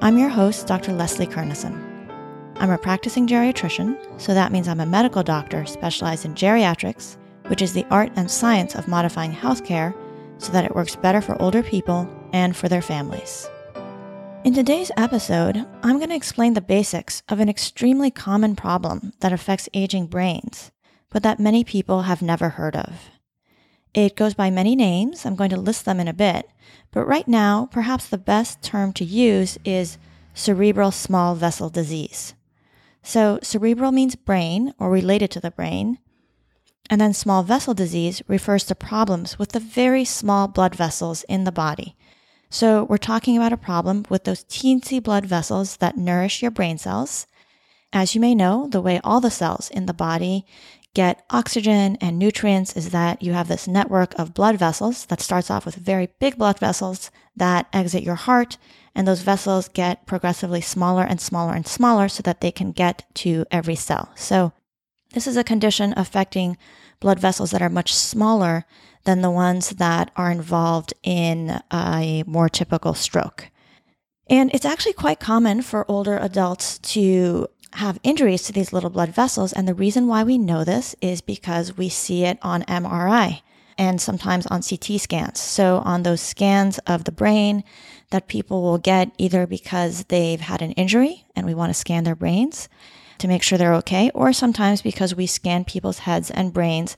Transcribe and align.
I'm 0.00 0.16
your 0.16 0.28
host, 0.28 0.68
Dr. 0.68 0.92
Leslie 0.92 1.26
Kernisan. 1.26 1.76
I'm 2.60 2.70
a 2.70 2.78
practicing 2.78 3.26
geriatrician, 3.26 3.98
so 4.20 4.32
that 4.32 4.52
means 4.52 4.68
I'm 4.68 4.78
a 4.78 4.86
medical 4.86 5.24
doctor 5.24 5.66
specialized 5.66 6.24
in 6.24 6.36
geriatrics, 6.36 7.16
which 7.48 7.62
is 7.62 7.72
the 7.72 7.84
art 7.90 8.12
and 8.14 8.30
science 8.30 8.76
of 8.76 8.86
modifying 8.86 9.32
healthcare 9.32 9.92
so 10.38 10.52
that 10.52 10.64
it 10.64 10.76
works 10.76 10.94
better 10.94 11.20
for 11.20 11.40
older 11.42 11.64
people 11.64 12.08
and 12.32 12.56
for 12.56 12.68
their 12.68 12.80
families. 12.80 13.48
In 14.44 14.54
today's 14.54 14.92
episode, 14.96 15.66
I'm 15.82 15.96
going 15.96 16.10
to 16.10 16.14
explain 16.14 16.54
the 16.54 16.60
basics 16.60 17.24
of 17.28 17.40
an 17.40 17.48
extremely 17.48 18.12
common 18.12 18.54
problem 18.54 19.12
that 19.18 19.32
affects 19.32 19.68
aging 19.74 20.06
brains, 20.06 20.70
but 21.10 21.24
that 21.24 21.40
many 21.40 21.64
people 21.64 22.02
have 22.02 22.22
never 22.22 22.50
heard 22.50 22.76
of. 22.76 23.10
It 23.94 24.16
goes 24.16 24.34
by 24.34 24.50
many 24.50 24.76
names. 24.76 25.24
I'm 25.24 25.36
going 25.36 25.50
to 25.50 25.56
list 25.56 25.84
them 25.84 26.00
in 26.00 26.08
a 26.08 26.12
bit, 26.12 26.48
but 26.90 27.06
right 27.06 27.26
now, 27.26 27.68
perhaps 27.70 28.06
the 28.06 28.18
best 28.18 28.62
term 28.62 28.92
to 28.94 29.04
use 29.04 29.58
is 29.64 29.98
cerebral 30.34 30.90
small 30.90 31.34
vessel 31.34 31.68
disease. 31.70 32.34
So, 33.02 33.38
cerebral 33.42 33.92
means 33.92 34.14
brain 34.14 34.74
or 34.78 34.90
related 34.90 35.30
to 35.32 35.40
the 35.40 35.50
brain, 35.50 35.98
and 36.90 37.00
then 37.00 37.14
small 37.14 37.42
vessel 37.42 37.74
disease 37.74 38.22
refers 38.28 38.64
to 38.64 38.74
problems 38.74 39.38
with 39.38 39.52
the 39.52 39.60
very 39.60 40.04
small 40.04 40.48
blood 40.48 40.74
vessels 40.74 41.24
in 41.24 41.44
the 41.44 41.52
body 41.52 41.96
so 42.50 42.84
we're 42.84 42.96
talking 42.96 43.36
about 43.36 43.52
a 43.52 43.58
problem 43.58 44.06
with 44.08 44.24
those 44.24 44.44
teensy 44.44 45.02
blood 45.02 45.26
vessels 45.26 45.76
that 45.78 45.98
nourish 45.98 46.40
your 46.40 46.50
brain 46.50 46.78
cells. 46.78 47.26
As 47.92 48.14
you 48.14 48.20
may 48.20 48.34
know, 48.34 48.68
the 48.68 48.80
way 48.80 49.00
all 49.04 49.20
the 49.20 49.30
cells 49.30 49.70
in 49.70 49.86
the 49.86 49.94
body 49.94 50.46
get 50.98 51.24
oxygen 51.30 51.96
and 52.00 52.18
nutrients 52.18 52.76
is 52.76 52.90
that 52.90 53.22
you 53.22 53.32
have 53.32 53.46
this 53.46 53.68
network 53.68 54.18
of 54.18 54.34
blood 54.34 54.58
vessels 54.58 55.06
that 55.06 55.20
starts 55.20 55.48
off 55.48 55.64
with 55.64 55.76
very 55.76 56.08
big 56.18 56.36
blood 56.36 56.58
vessels 56.58 57.12
that 57.36 57.68
exit 57.72 58.02
your 58.02 58.16
heart. 58.16 58.58
And 58.96 59.06
those 59.06 59.22
vessels 59.22 59.68
get 59.68 60.06
progressively 60.06 60.60
smaller 60.60 61.04
and 61.04 61.20
smaller 61.20 61.54
and 61.54 61.68
smaller 61.68 62.08
so 62.08 62.20
that 62.24 62.40
they 62.40 62.50
can 62.50 62.72
get 62.72 63.04
to 63.14 63.46
every 63.48 63.76
cell. 63.76 64.10
So 64.16 64.52
this 65.14 65.28
is 65.28 65.36
a 65.36 65.44
condition 65.44 65.94
affecting 65.96 66.58
blood 66.98 67.20
vessels 67.20 67.52
that 67.52 67.62
are 67.62 67.70
much 67.70 67.94
smaller 67.94 68.64
than 69.04 69.20
the 69.20 69.30
ones 69.30 69.70
that 69.70 70.10
are 70.16 70.32
involved 70.32 70.94
in 71.04 71.60
a 71.72 72.24
more 72.26 72.48
typical 72.48 72.94
stroke. 72.94 73.52
And 74.28 74.50
it's 74.52 74.66
actually 74.66 74.94
quite 74.94 75.20
common 75.20 75.62
for 75.62 75.88
older 75.88 76.18
adults 76.18 76.80
to 76.80 77.46
have 77.74 78.00
injuries 78.02 78.42
to 78.44 78.52
these 78.52 78.72
little 78.72 78.90
blood 78.90 79.10
vessels. 79.10 79.52
And 79.52 79.66
the 79.66 79.74
reason 79.74 80.06
why 80.06 80.22
we 80.24 80.38
know 80.38 80.64
this 80.64 80.94
is 81.00 81.20
because 81.20 81.76
we 81.76 81.88
see 81.88 82.24
it 82.24 82.38
on 82.42 82.62
MRI 82.62 83.42
and 83.76 84.00
sometimes 84.00 84.46
on 84.46 84.62
CT 84.62 85.00
scans. 85.00 85.40
So, 85.40 85.78
on 85.84 86.02
those 86.02 86.20
scans 86.20 86.78
of 86.80 87.04
the 87.04 87.12
brain 87.12 87.62
that 88.10 88.26
people 88.26 88.62
will 88.62 88.78
get 88.78 89.12
either 89.18 89.46
because 89.46 90.04
they've 90.04 90.40
had 90.40 90.62
an 90.62 90.72
injury 90.72 91.26
and 91.36 91.46
we 91.46 91.54
want 91.54 91.70
to 91.70 91.74
scan 91.74 92.04
their 92.04 92.16
brains 92.16 92.68
to 93.18 93.28
make 93.28 93.42
sure 93.42 93.58
they're 93.58 93.74
okay, 93.74 94.10
or 94.14 94.32
sometimes 94.32 94.82
because 94.82 95.14
we 95.14 95.26
scan 95.26 95.64
people's 95.64 96.00
heads 96.00 96.30
and 96.30 96.52
brains 96.52 96.96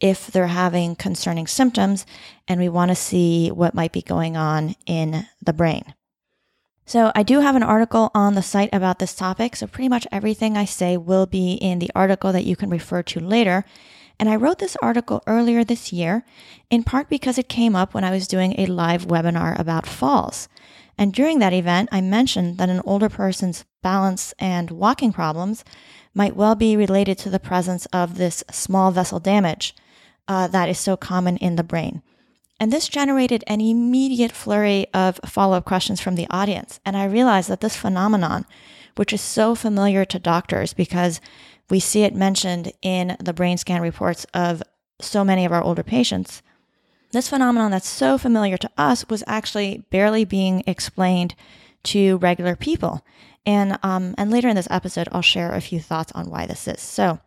if 0.00 0.26
they're 0.28 0.48
having 0.48 0.96
concerning 0.96 1.46
symptoms 1.46 2.06
and 2.48 2.60
we 2.60 2.68
want 2.68 2.90
to 2.90 2.94
see 2.94 3.50
what 3.50 3.74
might 3.74 3.92
be 3.92 4.02
going 4.02 4.36
on 4.36 4.74
in 4.86 5.26
the 5.42 5.52
brain. 5.52 5.94
So, 6.90 7.12
I 7.14 7.22
do 7.22 7.38
have 7.38 7.54
an 7.54 7.62
article 7.62 8.10
on 8.16 8.34
the 8.34 8.42
site 8.42 8.70
about 8.72 8.98
this 8.98 9.14
topic. 9.14 9.54
So, 9.54 9.68
pretty 9.68 9.88
much 9.88 10.08
everything 10.10 10.56
I 10.56 10.64
say 10.64 10.96
will 10.96 11.24
be 11.24 11.52
in 11.52 11.78
the 11.78 11.92
article 11.94 12.32
that 12.32 12.44
you 12.44 12.56
can 12.56 12.68
refer 12.68 13.00
to 13.04 13.20
later. 13.20 13.64
And 14.18 14.28
I 14.28 14.34
wrote 14.34 14.58
this 14.58 14.76
article 14.82 15.22
earlier 15.28 15.62
this 15.62 15.92
year, 15.92 16.24
in 16.68 16.82
part 16.82 17.08
because 17.08 17.38
it 17.38 17.48
came 17.48 17.76
up 17.76 17.94
when 17.94 18.02
I 18.02 18.10
was 18.10 18.26
doing 18.26 18.58
a 18.58 18.66
live 18.66 19.06
webinar 19.06 19.56
about 19.56 19.86
falls. 19.86 20.48
And 20.98 21.12
during 21.12 21.38
that 21.38 21.52
event, 21.52 21.90
I 21.92 22.00
mentioned 22.00 22.58
that 22.58 22.68
an 22.68 22.82
older 22.84 23.08
person's 23.08 23.64
balance 23.84 24.34
and 24.40 24.72
walking 24.72 25.12
problems 25.12 25.62
might 26.12 26.34
well 26.34 26.56
be 26.56 26.76
related 26.76 27.18
to 27.18 27.30
the 27.30 27.38
presence 27.38 27.86
of 27.92 28.16
this 28.16 28.42
small 28.50 28.90
vessel 28.90 29.20
damage 29.20 29.76
uh, 30.26 30.48
that 30.48 30.68
is 30.68 30.80
so 30.80 30.96
common 30.96 31.36
in 31.36 31.54
the 31.54 31.62
brain. 31.62 32.02
And 32.60 32.70
this 32.70 32.88
generated 32.88 33.42
an 33.46 33.62
immediate 33.62 34.32
flurry 34.32 34.86
of 34.92 35.18
follow 35.24 35.56
up 35.56 35.64
questions 35.64 35.98
from 35.98 36.14
the 36.14 36.26
audience. 36.28 36.78
And 36.84 36.94
I 36.94 37.06
realized 37.06 37.48
that 37.48 37.62
this 37.62 37.74
phenomenon, 37.74 38.44
which 38.96 39.14
is 39.14 39.22
so 39.22 39.54
familiar 39.54 40.04
to 40.04 40.18
doctors 40.18 40.74
because 40.74 41.22
we 41.70 41.80
see 41.80 42.02
it 42.02 42.14
mentioned 42.14 42.72
in 42.82 43.16
the 43.18 43.32
brain 43.32 43.56
scan 43.56 43.80
reports 43.80 44.26
of 44.34 44.62
so 45.00 45.24
many 45.24 45.46
of 45.46 45.52
our 45.52 45.62
older 45.62 45.82
patients, 45.82 46.42
this 47.12 47.30
phenomenon 47.30 47.70
that's 47.70 47.88
so 47.88 48.18
familiar 48.18 48.58
to 48.58 48.70
us 48.76 49.08
was 49.08 49.24
actually 49.26 49.84
barely 49.90 50.26
being 50.26 50.62
explained 50.66 51.34
to 51.82 52.18
regular 52.18 52.56
people. 52.56 53.04
And, 53.46 53.78
um, 53.82 54.14
and 54.18 54.30
later 54.30 54.48
in 54.48 54.56
this 54.56 54.68
episode, 54.70 55.08
I'll 55.10 55.22
share 55.22 55.52
a 55.52 55.62
few 55.62 55.80
thoughts 55.80 56.12
on 56.12 56.28
why 56.28 56.44
this 56.44 56.68
is. 56.68 56.80
So, 56.80 57.20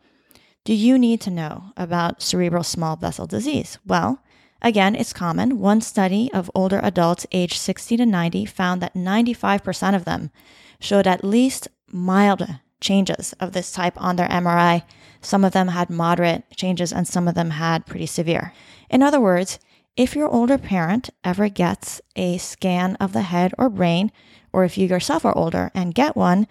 do 0.63 0.73
you 0.73 0.97
need 0.97 1.19
to 1.21 1.31
know 1.31 1.73
about 1.75 2.21
cerebral 2.21 2.63
small 2.63 2.95
vessel 2.95 3.27
disease? 3.27 3.79
Well, 3.85 4.22
again, 4.63 4.95
it's 4.95 5.13
common. 5.13 5.59
One 5.59 5.81
study 5.81 6.31
of 6.33 6.49
older 6.55 6.79
adults 6.81 7.27
aged 7.31 7.57
60 7.57 7.97
to 7.97 8.05
90 8.05 8.45
found 8.45 8.81
that 8.81 8.93
95% 8.93 9.95
of 9.95 10.05
them 10.05 10.31
showed 10.79 11.07
at 11.07 11.23
least 11.23 11.67
mild 11.91 12.47
changes 12.81 13.33
of 13.39 13.53
this 13.53 13.71
type 13.71 13.99
on 14.01 14.15
their 14.15 14.27
MRI. 14.27 14.83
Some 15.21 15.45
of 15.45 15.53
them 15.53 15.69
had 15.69 15.89
moderate 15.89 16.43
changes 16.55 16.91
and 16.91 17.07
some 17.07 17.27
of 17.27 17.35
them 17.35 17.51
had 17.51 17.85
pretty 17.85 18.05
severe. 18.05 18.53
In 18.89 19.01
other 19.01 19.19
words, 19.19 19.59
if 19.95 20.15
your 20.15 20.27
older 20.27 20.57
parent 20.57 21.09
ever 21.23 21.49
gets 21.49 22.01
a 22.15 22.37
scan 22.37 22.95
of 22.97 23.13
the 23.13 23.21
head 23.21 23.53
or 23.57 23.69
brain, 23.69 24.11
or 24.51 24.63
if 24.63 24.77
you 24.77 24.87
yourself 24.87 25.23
are 25.23 25.37
older 25.37 25.71
and 25.73 25.95
get 25.95 26.15
one, 26.15 26.47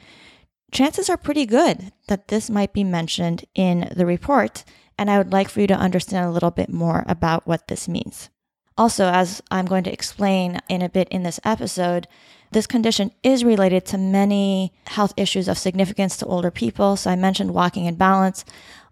chances 0.70 1.10
are 1.10 1.16
pretty 1.16 1.44
good 1.44 1.92
that 2.08 2.28
this 2.28 2.48
might 2.48 2.72
be 2.72 2.84
mentioned 2.84 3.44
in 3.54 3.92
the 3.94 4.06
report, 4.06 4.64
and 4.98 5.10
I 5.10 5.18
would 5.18 5.32
like 5.32 5.48
for 5.48 5.60
you 5.60 5.66
to 5.68 5.74
understand 5.74 6.26
a 6.26 6.30
little 6.30 6.50
bit 6.50 6.72
more 6.72 7.04
about 7.06 7.46
what 7.46 7.68
this 7.68 7.88
means. 7.88 8.30
Also, 8.78 9.06
as 9.06 9.42
I'm 9.50 9.66
going 9.66 9.84
to 9.84 9.92
explain 9.92 10.58
in 10.68 10.82
a 10.82 10.88
bit 10.88 11.08
in 11.08 11.22
this 11.22 11.38
episode, 11.44 12.08
this 12.52 12.66
condition 12.66 13.10
is 13.22 13.44
related 13.44 13.84
to 13.86 13.98
many 13.98 14.72
health 14.86 15.12
issues 15.16 15.48
of 15.48 15.58
significance 15.58 16.16
to 16.18 16.26
older 16.26 16.50
people. 16.50 16.96
So 16.96 17.10
I 17.10 17.16
mentioned 17.16 17.54
walking 17.54 17.86
and 17.86 17.98
balance 17.98 18.44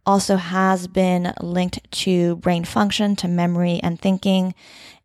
also 0.07 0.37
has 0.37 0.87
been 0.87 1.33
linked 1.41 1.91
to 1.91 2.37
brain 2.37 2.65
function, 2.65 3.17
to 3.17 3.29
memory 3.29 3.81
and 3.83 4.01
thinking, 4.01 4.55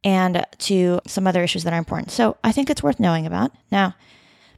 and 0.04 0.46
to 0.60 1.02
some 1.06 1.28
other 1.28 1.44
issues 1.44 1.64
that 1.64 1.74
are 1.74 1.80
important. 1.80 2.12
So 2.12 2.38
I 2.44 2.52
think 2.52 2.70
it's 2.70 2.84
worth 2.84 3.00
knowing 3.00 3.26
about. 3.26 3.52
Now, 3.72 3.96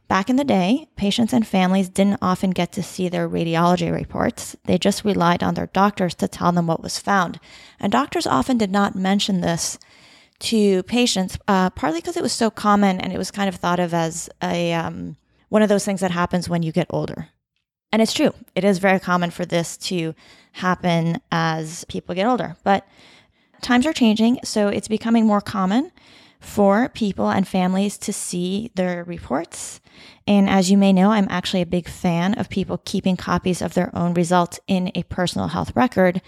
Back 0.08 0.30
in 0.30 0.36
the 0.36 0.44
day, 0.44 0.88
patients 0.96 1.34
and 1.34 1.46
families 1.46 1.90
didn't 1.90 2.20
often 2.22 2.50
get 2.50 2.72
to 2.72 2.82
see 2.82 3.10
their 3.10 3.28
radiology 3.28 3.92
reports. 3.92 4.56
They 4.64 4.78
just 4.78 5.04
relied 5.04 5.42
on 5.42 5.52
their 5.52 5.66
doctors 5.66 6.14
to 6.16 6.28
tell 6.28 6.50
them 6.50 6.66
what 6.66 6.82
was 6.82 6.98
found. 6.98 7.38
And 7.78 7.92
doctors 7.92 8.26
often 8.26 8.56
did 8.56 8.70
not 8.70 8.96
mention 8.96 9.42
this 9.42 9.78
to 10.40 10.82
patients, 10.84 11.36
uh, 11.46 11.68
partly 11.70 12.00
because 12.00 12.16
it 12.16 12.22
was 12.22 12.32
so 12.32 12.50
common 12.50 12.98
and 13.00 13.12
it 13.12 13.18
was 13.18 13.30
kind 13.30 13.50
of 13.50 13.56
thought 13.56 13.80
of 13.80 13.92
as 13.92 14.30
a 14.42 14.72
um, 14.72 15.16
one 15.50 15.62
of 15.62 15.68
those 15.68 15.84
things 15.84 16.00
that 16.00 16.10
happens 16.10 16.48
when 16.48 16.62
you 16.62 16.72
get 16.72 16.86
older. 16.88 17.28
And 17.92 18.00
it's 18.00 18.14
true; 18.14 18.32
it 18.54 18.64
is 18.64 18.78
very 18.78 19.00
common 19.00 19.30
for 19.30 19.44
this 19.44 19.76
to 19.88 20.14
happen 20.52 21.20
as 21.30 21.84
people 21.84 22.14
get 22.14 22.26
older. 22.26 22.56
But 22.64 22.86
times 23.60 23.84
are 23.84 23.92
changing, 23.92 24.40
so 24.44 24.68
it's 24.68 24.88
becoming 24.88 25.26
more 25.26 25.40
common 25.40 25.90
for 26.40 26.88
people 26.88 27.28
and 27.30 27.46
families 27.46 27.98
to 27.98 28.12
see 28.12 28.70
their 28.74 29.04
reports. 29.04 29.80
And 30.26 30.48
as 30.48 30.70
you 30.70 30.78
may 30.78 30.92
know, 30.92 31.10
I'm 31.10 31.26
actually 31.30 31.62
a 31.62 31.66
big 31.66 31.88
fan 31.88 32.34
of 32.34 32.48
people 32.48 32.80
keeping 32.84 33.16
copies 33.16 33.60
of 33.60 33.74
their 33.74 33.94
own 33.96 34.14
results 34.14 34.60
in 34.66 34.92
a 34.94 35.02
personal 35.04 35.48
health 35.48 35.74
record, 35.74 36.22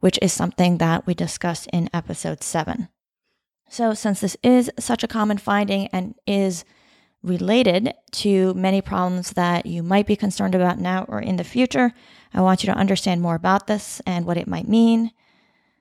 which 0.00 0.18
is 0.22 0.32
something 0.32 0.78
that 0.78 1.06
we 1.06 1.14
discussed 1.14 1.68
in 1.72 1.90
episode 1.92 2.42
seven. 2.42 2.88
So, 3.68 3.92
since 3.94 4.20
this 4.20 4.36
is 4.42 4.70
such 4.78 5.02
a 5.02 5.08
common 5.08 5.38
finding 5.38 5.88
and 5.88 6.14
is 6.26 6.64
related 7.22 7.92
to 8.12 8.54
many 8.54 8.80
problems 8.80 9.32
that 9.32 9.66
you 9.66 9.82
might 9.82 10.06
be 10.06 10.16
concerned 10.16 10.54
about 10.54 10.78
now 10.78 11.04
or 11.08 11.20
in 11.20 11.36
the 11.36 11.44
future, 11.44 11.92
I 12.32 12.40
want 12.40 12.62
you 12.62 12.72
to 12.72 12.78
understand 12.78 13.20
more 13.20 13.34
about 13.34 13.66
this 13.66 14.00
and 14.06 14.24
what 14.24 14.36
it 14.36 14.46
might 14.46 14.68
mean. 14.68 15.10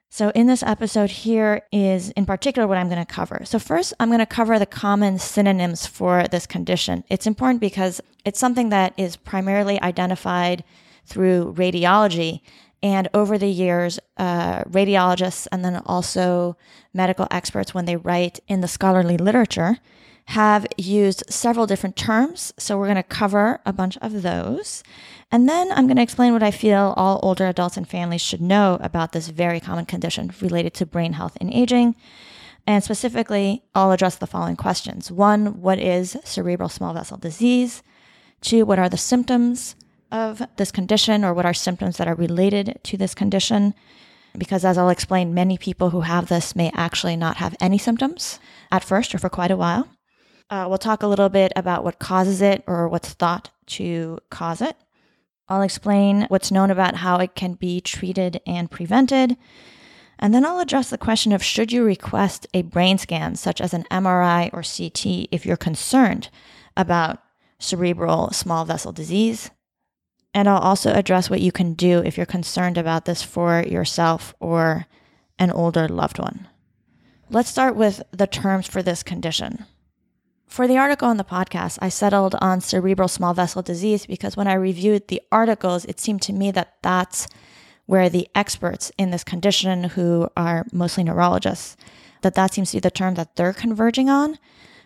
So, 0.10 0.30
in 0.30 0.48
this 0.48 0.64
episode, 0.64 1.10
here 1.10 1.64
is 1.72 2.12
in 2.12 2.26
particular 2.26 2.66
what 2.68 2.78
I'm 2.78 2.88
going 2.88 3.06
to 3.06 3.14
cover. 3.14 3.42
So, 3.44 3.60
first, 3.60 3.94
I'm 4.00 4.08
going 4.08 4.20
to 4.20 4.26
cover 4.26 4.58
the 4.58 4.66
common 4.66 5.20
synonyms 5.20 5.86
for 5.86 6.28
this 6.30 6.48
condition. 6.48 7.04
It's 7.10 7.28
important 7.28 7.60
because 7.60 8.00
it's 8.24 8.40
something 8.40 8.70
that 8.70 8.94
is 8.98 9.18
primarily 9.18 9.82
identified 9.82 10.64
through 11.06 11.54
radiology. 11.58 12.42
And 12.82 13.10
over 13.14 13.38
the 13.38 13.50
years, 13.50 14.00
uh, 14.18 14.64
radiologists 14.64 15.48
and 15.52 15.66
then 15.66 15.82
also 15.86 16.56
medical 16.94 17.28
experts, 17.30 17.74
when 17.74 17.86
they 17.86 17.98
write 17.98 18.40
in 18.48 18.62
the 18.62 18.68
scholarly 18.68 19.18
literature, 19.18 19.78
have 20.28 20.68
used 20.76 21.24
several 21.30 21.66
different 21.66 21.96
terms. 21.96 22.54
So 22.58 22.78
we're 22.78 22.88
going 22.88 22.96
to 22.98 23.04
cover 23.04 23.62
a 23.66 23.72
bunch 23.72 23.98
of 23.98 24.24
those. 24.24 24.84
And 25.32 25.48
then 25.48 25.72
I'm 25.72 25.88
going 25.88 25.96
to 25.96 26.04
explain 26.04 26.34
what 26.34 26.44
I 26.44 26.52
feel 26.52 26.94
all 26.98 27.22
older 27.24 27.48
adults 27.48 27.78
and 27.78 27.88
families 27.88 28.22
should 28.22 28.42
know 28.42 28.78
about 28.82 29.14
this 29.14 29.30
very 29.30 29.62
common 29.62 29.86
condition 29.86 30.34
related 30.42 30.74
to 30.76 30.86
brain 30.86 31.14
health 31.14 31.38
and 31.40 31.54
aging. 31.54 31.96
And 32.66 32.84
specifically, 32.84 33.64
I'll 33.74 33.94
address 33.94 34.18
the 34.18 34.28
following 34.28 34.58
questions. 34.58 35.10
One, 35.10 35.62
what 35.62 35.80
is 35.80 36.18
cerebral 36.26 36.68
small 36.68 36.94
vessel 36.94 37.18
disease? 37.18 37.82
Two, 38.42 38.66
what 38.66 38.80
are 38.80 38.90
the 38.90 38.98
symptoms 38.98 39.78
of 40.12 40.42
this 40.58 40.72
condition 40.72 41.24
or 41.24 41.34
what 41.34 41.46
are 41.46 41.54
symptoms 41.54 41.96
that 41.98 42.08
are 42.08 42.16
related 42.16 42.80
to 42.84 42.98
this 42.98 43.16
condition? 43.16 43.74
Because 44.38 44.66
as 44.66 44.78
I'll 44.78 44.90
explain, 44.90 45.34
many 45.34 45.58
people 45.58 45.92
who 45.92 46.02
have 46.02 46.28
this 46.28 46.54
may 46.54 46.70
actually 46.76 47.16
not 47.16 47.38
have 47.38 47.56
any 47.62 47.78
symptoms 47.78 48.42
at 48.70 48.84
first 48.84 49.16
or 49.16 49.20
for 49.20 49.30
quite 49.30 49.52
a 49.52 49.58
while. 49.58 49.88
Uh, 50.50 50.66
we'll 50.70 50.78
talk 50.78 51.04
a 51.04 51.08
little 51.08 51.30
bit 51.30 51.52
about 51.56 51.84
what 51.84 52.00
causes 52.00 52.42
it 52.42 52.64
or 52.68 52.88
what's 52.88 53.14
thought 53.14 53.50
to 53.66 54.20
cause 54.30 54.62
it. 54.62 54.78
I'll 55.50 55.62
explain 55.62 56.26
what's 56.30 56.52
known 56.52 56.72
about 56.72 56.96
how 56.96 57.18
it 57.20 57.36
can 57.36 57.54
be 57.54 57.82
treated 57.82 58.42
and 58.46 58.72
prevented. 58.72 59.38
And 60.20 60.34
then 60.34 60.46
I'll 60.46 60.60
address 60.60 60.90
the 60.90 60.98
question 60.98 61.32
of 61.32 61.44
should 61.44 61.72
you 61.72 61.84
request 61.84 62.48
a 62.54 62.64
brain 62.64 62.98
scan, 62.98 63.36
such 63.36 63.62
as 63.62 63.74
an 63.74 63.86
MRI 63.92 64.50
or 64.54 64.64
CT, 64.64 65.30
if 65.32 65.46
you're 65.46 65.58
concerned 65.58 66.30
about 66.76 67.22
cerebral 67.60 68.32
small 68.32 68.66
vessel 68.66 68.92
disease. 68.92 69.52
And 70.34 70.48
I'll 70.48 70.60
also 70.60 70.94
address 70.94 71.30
what 71.30 71.42
you 71.42 71.52
can 71.52 71.74
do 71.74 72.00
if 72.04 72.18
you're 72.18 72.26
concerned 72.26 72.78
about 72.78 73.06
this 73.06 73.24
for 73.24 73.64
yourself 73.64 74.36
or 74.40 74.86
an 75.40 75.52
older 75.52 75.88
loved 75.88 76.20
one. 76.20 76.48
Let's 77.30 77.50
start 77.50 77.76
with 77.76 78.02
the 78.12 78.28
terms 78.28 78.68
for 78.68 78.82
this 78.82 79.04
condition. 79.04 79.66
For 80.48 80.68
the 80.68 80.78
article 80.78 81.10
on 81.10 81.18
the 81.18 81.24
podcast, 81.24 81.78
I 81.82 81.90
settled 81.90 82.36
on 82.42 82.62
cerebral 82.62 83.10
small 83.10 83.34
vessel 83.34 83.62
disease 83.62 84.06
because 84.06 84.38
when 84.38 84.48
I 84.48 84.54
reviewed 84.54 85.08
the 85.08 85.22
articles, 85.32 85.86
it 85.86 86.00
seemed 86.00 86.22
to 86.24 86.34
me 86.34 86.52
that 86.52 86.78
that's 86.82 87.28
where 87.86 88.10
the 88.10 88.28
experts 88.34 88.92
in 88.98 89.12
this 89.12 89.24
condition, 89.24 89.86
who 89.86 90.30
are 90.36 90.66
mostly 90.72 91.04
neurologists, 91.04 91.76
that 92.22 92.34
that 92.36 92.54
seems 92.54 92.72
to 92.72 92.78
be 92.78 92.82
the 92.82 92.92
term 92.92 93.16
that 93.16 93.36
they're 93.36 93.54
converging 93.54 94.10
on. 94.10 94.38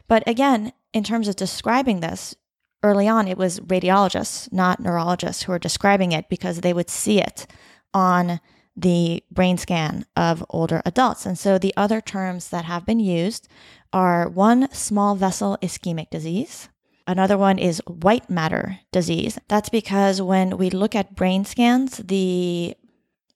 But 0.07 0.27
again, 0.27 0.73
in 0.93 1.03
terms 1.03 1.27
of 1.27 1.35
describing 1.35 1.99
this, 1.99 2.35
early 2.83 3.07
on 3.07 3.27
it 3.27 3.37
was 3.37 3.59
radiologists, 3.59 4.51
not 4.51 4.79
neurologists, 4.79 5.43
who 5.43 5.51
were 5.51 5.59
describing 5.59 6.11
it 6.11 6.27
because 6.29 6.61
they 6.61 6.73
would 6.73 6.89
see 6.89 7.19
it 7.19 7.45
on 7.93 8.39
the 8.81 9.23
brain 9.31 9.57
scan 9.57 10.05
of 10.15 10.43
older 10.49 10.81
adults. 10.85 11.25
And 11.25 11.37
so 11.37 11.57
the 11.57 11.73
other 11.77 12.01
terms 12.01 12.49
that 12.49 12.65
have 12.65 12.85
been 12.85 12.99
used 12.99 13.47
are 13.93 14.27
one, 14.27 14.71
small 14.71 15.15
vessel 15.15 15.57
ischemic 15.61 16.09
disease. 16.09 16.69
Another 17.07 17.37
one 17.37 17.59
is 17.59 17.81
white 17.87 18.29
matter 18.29 18.79
disease. 18.91 19.37
That's 19.47 19.69
because 19.69 20.21
when 20.21 20.57
we 20.57 20.69
look 20.69 20.95
at 20.95 21.15
brain 21.15 21.45
scans, 21.45 21.97
the 21.97 22.75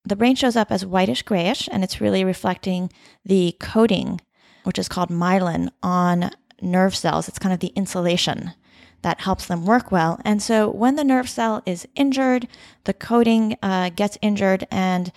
the 0.08 0.16
brain 0.16 0.36
shows 0.36 0.56
up 0.56 0.72
as 0.72 0.86
whitish 0.86 1.24
grayish, 1.24 1.68
and 1.72 1.84
it's 1.84 2.00
really 2.00 2.24
reflecting 2.24 2.92
the 3.26 3.56
coating, 3.60 4.22
which 4.64 4.78
is 4.78 4.88
called 4.88 5.10
myelin, 5.10 5.70
on 5.82 6.30
nerve 6.62 6.96
cells. 6.96 7.28
It's 7.28 7.40
kind 7.40 7.54
of 7.54 7.60
the 7.60 7.74
insulation 7.76 8.54
that 9.02 9.22
helps 9.22 9.46
them 9.46 9.66
work 9.66 9.92
well. 9.92 10.20
And 10.26 10.42
so 10.42 10.70
when 10.70 10.96
the 10.96 11.04
nerve 11.04 11.30
cell 11.30 11.62
is 11.66 11.88
injured, 11.96 12.48
the 12.86 12.94
coating 12.94 13.56
uh, 13.62 13.90
gets 13.90 14.18
injured 14.22 14.68
and 14.72 15.12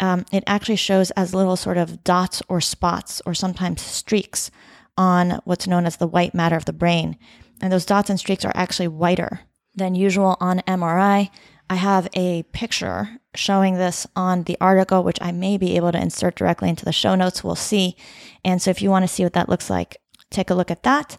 um, 0.00 0.24
it 0.32 0.42
actually 0.46 0.76
shows 0.76 1.10
as 1.12 1.34
little 1.34 1.56
sort 1.56 1.76
of 1.76 2.02
dots 2.02 2.42
or 2.48 2.60
spots 2.60 3.20
or 3.26 3.34
sometimes 3.34 3.82
streaks 3.82 4.50
on 4.96 5.40
what's 5.44 5.66
known 5.66 5.86
as 5.86 5.96
the 5.96 6.06
white 6.06 6.34
matter 6.34 6.56
of 6.56 6.64
the 6.64 6.72
brain. 6.72 7.16
And 7.60 7.72
those 7.72 7.86
dots 7.86 8.10
and 8.10 8.18
streaks 8.18 8.44
are 8.44 8.52
actually 8.54 8.88
whiter 8.88 9.40
than 9.74 9.94
usual 9.94 10.36
on 10.40 10.60
MRI. 10.60 11.30
I 11.68 11.74
have 11.74 12.08
a 12.14 12.42
picture 12.44 13.20
showing 13.34 13.74
this 13.74 14.06
on 14.16 14.44
the 14.44 14.56
article, 14.60 15.04
which 15.04 15.18
I 15.20 15.30
may 15.30 15.56
be 15.56 15.76
able 15.76 15.92
to 15.92 16.00
insert 16.00 16.34
directly 16.34 16.68
into 16.68 16.84
the 16.84 16.92
show 16.92 17.14
notes. 17.14 17.44
We'll 17.44 17.54
see. 17.54 17.96
And 18.44 18.60
so 18.60 18.70
if 18.70 18.82
you 18.82 18.90
want 18.90 19.04
to 19.04 19.08
see 19.08 19.22
what 19.22 19.34
that 19.34 19.48
looks 19.48 19.70
like, 19.70 19.98
take 20.30 20.50
a 20.50 20.54
look 20.54 20.70
at 20.70 20.82
that. 20.82 21.16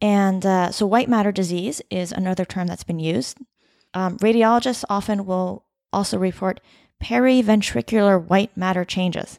And 0.00 0.44
uh, 0.44 0.72
so, 0.72 0.86
white 0.86 1.08
matter 1.08 1.32
disease 1.32 1.80
is 1.90 2.12
another 2.12 2.44
term 2.44 2.66
that's 2.66 2.84
been 2.84 2.98
used. 2.98 3.38
Um, 3.94 4.18
radiologists 4.18 4.84
often 4.90 5.24
will 5.24 5.64
also 5.92 6.18
report 6.18 6.60
periventricular 7.02 8.22
white 8.22 8.56
matter 8.56 8.84
changes. 8.84 9.38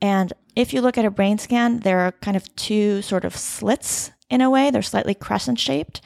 And 0.00 0.32
if 0.56 0.72
you 0.72 0.80
look 0.80 0.98
at 0.98 1.04
a 1.04 1.10
brain 1.10 1.38
scan, 1.38 1.80
there 1.80 2.00
are 2.00 2.12
kind 2.12 2.36
of 2.36 2.54
two 2.56 3.02
sort 3.02 3.24
of 3.24 3.36
slits 3.36 4.10
in 4.28 4.40
a 4.40 4.50
way. 4.50 4.70
They're 4.70 4.82
slightly 4.82 5.14
crescent 5.14 5.58
shaped 5.58 6.00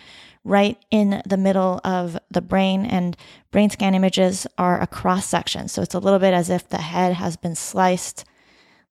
right 0.45 0.79
in 0.91 1.23
the 1.27 1.37
middle 1.37 1.81
of 1.85 2.17
the 2.31 2.41
brain. 2.41 2.87
And 2.87 3.17
brain 3.51 3.71
scan 3.71 3.95
images 3.95 4.47
are 4.57 4.81
a 4.81 4.87
cross 4.87 5.27
section. 5.27 5.67
So 5.69 5.83
it's 5.83 5.95
a 5.95 5.99
little 5.99 6.21
bit 6.21 6.35
as 6.35 6.51
if 6.51 6.69
the 6.69 6.79
head 6.79 7.15
has 7.15 7.37
been 7.37 7.57
sliced. 7.57 8.25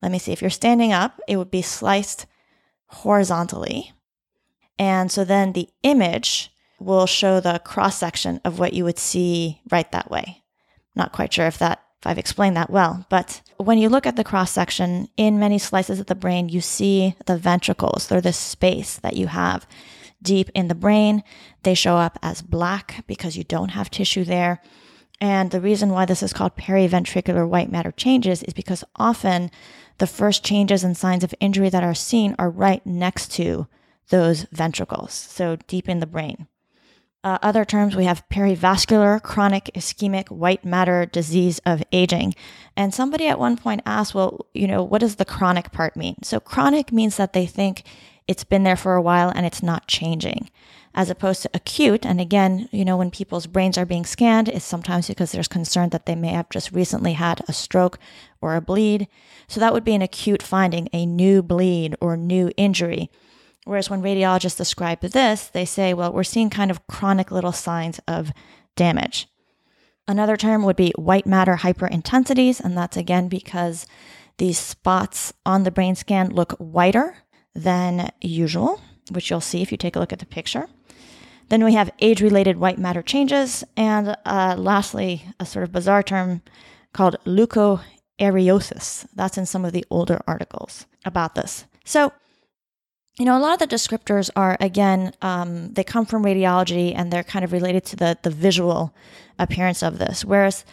Let 0.01 0.11
me 0.11 0.19
see. 0.19 0.33
If 0.33 0.41
you're 0.41 0.49
standing 0.49 0.91
up, 0.91 1.19
it 1.27 1.37
would 1.37 1.51
be 1.51 1.61
sliced 1.61 2.25
horizontally. 2.87 3.93
And 4.77 5.09
so 5.09 5.23
then 5.23 5.53
the 5.53 5.69
image 5.83 6.51
will 6.79 7.05
show 7.05 7.39
the 7.39 7.61
cross 7.63 7.97
section 7.97 8.41
of 8.43 8.59
what 8.59 8.73
you 8.73 8.83
would 8.83 8.99
see 8.99 9.61
right 9.71 9.89
that 9.93 10.11
way. 10.11 10.43
Not 10.93 11.13
quite 11.13 11.31
sure 11.31 11.47
if 11.47 11.57
that 11.59 11.84
if 11.99 12.07
I've 12.07 12.17
explained 12.17 12.57
that 12.57 12.69
well, 12.69 13.05
but 13.09 13.41
when 13.57 13.77
you 13.77 13.89
look 13.89 14.05
at 14.05 14.15
the 14.15 14.23
cross 14.23 14.51
section 14.51 15.07
in 15.17 15.39
many 15.39 15.57
slices 15.57 15.99
of 15.99 16.07
the 16.07 16.15
brain, 16.15 16.49
you 16.49 16.61
see 16.61 17.15
the 17.25 17.37
ventricles. 17.37 18.07
They're 18.07 18.21
the 18.21 18.33
space 18.33 18.97
that 18.97 19.15
you 19.15 19.27
have 19.27 19.65
deep 20.21 20.49
in 20.53 20.67
the 20.67 20.75
brain. 20.75 21.23
They 21.63 21.73
show 21.73 21.97
up 21.97 22.19
as 22.21 22.41
black 22.41 23.05
because 23.07 23.37
you 23.37 23.43
don't 23.43 23.69
have 23.69 23.89
tissue 23.89 24.23
there. 24.23 24.61
And 25.21 25.51
the 25.51 25.61
reason 25.61 25.91
why 25.91 26.05
this 26.05 26.21
is 26.21 26.33
called 26.33 26.57
periventricular 26.57 27.47
white 27.47 27.71
matter 27.71 27.91
changes 27.91 28.43
is 28.43 28.53
because 28.53 28.83
often 28.97 29.49
the 29.97 30.07
first 30.07 30.43
changes 30.43 30.83
and 30.83 30.97
signs 30.97 31.23
of 31.23 31.33
injury 31.39 31.69
that 31.69 31.83
are 31.83 31.93
seen 31.93 32.35
are 32.37 32.49
right 32.49 32.85
next 32.85 33.31
to 33.33 33.67
those 34.09 34.43
ventricles, 34.51 35.13
so 35.13 35.55
deep 35.67 35.87
in 35.87 35.99
the 35.99 36.05
brain. 36.05 36.47
Uh, 37.25 37.39
other 37.41 37.65
terms, 37.65 37.95
we 37.95 38.05
have 38.05 38.23
perivascular 38.29 39.19
chronic 39.19 39.71
ischemic 39.73 40.29
white 40.29 40.63
matter 40.63 41.07
disease 41.07 41.59
of 41.65 41.81
aging. 41.91 42.35
And 42.77 42.93
somebody 42.93 43.25
at 43.27 43.39
one 43.39 43.57
point 43.57 43.81
asked, 43.83 44.13
well, 44.13 44.45
you 44.53 44.67
know, 44.67 44.83
what 44.83 45.01
does 45.01 45.15
the 45.15 45.25
chronic 45.25 45.71
part 45.71 45.95
mean? 45.97 46.17
So, 46.21 46.39
chronic 46.39 46.91
means 46.91 47.17
that 47.17 47.33
they 47.33 47.47
think 47.47 47.81
it's 48.27 48.43
been 48.43 48.61
there 48.61 48.75
for 48.75 48.93
a 48.93 49.01
while 49.01 49.31
and 49.33 49.43
it's 49.43 49.63
not 49.63 49.87
changing, 49.87 50.51
as 50.93 51.09
opposed 51.09 51.41
to 51.41 51.49
acute. 51.51 52.05
And 52.05 52.21
again, 52.21 52.69
you 52.71 52.85
know, 52.85 52.95
when 52.95 53.09
people's 53.09 53.47
brains 53.47 53.75
are 53.79 53.87
being 53.87 54.05
scanned, 54.05 54.47
it's 54.47 54.63
sometimes 54.63 55.07
because 55.07 55.31
there's 55.31 55.47
concern 55.47 55.89
that 55.89 56.05
they 56.05 56.15
may 56.15 56.29
have 56.29 56.51
just 56.51 56.73
recently 56.73 57.13
had 57.13 57.41
a 57.47 57.53
stroke 57.53 57.97
or 58.39 58.55
a 58.55 58.61
bleed. 58.61 59.07
So, 59.47 59.59
that 59.59 59.73
would 59.73 59.83
be 59.83 59.95
an 59.95 60.03
acute 60.03 60.43
finding, 60.43 60.89
a 60.93 61.07
new 61.07 61.41
bleed 61.41 61.95
or 61.99 62.17
new 62.17 62.51
injury. 62.55 63.09
Whereas 63.65 63.89
when 63.89 64.01
radiologists 64.01 64.57
describe 64.57 65.01
this, 65.01 65.47
they 65.47 65.65
say, 65.65 65.93
well, 65.93 66.13
we're 66.13 66.23
seeing 66.23 66.49
kind 66.49 66.71
of 66.71 66.85
chronic 66.87 67.31
little 67.31 67.51
signs 67.51 67.99
of 68.07 68.31
damage. 68.75 69.27
Another 70.07 70.37
term 70.37 70.63
would 70.63 70.75
be 70.75 70.93
white 70.95 71.25
matter 71.25 71.55
hyperintensities, 71.55 72.59
and 72.59 72.77
that's 72.77 72.95
again 72.95 73.27
because 73.27 73.87
these 74.37 74.59
spots 74.59 75.33
on 75.45 75.63
the 75.63 75.71
brain 75.71 75.95
scan 75.95 76.29
look 76.29 76.53
whiter 76.53 77.17
than 77.55 78.11
usual, 78.21 78.81
which 79.11 79.29
you'll 79.29 79.41
see 79.41 79.63
if 79.63 79.71
you 79.71 79.77
take 79.77 79.95
a 79.95 79.99
look 79.99 80.13
at 80.13 80.19
the 80.19 80.25
picture. 80.25 80.67
Then 81.49 81.63
we 81.63 81.73
have 81.73 81.91
age 81.99 82.21
related 82.21 82.57
white 82.57 82.77
matter 82.77 83.01
changes, 83.01 83.63
and 83.75 84.15
uh, 84.25 84.55
lastly, 84.57 85.23
a 85.39 85.45
sort 85.45 85.63
of 85.63 85.71
bizarre 85.71 86.03
term 86.03 86.41
called 86.93 87.17
leukoaraiosis. 87.25 89.07
That's 89.15 89.37
in 89.37 89.45
some 89.45 89.65
of 89.65 89.73
the 89.73 89.85
older 89.89 90.21
articles 90.27 90.85
about 91.03 91.33
this. 91.35 91.65
So, 91.83 92.13
you 93.17 93.25
know, 93.25 93.37
a 93.37 93.39
lot 93.39 93.53
of 93.61 93.69
the 93.69 93.75
descriptors 93.75 94.29
are 94.35 94.57
again, 94.59 95.13
um, 95.21 95.73
they 95.73 95.83
come 95.83 96.05
from 96.05 96.23
radiology 96.23 96.93
and 96.95 97.11
they're 97.11 97.23
kind 97.23 97.45
of 97.45 97.53
related 97.53 97.85
to 97.85 97.95
the 97.95 98.17
the 98.21 98.29
visual 98.29 98.93
appearance 99.39 99.81
of 99.81 99.99
this. 99.99 100.25
Whereas 100.25 100.65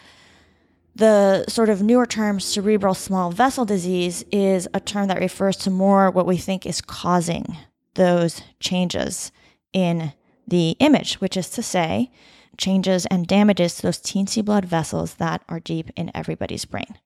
the 0.95 1.45
sort 1.47 1.69
of 1.69 1.81
newer 1.81 2.05
term 2.05 2.39
cerebral 2.39 2.93
small 2.93 3.31
vessel 3.31 3.65
disease 3.65 4.23
is 4.31 4.67
a 4.73 4.79
term 4.79 5.07
that 5.07 5.19
refers 5.19 5.57
to 5.57 5.71
more 5.71 6.11
what 6.11 6.27
we 6.27 6.37
think 6.37 6.65
is 6.65 6.81
causing 6.81 7.57
those 7.95 8.41
changes 8.59 9.31
in 9.71 10.13
the 10.47 10.75
image, 10.79 11.15
which 11.15 11.37
is 11.37 11.49
to 11.49 11.63
say, 11.63 12.11
changes 12.57 13.05
and 13.07 13.25
damages 13.25 13.75
to 13.75 13.83
those 13.83 13.99
teensy 13.99 14.43
blood 14.43 14.65
vessels 14.65 15.15
that 15.15 15.41
are 15.49 15.59
deep 15.59 15.89
in 15.95 16.11
everybody's 16.13 16.65
brain. 16.65 16.97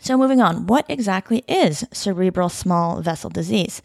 So, 0.00 0.18
moving 0.18 0.40
on, 0.40 0.66
what 0.66 0.84
exactly 0.88 1.44
is 1.46 1.86
cerebral 1.92 2.48
small 2.48 3.00
vessel 3.00 3.30
disease? 3.30 3.80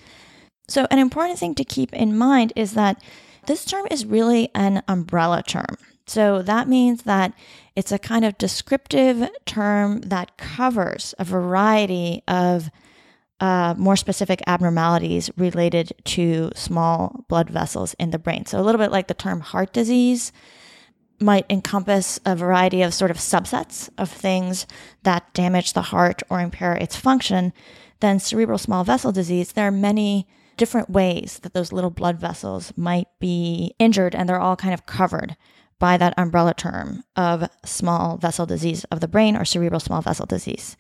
So, 0.70 0.86
an 0.92 1.00
important 1.00 1.40
thing 1.40 1.56
to 1.56 1.64
keep 1.64 1.94
in 1.94 2.16
mind 2.16 2.54
is 2.56 2.74
that 2.74 3.02
this 3.48 3.66
term 3.66 3.88
is 3.90 4.06
really 4.06 4.52
an 4.54 4.84
umbrella 4.88 5.42
term. 5.42 5.78
So, 6.06 6.44
that 6.44 6.68
means 6.68 7.04
that 7.04 7.34
it's 7.76 7.92
a 7.92 7.98
kind 7.98 8.24
of 8.24 8.38
descriptive 8.38 9.30
term 9.46 10.02
that 10.02 10.38
covers 10.38 11.16
a 11.18 11.24
variety 11.24 12.24
of 12.28 12.70
uh, 13.40 13.74
more 13.78 13.96
specific 13.96 14.42
abnormalities 14.46 15.32
related 15.38 15.94
to 16.04 16.52
small 16.56 17.26
blood 17.30 17.50
vessels 17.50 17.96
in 17.98 18.12
the 18.12 18.20
brain. 18.20 18.46
So, 18.46 18.60
a 18.60 18.64
little 18.64 18.80
bit 18.80 18.92
like 18.92 19.08
the 19.08 19.16
term 19.16 19.40
heart 19.40 19.74
disease 19.74 20.32
might 21.20 21.46
encompass 21.50 22.20
a 22.26 22.36
variety 22.36 22.84
of 22.84 22.94
sort 22.94 23.12
of 23.12 23.18
subsets 23.18 23.90
of 23.98 24.10
things 24.10 24.68
that 25.02 25.34
damage 25.34 25.74
the 25.74 25.82
heart 25.82 26.22
or 26.30 26.40
impair 26.40 26.74
its 26.76 26.96
function, 26.96 27.54
then 28.02 28.20
cerebral 28.20 28.58
small 28.58 28.84
vessel 28.84 29.12
disease, 29.12 29.54
there 29.54 29.68
are 29.68 29.72
many 29.72 30.28
different 30.60 30.90
ways 30.90 31.40
that 31.42 31.54
those 31.54 31.72
little 31.72 31.90
blood 31.90 32.20
vessels 32.20 32.74
might 32.76 33.08
be 33.20 33.74
injured, 33.80 34.14
and 34.14 34.28
they're 34.28 34.40
all 34.40 34.58
kind 34.58 34.74
of 34.74 34.86
covered 34.86 35.36
by 35.80 35.96
that 35.98 36.14
umbrella 36.18 36.54
term 36.54 37.04
of 37.16 37.50
small 37.64 38.18
vessel 38.18 38.46
disease 38.46 38.84
of 38.92 39.00
the 39.00 39.08
brain 39.08 39.38
or 39.38 39.46
cerebral 39.46 39.80
small 39.80 40.02
vessel 40.02 40.26
disease. 40.26 40.76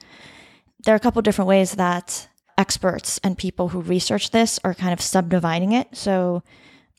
There 0.84 0.94
are 0.94 0.98
a 0.98 1.00
couple 1.00 1.22
different 1.22 1.48
ways 1.48 1.72
that 1.76 2.28
experts 2.58 3.20
and 3.24 3.38
people 3.38 3.70
who 3.70 3.82
research 3.82 4.32
this 4.32 4.60
are 4.66 4.74
kind 4.74 4.92
of 4.92 5.02
subdividing 5.02 5.72
it. 5.72 5.88
So, 5.96 6.44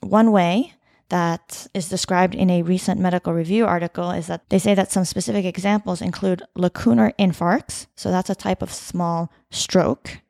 one 0.00 0.32
way 0.32 0.72
that 1.10 1.66
is 1.75 1.90
described 1.90 2.34
in 2.34 2.49
a 2.49 2.62
recent 2.62 2.99
medical 2.99 3.34
review 3.34 3.66
article 3.66 4.10
is 4.10 4.28
that 4.28 4.49
they 4.49 4.58
say 4.58 4.75
that 4.75 4.90
some 4.90 5.04
specific 5.04 5.44
examples 5.44 6.00
include 6.00 6.42
lacunar 6.56 7.12
infarcts, 7.18 7.87
so 7.94 8.10
that's 8.10 8.30
a 8.30 8.34
type 8.34 8.62
of 8.62 8.72
small 8.72 9.30
stroke, 9.50 10.20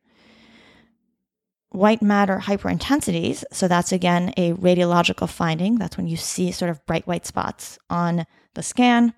white 1.70 2.02
matter 2.02 2.38
hyperintensities, 2.44 3.44
so 3.52 3.68
that's 3.68 3.92
again 3.92 4.32
a 4.36 4.52
radiological 4.52 5.28
finding, 5.28 5.76
that's 5.76 5.96
when 5.96 6.06
you 6.06 6.16
see 6.16 6.50
sort 6.50 6.70
of 6.70 6.84
bright 6.86 7.06
white 7.06 7.26
spots 7.26 7.78
on 7.88 8.26
the 8.54 8.62
scan. 8.62 9.14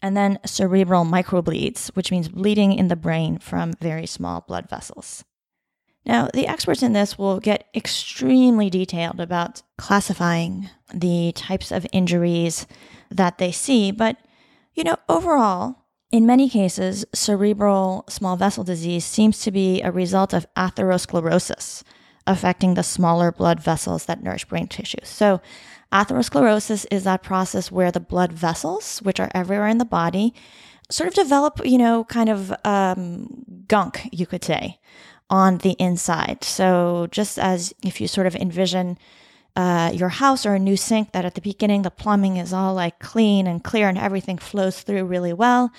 And 0.00 0.16
then 0.16 0.38
cerebral 0.44 1.04
microbleeds, 1.04 1.88
which 1.94 2.10
means 2.10 2.28
bleeding 2.28 2.72
in 2.72 2.88
the 2.88 2.96
brain 2.96 3.38
from 3.38 3.74
very 3.74 4.06
small 4.06 4.40
blood 4.40 4.68
vessels. 4.68 5.24
Now, 6.04 6.28
the 6.34 6.48
experts 6.48 6.82
in 6.82 6.92
this 6.92 7.16
will 7.16 7.38
get 7.38 7.68
extremely 7.74 8.68
detailed 8.68 9.20
about 9.20 9.62
classifying 9.78 10.68
the 10.92 11.30
types 11.36 11.70
of 11.70 11.86
injuries 11.92 12.66
that 13.10 13.38
they 13.38 13.52
see, 13.52 13.92
but 13.92 14.16
you 14.74 14.82
know, 14.82 14.96
overall, 15.08 15.81
in 16.12 16.26
many 16.26 16.48
cases, 16.48 17.06
cerebral 17.14 18.04
small 18.08 18.36
vessel 18.36 18.62
disease 18.62 19.04
seems 19.04 19.40
to 19.40 19.50
be 19.50 19.80
a 19.80 19.90
result 19.90 20.34
of 20.34 20.46
atherosclerosis, 20.54 21.82
affecting 22.26 22.74
the 22.74 22.82
smaller 22.82 23.32
blood 23.32 23.60
vessels 23.60 24.04
that 24.04 24.22
nourish 24.22 24.44
brain 24.44 24.68
tissues. 24.68 25.08
So, 25.08 25.40
atherosclerosis 25.90 26.86
is 26.90 27.04
that 27.04 27.22
process 27.22 27.72
where 27.72 27.90
the 27.90 27.98
blood 28.00 28.32
vessels, 28.32 28.98
which 28.98 29.18
are 29.18 29.30
everywhere 29.34 29.68
in 29.68 29.78
the 29.78 29.86
body, 29.86 30.34
sort 30.90 31.08
of 31.08 31.14
develop, 31.14 31.60
you 31.64 31.78
know, 31.78 32.04
kind 32.04 32.28
of 32.28 32.52
um, 32.64 33.44
gunk, 33.66 34.06
you 34.12 34.26
could 34.26 34.44
say 34.44 34.78
on 35.30 35.58
the 35.58 35.72
inside. 35.78 36.44
So, 36.44 37.08
just 37.10 37.38
as 37.38 37.72
if 37.82 38.02
you 38.02 38.06
sort 38.06 38.26
of 38.26 38.36
envision 38.36 38.98
uh, 39.54 39.90
your 39.92 40.08
house 40.08 40.46
or 40.46 40.54
a 40.54 40.58
new 40.58 40.76
sink, 40.76 41.12
that 41.12 41.24
at 41.24 41.34
the 41.34 41.40
beginning 41.40 41.82
the 41.82 41.90
plumbing 41.90 42.38
is 42.38 42.52
all 42.52 42.74
like 42.74 42.98
clean 42.98 43.46
and 43.46 43.62
clear 43.62 43.88
and 43.88 43.98
everything 43.98 44.38
flows 44.38 44.80
through 44.80 45.04
really 45.04 45.32
well. 45.32 45.70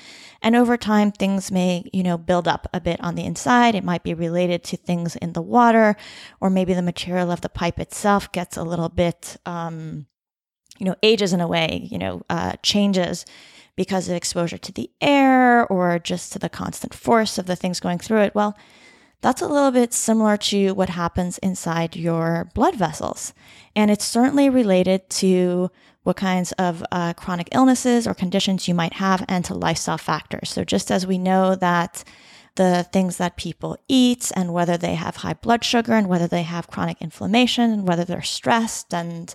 And 0.41 0.55
over 0.55 0.77
time, 0.77 1.11
things 1.11 1.51
may, 1.51 1.89
you 1.91 2.03
know, 2.03 2.17
build 2.17 2.47
up 2.47 2.67
a 2.73 2.79
bit 2.79 2.99
on 3.01 3.15
the 3.15 3.23
inside. 3.23 3.75
It 3.75 3.83
might 3.83 4.03
be 4.03 4.13
related 4.13 4.63
to 4.65 4.77
things 4.77 5.15
in 5.15 5.33
the 5.33 5.41
water, 5.41 5.95
or 6.39 6.49
maybe 6.49 6.73
the 6.73 6.81
material 6.81 7.31
of 7.31 7.41
the 7.41 7.49
pipe 7.49 7.79
itself 7.79 8.31
gets 8.31 8.57
a 8.57 8.63
little 8.63 8.89
bit, 8.89 9.37
um, 9.45 10.05
you 10.77 10.85
know, 10.85 10.95
ages 11.01 11.33
in 11.33 11.41
a 11.41 11.47
way, 11.47 11.87
you 11.89 11.97
know, 11.97 12.21
uh, 12.29 12.53
changes 12.61 13.25
because 13.75 14.07
of 14.07 14.15
exposure 14.15 14.57
to 14.59 14.71
the 14.71 14.91
air 15.01 15.65
or 15.67 15.97
just 15.97 16.31
to 16.33 16.39
the 16.39 16.49
constant 16.49 16.93
force 16.93 17.37
of 17.39 17.47
the 17.47 17.55
things 17.55 17.79
going 17.79 17.97
through 17.97 18.21
it. 18.21 18.35
Well, 18.35 18.55
that's 19.23 19.41
a 19.41 19.47
little 19.47 19.71
bit 19.71 19.93
similar 19.93 20.35
to 20.35 20.73
what 20.73 20.89
happens 20.89 21.37
inside 21.37 21.95
your 21.95 22.51
blood 22.53 22.75
vessels. 22.75 23.33
And 23.73 23.89
it's 23.89 24.05
certainly 24.05 24.49
related 24.49 25.09
to 25.11 25.71
what 26.03 26.17
kinds 26.17 26.51
of 26.53 26.83
uh, 26.91 27.13
chronic 27.13 27.47
illnesses 27.53 28.05
or 28.05 28.13
conditions 28.13 28.67
you 28.67 28.75
might 28.75 28.93
have 28.93 29.23
and 29.29 29.45
to 29.45 29.53
lifestyle 29.53 29.97
factors. 29.97 30.49
So, 30.49 30.65
just 30.65 30.91
as 30.91 31.07
we 31.07 31.17
know 31.17 31.55
that 31.55 32.03
the 32.55 32.85
things 32.91 33.17
that 33.17 33.37
people 33.37 33.77
eat 33.87 34.29
and 34.35 34.53
whether 34.53 34.77
they 34.77 34.95
have 34.95 35.15
high 35.15 35.33
blood 35.33 35.63
sugar 35.63 35.93
and 35.93 36.07
whether 36.07 36.27
they 36.27 36.43
have 36.43 36.67
chronic 36.67 37.01
inflammation 37.01 37.71
and 37.71 37.87
whether 37.87 38.05
they're 38.05 38.21
stressed 38.21 38.93
and 38.93 39.33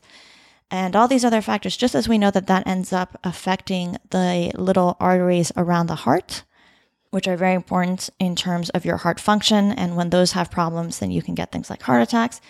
and 0.70 0.94
all 0.94 1.08
these 1.08 1.24
other 1.24 1.40
factors 1.40 1.76
just 1.76 1.94
as 1.94 2.08
we 2.08 2.18
know 2.18 2.30
that 2.30 2.46
that 2.46 2.66
ends 2.66 2.92
up 2.92 3.18
affecting 3.24 3.96
the 4.10 4.52
little 4.54 4.96
arteries 5.00 5.50
around 5.56 5.86
the 5.86 5.94
heart 5.96 6.44
which 7.10 7.28
are 7.28 7.36
very 7.36 7.54
important 7.54 8.10
in 8.18 8.36
terms 8.36 8.70
of 8.70 8.84
your 8.84 8.98
heart 8.98 9.20
function. 9.20 9.72
And 9.72 9.96
when 9.96 10.10
those 10.10 10.32
have 10.32 10.50
problems, 10.50 10.98
then 10.98 11.10
you 11.10 11.22
can 11.22 11.34
get 11.34 11.52
things 11.52 11.70
like 11.70 11.82
heart 11.82 12.02
attacks. 12.02 12.40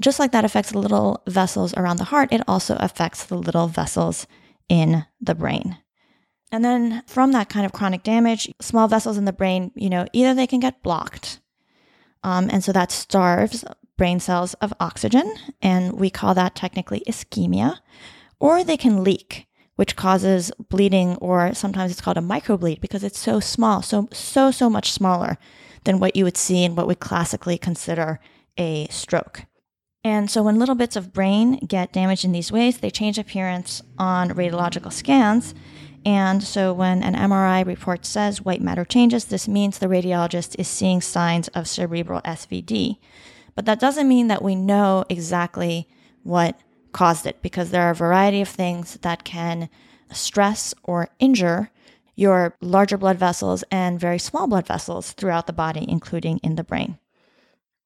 Just 0.00 0.18
like 0.18 0.32
that 0.32 0.44
affects 0.44 0.72
the 0.72 0.78
little 0.78 1.22
vessels 1.28 1.74
around 1.74 1.98
the 1.98 2.04
heart, 2.04 2.32
it 2.32 2.42
also 2.48 2.76
affects 2.80 3.24
the 3.24 3.36
little 3.36 3.68
vessels 3.68 4.26
in 4.68 5.04
the 5.20 5.34
brain. 5.34 5.78
And 6.50 6.64
then 6.64 7.02
from 7.06 7.32
that 7.32 7.48
kind 7.48 7.64
of 7.64 7.72
chronic 7.72 8.02
damage, 8.02 8.52
small 8.60 8.88
vessels 8.88 9.16
in 9.16 9.24
the 9.24 9.32
brain, 9.32 9.70
you 9.74 9.88
know, 9.88 10.06
either 10.12 10.34
they 10.34 10.46
can 10.46 10.60
get 10.60 10.82
blocked. 10.82 11.40
Um, 12.22 12.48
and 12.50 12.62
so 12.62 12.72
that 12.72 12.92
starves 12.92 13.64
brain 13.96 14.20
cells 14.20 14.54
of 14.54 14.74
oxygen, 14.80 15.32
and 15.60 15.92
we 15.98 16.10
call 16.10 16.34
that 16.34 16.54
technically 16.54 17.02
ischemia, 17.06 17.78
or 18.40 18.64
they 18.64 18.76
can 18.76 19.04
leak 19.04 19.46
which 19.82 19.96
causes 19.96 20.52
bleeding, 20.68 21.16
or 21.16 21.52
sometimes 21.54 21.90
it's 21.90 22.00
called 22.00 22.16
a 22.16 22.20
microbleed 22.20 22.80
because 22.80 23.02
it's 23.02 23.18
so 23.18 23.40
small, 23.40 23.82
so, 23.82 24.08
so, 24.12 24.52
so 24.52 24.70
much 24.70 24.92
smaller 24.92 25.36
than 25.82 25.98
what 25.98 26.14
you 26.14 26.22
would 26.22 26.36
see 26.36 26.62
in 26.62 26.76
what 26.76 26.86
we 26.86 26.94
classically 26.94 27.58
consider 27.58 28.20
a 28.56 28.86
stroke. 28.90 29.44
And 30.04 30.30
so 30.30 30.40
when 30.44 30.60
little 30.60 30.76
bits 30.76 30.94
of 30.94 31.12
brain 31.12 31.56
get 31.66 31.92
damaged 31.92 32.24
in 32.24 32.30
these 32.30 32.52
ways, 32.52 32.78
they 32.78 32.90
change 32.90 33.18
appearance 33.18 33.82
on 33.98 34.30
radiological 34.30 34.92
scans. 34.92 35.52
And 36.04 36.44
so 36.44 36.72
when 36.72 37.02
an 37.02 37.16
MRI 37.16 37.66
report 37.66 38.06
says 38.06 38.40
white 38.40 38.62
matter 38.62 38.84
changes, 38.84 39.24
this 39.24 39.48
means 39.48 39.78
the 39.80 39.88
radiologist 39.88 40.54
is 40.60 40.68
seeing 40.68 41.00
signs 41.00 41.48
of 41.48 41.66
cerebral 41.66 42.20
SVD. 42.20 42.98
But 43.56 43.66
that 43.66 43.80
doesn't 43.80 44.06
mean 44.06 44.28
that 44.28 44.42
we 44.42 44.54
know 44.54 45.04
exactly 45.08 45.88
what 46.22 46.56
caused 46.92 47.26
it 47.26 47.42
because 47.42 47.70
there 47.70 47.82
are 47.82 47.90
a 47.90 47.94
variety 47.94 48.40
of 48.40 48.48
things 48.48 48.98
that 49.02 49.24
can 49.24 49.68
stress 50.10 50.74
or 50.82 51.08
injure 51.18 51.70
your 52.14 52.54
larger 52.60 52.98
blood 52.98 53.18
vessels 53.18 53.64
and 53.70 53.98
very 53.98 54.18
small 54.18 54.46
blood 54.46 54.66
vessels 54.66 55.12
throughout 55.12 55.46
the 55.46 55.52
body, 55.52 55.84
including 55.88 56.38
in 56.38 56.56
the 56.56 56.64
brain. 56.64 56.98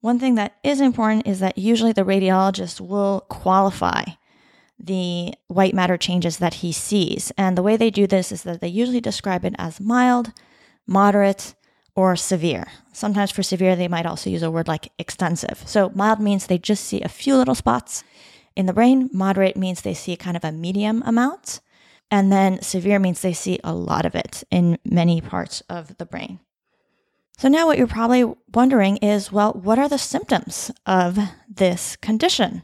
One 0.00 0.18
thing 0.18 0.34
that 0.34 0.56
is 0.62 0.80
important 0.80 1.26
is 1.26 1.40
that 1.40 1.58
usually 1.58 1.92
the 1.92 2.04
radiologist 2.04 2.80
will 2.80 3.20
qualify 3.28 4.04
the 4.78 5.34
white 5.48 5.74
matter 5.74 5.96
changes 5.96 6.38
that 6.38 6.54
he 6.54 6.70
sees. 6.70 7.32
And 7.38 7.56
the 7.56 7.62
way 7.62 7.76
they 7.76 7.90
do 7.90 8.06
this 8.06 8.30
is 8.30 8.42
that 8.42 8.60
they 8.60 8.68
usually 8.68 9.00
describe 9.00 9.44
it 9.44 9.54
as 9.58 9.80
mild, 9.80 10.32
moderate, 10.86 11.54
or 11.94 12.14
severe. 12.14 12.66
Sometimes 12.92 13.30
for 13.30 13.42
severe, 13.42 13.74
they 13.74 13.88
might 13.88 14.06
also 14.06 14.28
use 14.28 14.42
a 14.42 14.50
word 14.50 14.68
like 14.68 14.92
extensive. 14.98 15.62
So 15.66 15.90
mild 15.94 16.20
means 16.20 16.46
they 16.46 16.58
just 16.58 16.84
see 16.84 17.00
a 17.00 17.08
few 17.08 17.36
little 17.36 17.54
spots 17.54 18.04
in 18.56 18.66
the 18.66 18.72
brain, 18.72 19.10
moderate 19.12 19.56
means 19.56 19.82
they 19.82 19.94
see 19.94 20.16
kind 20.16 20.36
of 20.36 20.44
a 20.44 20.52
medium 20.52 21.02
amount. 21.06 21.60
And 22.10 22.32
then 22.32 22.62
severe 22.62 22.98
means 22.98 23.20
they 23.20 23.32
see 23.32 23.58
a 23.62 23.74
lot 23.74 24.06
of 24.06 24.14
it 24.14 24.44
in 24.50 24.78
many 24.84 25.20
parts 25.20 25.60
of 25.68 25.96
the 25.98 26.06
brain. 26.06 26.40
So 27.38 27.48
now 27.48 27.66
what 27.66 27.76
you're 27.76 27.86
probably 27.86 28.24
wondering 28.54 28.96
is 28.98 29.30
well, 29.30 29.52
what 29.52 29.78
are 29.78 29.88
the 29.88 29.98
symptoms 29.98 30.70
of 30.86 31.18
this 31.48 31.96
condition? 31.96 32.62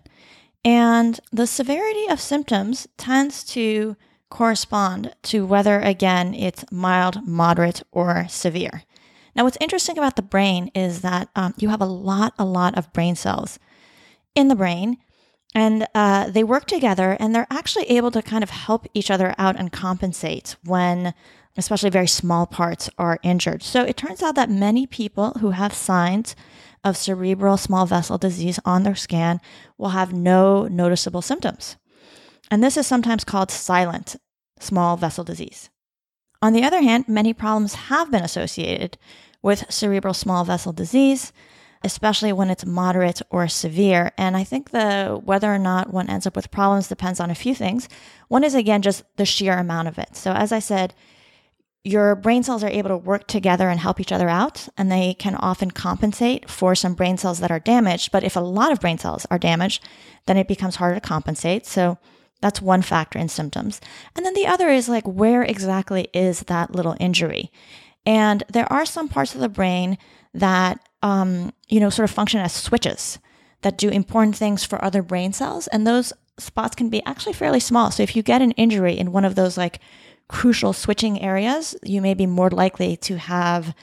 And 0.64 1.20
the 1.32 1.46
severity 1.46 2.06
of 2.08 2.20
symptoms 2.20 2.86
tends 2.96 3.44
to 3.44 3.96
correspond 4.30 5.14
to 5.24 5.44
whether, 5.44 5.80
again, 5.80 6.32
it's 6.34 6.64
mild, 6.70 7.26
moderate, 7.26 7.82
or 7.92 8.26
severe. 8.30 8.84
Now, 9.34 9.44
what's 9.44 9.58
interesting 9.60 9.98
about 9.98 10.16
the 10.16 10.22
brain 10.22 10.70
is 10.74 11.02
that 11.02 11.28
um, 11.36 11.52
you 11.58 11.68
have 11.68 11.80
a 11.80 11.86
lot, 11.86 12.32
a 12.38 12.44
lot 12.44 12.78
of 12.78 12.92
brain 12.92 13.16
cells 13.16 13.58
in 14.34 14.48
the 14.48 14.54
brain, 14.54 14.98
and 15.54 15.86
uh, 15.94 16.30
they 16.30 16.44
work 16.44 16.66
together 16.66 17.16
and 17.20 17.34
they're 17.34 17.46
actually 17.50 17.84
able 17.84 18.10
to 18.10 18.22
kind 18.22 18.42
of 18.42 18.50
help 18.50 18.86
each 18.94 19.10
other 19.10 19.34
out 19.38 19.56
and 19.56 19.72
compensate 19.72 20.56
when 20.64 21.14
especially 21.56 21.90
very 21.90 22.06
small 22.06 22.46
parts 22.46 22.88
are 22.96 23.18
injured. 23.22 23.62
So 23.62 23.82
it 23.82 23.96
turns 23.96 24.22
out 24.22 24.34
that 24.36 24.50
many 24.50 24.86
people 24.86 25.32
who 25.40 25.50
have 25.50 25.74
signs 25.74 26.34
of 26.82 26.96
cerebral 26.96 27.56
small 27.56 27.86
vessel 27.86 28.18
disease 28.18 28.58
on 28.64 28.82
their 28.82 28.94
scan 28.94 29.40
will 29.76 29.90
have 29.90 30.12
no 30.12 30.66
noticeable 30.66 31.22
symptoms. 31.22 31.76
And 32.50 32.62
this 32.62 32.76
is 32.76 32.86
sometimes 32.86 33.24
called 33.24 33.50
silent 33.50 34.16
small 34.58 34.96
vessel 34.96 35.24
disease. 35.24 35.70
On 36.40 36.52
the 36.52 36.64
other 36.64 36.82
hand, 36.82 37.06
many 37.06 37.32
problems 37.32 37.74
have 37.74 38.10
been 38.10 38.22
associated 38.24 38.98
with 39.42 39.70
cerebral 39.70 40.14
small 40.14 40.44
vessel 40.44 40.72
disease, 40.72 41.32
especially 41.84 42.32
when 42.32 42.50
it's 42.50 42.66
moderate 42.66 43.22
or 43.30 43.48
severe. 43.48 44.12
And 44.16 44.36
I 44.36 44.44
think 44.44 44.70
the 44.70 45.20
whether 45.24 45.52
or 45.52 45.58
not 45.58 45.92
one 45.92 46.08
ends 46.08 46.26
up 46.26 46.36
with 46.36 46.50
problems 46.50 46.88
depends 46.88 47.20
on 47.20 47.30
a 47.30 47.34
few 47.34 47.54
things. 47.54 47.88
One 48.28 48.44
is 48.44 48.54
again 48.54 48.82
just 48.82 49.04
the 49.16 49.24
sheer 49.24 49.58
amount 49.58 49.88
of 49.88 49.98
it. 49.98 50.16
So 50.16 50.32
as 50.32 50.52
I 50.52 50.58
said, 50.58 50.94
your 51.84 52.14
brain 52.14 52.44
cells 52.44 52.62
are 52.62 52.68
able 52.68 52.90
to 52.90 52.96
work 52.96 53.26
together 53.26 53.68
and 53.68 53.80
help 53.80 53.98
each 53.98 54.12
other 54.12 54.28
out, 54.28 54.68
and 54.78 54.90
they 54.90 55.14
can 55.14 55.34
often 55.34 55.72
compensate 55.72 56.48
for 56.48 56.76
some 56.76 56.94
brain 56.94 57.16
cells 57.16 57.40
that 57.40 57.50
are 57.50 57.58
damaged. 57.58 58.12
But 58.12 58.22
if 58.22 58.36
a 58.36 58.40
lot 58.40 58.70
of 58.70 58.80
brain 58.80 58.98
cells 58.98 59.26
are 59.32 59.38
damaged, 59.38 59.82
then 60.26 60.36
it 60.36 60.46
becomes 60.46 60.76
harder 60.76 60.94
to 60.94 61.00
compensate. 61.00 61.66
So 61.66 61.98
that's 62.40 62.62
one 62.62 62.82
factor 62.82 63.18
in 63.18 63.28
symptoms. 63.28 63.80
And 64.14 64.24
then 64.24 64.34
the 64.34 64.46
other 64.46 64.68
is 64.68 64.88
like, 64.88 65.04
where 65.04 65.42
exactly 65.42 66.08
is 66.12 66.40
that 66.42 66.74
little 66.74 66.96
injury? 67.00 67.50
And 68.06 68.44
there 68.52 68.72
are 68.72 68.86
some 68.86 69.08
parts 69.08 69.34
of 69.34 69.40
the 69.40 69.48
brain 69.48 69.98
that, 70.34 70.78
um, 71.02 71.52
you 71.68 71.80
know, 71.80 71.90
sort 71.90 72.08
of 72.08 72.14
function 72.14 72.40
as 72.40 72.52
switches 72.52 73.18
that 73.62 73.78
do 73.78 73.88
important 73.88 74.36
things 74.36 74.64
for 74.64 74.84
other 74.84 75.02
brain 75.02 75.32
cells. 75.32 75.66
And 75.68 75.86
those 75.86 76.12
spots 76.38 76.74
can 76.74 76.88
be 76.88 77.04
actually 77.04 77.32
fairly 77.32 77.60
small. 77.60 77.90
So 77.90 78.02
if 78.02 78.16
you 78.16 78.22
get 78.22 78.42
an 78.42 78.52
injury 78.52 78.98
in 78.98 79.12
one 79.12 79.24
of 79.24 79.34
those 79.34 79.56
like 79.56 79.80
crucial 80.28 80.72
switching 80.72 81.20
areas, 81.20 81.76
you 81.82 82.00
may 82.00 82.14
be 82.14 82.26
more 82.26 82.50
likely 82.50 82.96
to 82.98 83.16
have 83.18 83.74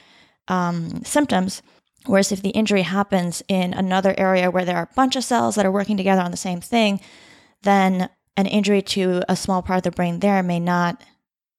um, 0.48 1.02
symptoms. 1.04 1.62
Whereas 2.06 2.32
if 2.32 2.42
the 2.42 2.50
injury 2.50 2.82
happens 2.82 3.42
in 3.48 3.74
another 3.74 4.14
area 4.16 4.50
where 4.50 4.64
there 4.64 4.76
are 4.76 4.88
a 4.90 4.94
bunch 4.94 5.16
of 5.16 5.24
cells 5.24 5.54
that 5.54 5.66
are 5.66 5.72
working 5.72 5.96
together 5.96 6.22
on 6.22 6.30
the 6.30 6.36
same 6.36 6.60
thing, 6.60 7.00
then 7.62 8.08
an 8.36 8.46
injury 8.46 8.80
to 8.80 9.22
a 9.28 9.36
small 9.36 9.62
part 9.62 9.78
of 9.78 9.82
the 9.82 9.90
brain 9.90 10.20
there 10.20 10.42
may 10.42 10.58
not 10.58 11.02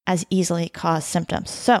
as 0.06 0.26
easily 0.30 0.68
cause 0.68 1.04
symptoms. 1.04 1.50
So, 1.50 1.80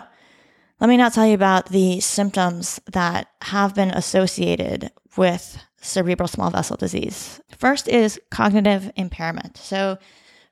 let 0.82 0.88
me 0.88 0.96
now 0.96 1.08
tell 1.08 1.24
you 1.24 1.34
about 1.34 1.68
the 1.68 2.00
symptoms 2.00 2.80
that 2.90 3.28
have 3.42 3.72
been 3.72 3.92
associated 3.92 4.90
with 5.16 5.62
cerebral 5.80 6.26
small 6.26 6.50
vessel 6.50 6.76
disease. 6.76 7.40
First 7.56 7.86
is 7.86 8.20
cognitive 8.32 8.90
impairment. 8.96 9.56
So, 9.58 9.98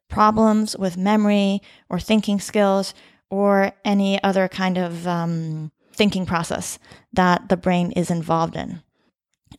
problems 0.09 0.77
with 0.77 0.97
memory 0.97 1.63
or 1.89 1.99
thinking 1.99 2.39
skills 2.39 2.95
or 3.29 3.73
any 3.85 4.23
other 4.23 4.47
kind 4.47 4.79
of 4.79 5.05
um, 5.09 5.73
thinking 5.93 6.27
process 6.27 6.79
that 7.13 7.49
the 7.49 7.57
brain 7.57 7.91
is 7.91 8.09
involved 8.09 8.55
in. 8.55 8.83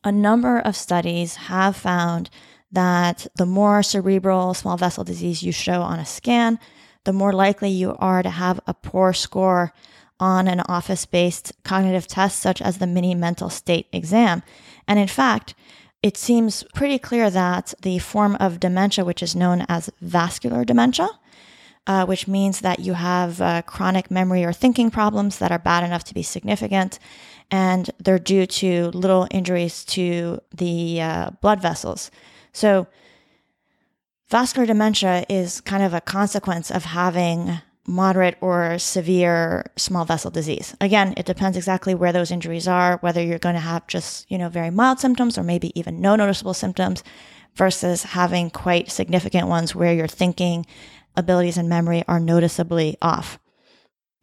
A 0.05 0.11
number 0.11 0.57
of 0.57 0.77
studies 0.77 1.35
have 1.35 1.75
found 1.75 2.29
that 2.71 3.27
the 3.35 3.45
more 3.45 3.83
cerebral 3.83 4.53
small 4.53 4.77
vessel 4.77 5.03
disease 5.03 5.43
you 5.43 5.51
show 5.51 5.81
on 5.81 5.99
a 5.99 6.05
scan, 6.05 6.59
the 7.03 7.11
more 7.11 7.33
likely 7.33 7.69
you 7.69 7.93
are 7.99 8.23
to 8.23 8.29
have 8.29 8.61
a 8.67 8.73
poor 8.73 9.11
score 9.11 9.73
on 10.21 10.47
an 10.47 10.61
office 10.69 11.05
based 11.05 11.51
cognitive 11.63 12.07
test, 12.07 12.39
such 12.39 12.61
as 12.61 12.77
the 12.77 12.87
mini 12.87 13.13
mental 13.15 13.49
state 13.49 13.87
exam. 13.91 14.43
And 14.87 14.99
in 14.99 15.07
fact, 15.07 15.55
it 16.03 16.15
seems 16.15 16.63
pretty 16.73 16.97
clear 16.97 17.29
that 17.29 17.73
the 17.81 17.99
form 17.99 18.37
of 18.39 18.59
dementia, 18.59 19.03
which 19.03 19.21
is 19.21 19.35
known 19.35 19.65
as 19.67 19.89
vascular 19.99 20.63
dementia, 20.63 21.09
uh, 21.87 22.05
which 22.05 22.27
means 22.27 22.61
that 22.61 22.79
you 22.79 22.93
have 22.93 23.41
uh, 23.41 23.61
chronic 23.63 24.09
memory 24.09 24.45
or 24.45 24.53
thinking 24.53 24.91
problems 24.91 25.39
that 25.39 25.51
are 25.51 25.59
bad 25.59 25.83
enough 25.83 26.03
to 26.05 26.13
be 26.13 26.23
significant, 26.23 26.99
and 27.49 27.89
they're 27.99 28.19
due 28.19 28.45
to 28.45 28.89
little 28.91 29.27
injuries 29.31 29.83
to 29.83 30.39
the 30.55 31.01
uh, 31.01 31.31
blood 31.41 31.61
vessels. 31.61 32.11
So, 32.53 32.87
vascular 34.29 34.65
dementia 34.65 35.25
is 35.29 35.61
kind 35.61 35.83
of 35.83 35.93
a 35.93 36.01
consequence 36.01 36.71
of 36.71 36.85
having 36.85 37.61
moderate 37.91 38.37
or 38.41 38.79
severe 38.79 39.65
small 39.75 40.05
vessel 40.05 40.31
disease. 40.31 40.75
Again, 40.81 41.13
it 41.17 41.25
depends 41.25 41.57
exactly 41.57 41.93
where 41.93 42.13
those 42.13 42.31
injuries 42.31 42.67
are, 42.67 42.97
whether 42.97 43.21
you're 43.21 43.39
going 43.39 43.55
to 43.55 43.61
have 43.61 43.85
just, 43.87 44.29
you 44.31 44.37
know, 44.37 44.49
very 44.49 44.71
mild 44.71 44.99
symptoms 44.99 45.37
or 45.37 45.43
maybe 45.43 45.77
even 45.79 46.01
no 46.01 46.15
noticeable 46.15 46.53
symptoms 46.53 47.03
versus 47.55 48.03
having 48.03 48.49
quite 48.49 48.89
significant 48.89 49.47
ones 49.47 49.75
where 49.75 49.93
your 49.93 50.07
thinking 50.07 50.65
abilities 51.15 51.57
and 51.57 51.67
memory 51.67 52.03
are 52.07 52.19
noticeably 52.19 52.97
off. 53.01 53.37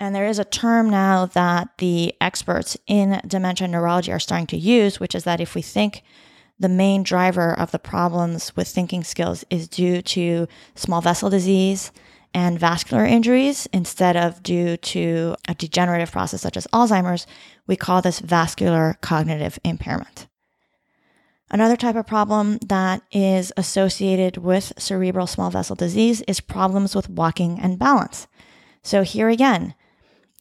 And 0.01 0.15
there 0.15 0.27
is 0.27 0.39
a 0.39 0.45
term 0.45 0.89
now 0.89 1.27
that 1.27 1.69
the 1.79 2.15
experts 2.21 2.77
in 2.87 3.21
dementia 3.27 3.69
neurology 3.69 4.13
are 4.13 4.21
starting 4.21 4.47
to 4.49 4.57
use, 4.57 4.99
which 4.99 5.15
is 5.15 5.25
that 5.25 5.41
if 5.41 5.55
we 5.55 5.63
think 5.63 6.03
the 6.59 6.69
main 6.69 7.03
driver 7.03 7.53
of 7.53 7.71
the 7.71 7.79
problems 7.79 8.55
with 8.57 8.69
thinking 8.69 9.05
skills 9.05 9.45
is 9.51 9.69
due 9.69 10.01
to 10.03 10.47
small 10.75 11.01
vessel 11.01 11.31
disease, 11.31 11.93
and 12.35 12.59
vascular 12.59 13.05
injuries 13.05 13.67
instead 13.73 14.17
of 14.17 14.43
due 14.43 14.77
to 14.77 15.35
a 15.49 15.55
degenerative 15.55 16.13
process 16.13 16.43
such 16.43 16.57
as 16.57 16.67
Alzheimer's, 16.69 17.27
we 17.67 17.77
call 17.77 18.03
this 18.03 18.21
vascular 18.21 18.97
cognitive 19.01 19.59
impairment. 19.65 20.27
Another 21.51 21.77
type 21.77 21.97
of 21.97 22.07
problem 22.07 22.59
that 22.67 23.03
is 23.11 23.53
associated 23.57 24.37
with 24.37 24.73
cerebral 24.79 25.27
small 25.27 25.51
vessel 25.51 25.77
disease 25.77 26.21
is 26.23 26.41
problems 26.41 26.95
with 26.95 27.09
walking 27.09 27.59
and 27.59 27.79
balance. 27.79 28.27
So, 28.83 29.03
here 29.03 29.31
again, 29.31 29.75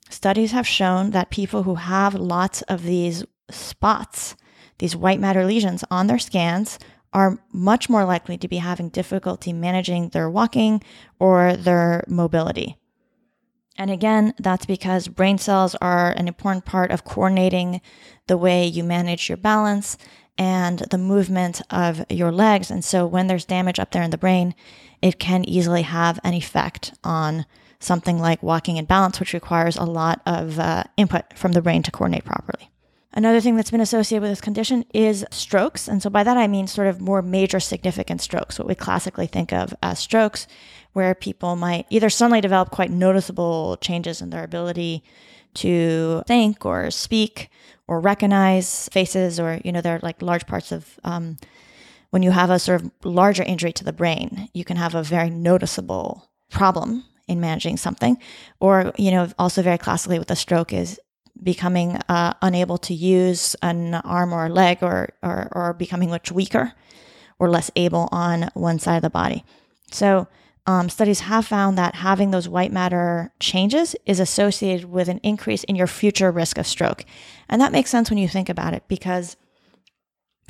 studies 0.10 0.52
have 0.52 0.67
shown 0.67 1.12
that 1.12 1.30
people 1.30 1.63
who 1.63 1.76
have 1.76 2.13
lots 2.13 2.62
of 2.63 2.84
these 2.84 3.23
spots, 3.50 4.36
these 4.80 4.97
white 4.97 5.19
matter 5.19 5.45
lesions 5.45 5.84
on 5.89 6.08
their 6.08 6.19
scans, 6.19 6.78
are 7.13 7.39
much 7.52 7.89
more 7.89 8.06
likely 8.06 8.38
to 8.38 8.48
be 8.48 8.58
having 8.58 8.89
difficulty 8.89 9.54
managing 9.54 10.10
their 10.10 10.30
walking 10.30 10.84
or 11.20 11.56
their 11.56 12.04
mobility. 12.08 12.78
And 13.78 13.91
again, 13.91 14.34
that's 14.39 14.65
because 14.65 15.08
brain 15.08 15.38
cells 15.38 15.76
are 15.76 16.12
an 16.12 16.28
important 16.28 16.65
part 16.65 16.91
of 16.91 17.04
coordinating 17.04 17.82
the 18.26 18.38
way 18.38 18.65
you 18.65 18.84
manage 18.84 19.30
your 19.30 19.38
balance 19.38 19.98
and 20.38 20.80
the 20.91 20.98
movement 20.98 21.62
of 21.70 22.04
your 22.10 22.32
legs. 22.32 22.72
And 22.72 22.84
so 22.84 23.06
when 23.06 23.28
there's 23.28 23.46
damage 23.46 23.80
up 23.80 23.91
there 23.91 24.04
in 24.04 24.12
the 24.12 24.17
brain, 24.17 24.56
it 25.02 25.20
can 25.20 25.48
easily 25.48 25.84
have 25.84 26.20
an 26.24 26.34
effect 26.34 26.93
on 27.04 27.46
something 27.80 28.20
like 28.20 28.41
walking 28.41 28.78
and 28.78 28.88
balance, 28.88 29.20
which 29.20 29.34
requires 29.34 29.78
a 29.78 29.84
lot 29.84 30.22
of 30.26 30.60
uh, 30.60 30.84
input 30.98 31.38
from 31.38 31.52
the 31.52 31.62
brain 31.62 31.84
to 31.84 31.91
coordinate 31.91 32.26
properly. 32.26 32.72
Another 33.18 33.42
thing 33.42 33.56
that's 33.56 33.72
been 33.72 33.82
associated 33.82 34.22
with 34.22 34.30
this 34.30 34.42
condition 34.42 34.86
is 34.94 35.26
strokes. 35.32 35.88
And 35.88 36.04
so 36.04 36.10
by 36.12 36.24
that 36.24 36.38
I 36.38 36.46
mean 36.46 36.68
sort 36.68 36.86
of 36.86 37.02
more 37.02 37.24
major 37.24 37.60
significant 37.60 38.22
strokes, 38.22 38.60
what 38.60 38.68
we 38.68 38.76
classically 38.76 39.26
think 39.26 39.52
of 39.52 39.74
as 39.82 39.98
strokes, 39.98 40.46
where 40.94 41.16
people 41.16 41.56
might 41.56 41.88
either 41.90 42.12
suddenly 42.12 42.42
develop 42.42 42.70
quite 42.70 42.92
noticeable 42.92 43.76
changes 43.82 44.22
in 44.22 44.30
their 44.30 44.44
ability 44.44 45.04
to 45.56 46.22
think 46.28 46.64
or 46.64 46.92
speak 46.92 47.50
or 47.88 48.00
recognize 48.00 48.88
faces 48.90 49.40
or, 49.40 49.62
you 49.66 49.72
know, 49.72 49.82
they're 49.82 50.00
like 50.04 50.22
large 50.22 50.46
parts 50.46 50.72
of 50.72 51.00
um, 51.04 51.38
when 52.12 52.22
you 52.22 52.30
have 52.30 52.52
a 52.52 52.60
sort 52.60 52.84
of 52.84 52.92
larger 53.04 53.42
injury 53.42 53.74
to 53.74 53.84
the 53.84 53.92
brain, 53.92 54.48
you 54.54 54.64
can 54.64 54.78
have 54.78 54.94
a 54.94 55.02
very 55.02 55.32
noticeable 55.32 56.30
problem 56.52 57.04
in 57.28 57.40
managing 57.40 57.78
something. 57.78 58.20
Or, 58.60 58.94
you 58.96 59.10
know, 59.10 59.28
also 59.40 59.64
very 59.64 59.80
classically 59.80 60.20
with 60.20 60.30
a 60.30 60.36
stroke 60.36 60.72
is 60.72 61.00
becoming 61.43 61.97
uh, 62.10 62.34
unable 62.41 62.78
to 62.80 62.93
use 62.93 63.56
an 63.62 63.95
arm 63.95 64.34
or 64.34 64.45
a 64.45 64.50
leg 64.50 64.80
or, 64.82 65.10
or, 65.21 65.50
or 65.52 65.73
becoming 65.73 66.10
much 66.10 66.32
weaker 66.32 66.73
or 67.39 67.50
less 67.50 67.71
able 67.76 68.10
on 68.12 68.50
one 68.54 68.80
side 68.80 68.97
of 68.97 69.02
the 69.02 69.10
body. 69.10 69.43
So, 69.91 70.28
um, 70.65 70.89
studies 70.89 71.21
have 71.21 71.45
found 71.47 71.78
that 71.78 71.95
having 71.95 72.32
those 72.32 72.50
white 72.50 72.73
matter 72.73 73.32
changes 73.39 73.95
is 74.06 74.19
associated 74.19 74.91
with 74.91 75.08
an 75.08 75.19
increase 75.23 75.63
in 75.63 75.78
your 75.78 75.88
future 75.88 76.30
risk 76.30 76.58
of 76.58 76.67
stroke. 76.67 77.06
And 77.47 77.62
that 77.62 77.71
makes 77.71 77.89
sense 77.89 78.10
when 78.10 78.19
you 78.19 78.28
think 78.28 78.50
about 78.50 78.73
it 78.73 78.84
because, 78.89 79.38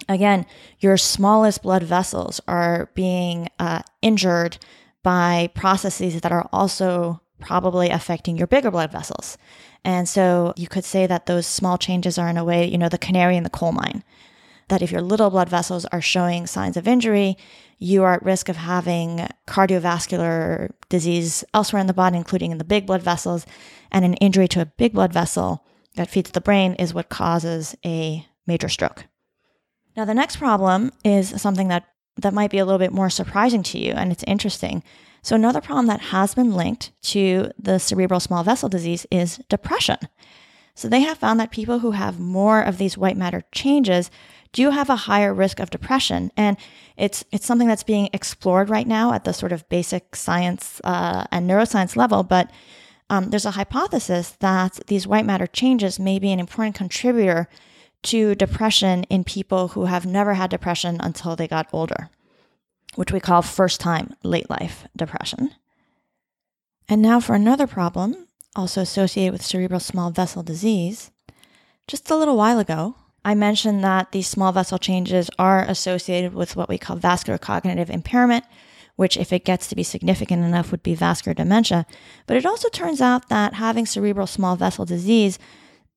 again, 0.09 0.47
your 0.79 0.97
smallest 0.97 1.61
blood 1.61 1.83
vessels 1.83 2.41
are 2.47 2.89
being 2.95 3.49
uh, 3.59 3.83
injured 4.01 4.57
by 5.03 5.51
processes 5.53 6.19
that 6.21 6.31
are 6.31 6.49
also 6.51 7.21
probably 7.39 7.89
affecting 7.89 8.37
your 8.37 8.47
bigger 8.47 8.71
blood 8.71 8.91
vessels. 8.91 9.37
And 9.83 10.07
so 10.07 10.53
you 10.55 10.67
could 10.67 10.85
say 10.85 11.07
that 11.07 11.25
those 11.25 11.47
small 11.47 11.77
changes 11.77 12.17
are, 12.17 12.29
in 12.29 12.37
a 12.37 12.43
way, 12.43 12.67
you 12.67 12.77
know, 12.77 12.89
the 12.89 12.97
canary 12.97 13.37
in 13.37 13.43
the 13.43 13.49
coal 13.49 13.71
mine. 13.71 14.03
That 14.67 14.81
if 14.81 14.91
your 14.91 15.01
little 15.01 15.29
blood 15.29 15.47
vessels 15.47 15.85
are 15.85 16.01
showing 16.01 16.45
signs 16.45 16.75
of 16.75 16.87
injury, 16.87 17.37
you 17.79 18.03
are 18.03 18.15
at 18.15 18.23
risk 18.23 18.49
of 18.49 18.57
having 18.57 19.27
cardiovascular 19.47 20.71
disease 20.89 21.43
elsewhere 21.53 21.79
in 21.79 21.87
the 21.87 21.93
body, 21.93 22.17
including 22.17 22.51
in 22.51 22.57
the 22.57 22.65
big 22.65 22.85
blood 22.85 23.01
vessels. 23.01 23.45
And 23.91 24.03
an 24.03 24.15
injury 24.15 24.47
to 24.49 24.61
a 24.61 24.65
big 24.65 24.93
blood 24.93 25.13
vessel 25.13 25.63
that 25.95 26.09
feeds 26.09 26.31
the 26.31 26.41
brain 26.41 26.73
is 26.75 26.93
what 26.93 27.09
causes 27.09 27.75
a 27.85 28.25
major 28.45 28.69
stroke. 28.69 29.05
Now, 29.95 30.05
the 30.05 30.13
next 30.13 30.35
problem 30.35 30.91
is 31.03 31.41
something 31.41 31.69
that, 31.69 31.85
that 32.17 32.33
might 32.33 32.51
be 32.51 32.59
a 32.59 32.65
little 32.65 32.79
bit 32.79 32.93
more 32.93 33.09
surprising 33.09 33.63
to 33.63 33.79
you, 33.79 33.93
and 33.93 34.11
it's 34.11 34.23
interesting. 34.27 34.83
So, 35.21 35.35
another 35.35 35.61
problem 35.61 35.87
that 35.87 36.01
has 36.01 36.35
been 36.35 36.53
linked 36.53 36.91
to 37.03 37.51
the 37.57 37.79
cerebral 37.79 38.19
small 38.19 38.43
vessel 38.43 38.69
disease 38.69 39.05
is 39.11 39.39
depression. 39.49 39.97
So, 40.75 40.87
they 40.87 41.01
have 41.01 41.17
found 41.17 41.39
that 41.39 41.51
people 41.51 41.79
who 41.79 41.91
have 41.91 42.19
more 42.19 42.61
of 42.61 42.77
these 42.77 42.97
white 42.97 43.17
matter 43.17 43.43
changes 43.51 44.09
do 44.53 44.69
have 44.71 44.89
a 44.89 44.95
higher 44.95 45.33
risk 45.33 45.59
of 45.59 45.69
depression. 45.69 46.31
And 46.37 46.57
it's, 46.95 47.23
it's 47.31 47.45
something 47.45 47.67
that's 47.67 47.83
being 47.83 48.09
explored 48.13 48.69
right 48.69 48.87
now 48.87 49.13
at 49.13 49.23
the 49.23 49.33
sort 49.33 49.51
of 49.51 49.67
basic 49.69 50.15
science 50.15 50.81
uh, 50.83 51.25
and 51.31 51.49
neuroscience 51.49 51.95
level. 51.95 52.23
But 52.23 52.51
um, 53.09 53.29
there's 53.29 53.45
a 53.45 53.51
hypothesis 53.51 54.31
that 54.39 54.79
these 54.87 55.07
white 55.07 55.25
matter 55.25 55.47
changes 55.47 55.99
may 55.99 56.19
be 56.19 56.31
an 56.31 56.39
important 56.39 56.75
contributor 56.75 57.47
to 58.03 58.35
depression 58.35 59.03
in 59.03 59.23
people 59.23 59.69
who 59.69 59.85
have 59.85 60.05
never 60.05 60.33
had 60.33 60.49
depression 60.49 60.97
until 61.01 61.35
they 61.35 61.47
got 61.47 61.67
older, 61.73 62.09
which 62.95 63.11
we 63.11 63.19
call 63.19 63.41
first 63.41 63.79
time 63.79 64.15
late 64.23 64.49
life 64.49 64.87
depression. 64.95 65.51
And 66.89 67.01
now 67.01 67.19
for 67.19 67.35
another 67.35 67.67
problem, 67.67 68.27
also 68.55 68.81
associated 68.81 69.33
with 69.33 69.45
cerebral 69.45 69.79
small 69.79 70.09
vessel 70.09 70.43
disease. 70.43 71.11
Just 71.87 72.09
a 72.09 72.15
little 72.15 72.37
while 72.37 72.59
ago, 72.59 72.95
I 73.23 73.35
mentioned 73.35 73.83
that 73.83 74.11
these 74.11 74.27
small 74.27 74.51
vessel 74.51 74.77
changes 74.77 75.29
are 75.37 75.63
associated 75.63 76.33
with 76.33 76.55
what 76.55 76.69
we 76.69 76.77
call 76.77 76.95
vascular 76.95 77.37
cognitive 77.37 77.89
impairment, 77.89 78.45
which, 78.95 79.17
if 79.17 79.31
it 79.31 79.45
gets 79.45 79.67
to 79.67 79.75
be 79.75 79.83
significant 79.83 80.43
enough, 80.43 80.71
would 80.71 80.81
be 80.81 80.95
vascular 80.95 81.33
dementia. 81.33 81.85
But 82.25 82.37
it 82.37 82.45
also 82.45 82.69
turns 82.69 83.01
out 83.01 83.29
that 83.29 83.55
having 83.55 83.85
cerebral 83.85 84.27
small 84.27 84.55
vessel 84.55 84.85
disease 84.85 85.37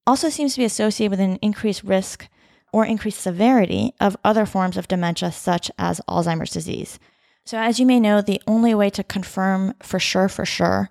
also 0.07 0.29
seems 0.29 0.55
to 0.55 0.61
be 0.61 0.65
associated 0.65 1.11
with 1.11 1.21
an 1.21 1.39
increased 1.41 1.85
risk 1.85 2.29
or 2.73 2.85
increased 2.85 3.21
severity 3.21 3.95
of 4.01 4.17
other 4.25 4.47
forms 4.47 4.77
of 4.77 4.89
dementia, 4.89 5.33
such 5.33 5.71
as 5.79 6.01
Alzheimer's 6.09 6.51
disease. 6.51 6.99
So, 7.45 7.59
as 7.59 7.81
you 7.81 7.87
may 7.87 7.99
know, 7.99 8.21
the 8.21 8.43
only 8.47 8.75
way 8.75 8.91
to 8.91 9.03
confirm 9.03 9.75
for 9.83 9.99
sure, 9.99 10.29
for 10.29 10.45
sure, 10.45 10.91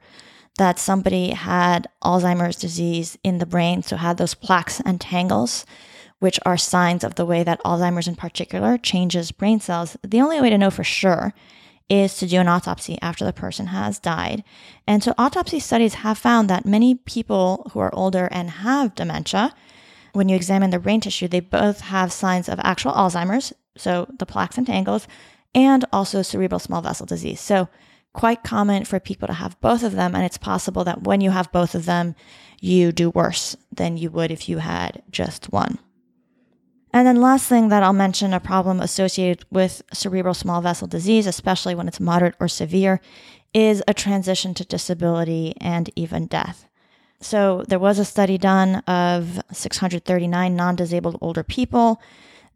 that 0.57 0.77
somebody 0.77 1.29
had 1.29 1.87
Alzheimer's 2.03 2.57
disease 2.57 3.17
in 3.23 3.37
the 3.37 3.45
brain, 3.45 3.81
so 3.81 3.95
had 3.95 4.17
those 4.17 4.33
plaques 4.33 4.81
and 4.81 4.99
tangles, 4.99 5.65
which 6.19 6.39
are 6.45 6.57
signs 6.57 7.03
of 7.03 7.15
the 7.15 7.25
way 7.25 7.43
that 7.43 7.63
Alzheimer's 7.63 8.07
in 8.07 8.15
particular 8.15 8.77
changes 8.77 9.31
brain 9.31 9.59
cells, 9.59 9.95
the 10.03 10.19
only 10.19 10.41
way 10.41 10.49
to 10.49 10.57
know 10.57 10.69
for 10.69 10.83
sure 10.83 11.33
is 11.89 12.17
to 12.17 12.27
do 12.27 12.39
an 12.39 12.47
autopsy 12.47 12.99
after 13.01 13.25
the 13.25 13.33
person 13.33 13.67
has 13.67 13.99
died. 13.99 14.43
And 14.85 15.03
so 15.03 15.13
autopsy 15.17 15.59
studies 15.59 15.95
have 15.95 16.17
found 16.17 16.49
that 16.49 16.65
many 16.65 16.93
people 16.95 17.71
who 17.73 17.79
are 17.79 17.93
older 17.95 18.27
and 18.31 18.49
have 18.49 18.95
dementia, 18.95 19.55
when 20.13 20.29
you 20.29 20.35
examine 20.35 20.69
the 20.69 20.79
brain 20.79 21.01
tissue, 21.01 21.27
they 21.27 21.39
both 21.39 21.81
have 21.81 22.11
signs 22.11 22.49
of 22.49 22.59
actual 22.63 22.93
Alzheimer's, 22.93 23.53
so 23.77 24.07
the 24.17 24.25
plaques 24.25 24.57
and 24.57 24.67
tangles, 24.67 25.07
and 25.55 25.85
also 25.91 26.21
cerebral 26.21 26.59
small 26.59 26.81
vessel 26.81 27.05
disease. 27.05 27.39
So 27.39 27.69
quite 28.13 28.43
common 28.43 28.85
for 28.85 28.99
people 28.99 29.27
to 29.27 29.33
have 29.33 29.59
both 29.61 29.83
of 29.83 29.93
them. 29.93 30.15
And 30.15 30.23
it's 30.25 30.37
possible 30.37 30.83
that 30.83 31.03
when 31.03 31.21
you 31.21 31.31
have 31.31 31.51
both 31.51 31.75
of 31.75 31.85
them, 31.85 32.15
you 32.59 32.91
do 32.91 33.09
worse 33.09 33.55
than 33.71 33.97
you 33.97 34.09
would 34.11 34.31
if 34.31 34.49
you 34.49 34.57
had 34.57 35.01
just 35.11 35.51
one. 35.51 35.79
And 36.91 37.05
then 37.05 37.21
last 37.21 37.47
thing 37.47 37.69
that 37.69 37.83
I'll 37.83 37.93
mention 37.93 38.33
a 38.33 38.39
problem 38.39 38.79
associated 38.79 39.45
with 39.51 39.83
cerebral 39.93 40.33
small 40.33 40.59
vessel 40.61 40.87
disease, 40.87 41.27
especially 41.27 41.75
when 41.75 41.87
it's 41.87 41.99
moderate 41.99 42.35
or 42.39 42.47
severe, 42.47 42.99
is 43.53 43.83
a 43.87 43.93
transition 43.93 44.53
to 44.55 44.65
disability 44.65 45.53
and 45.61 45.89
even 45.95 46.25
death. 46.25 46.68
So 47.21 47.63
there 47.67 47.79
was 47.79 47.99
a 47.99 48.05
study 48.05 48.37
done 48.37 48.75
of 48.87 49.41
639 49.51 50.55
non-disabled 50.55 51.17
older 51.21 51.43
people. 51.43 52.01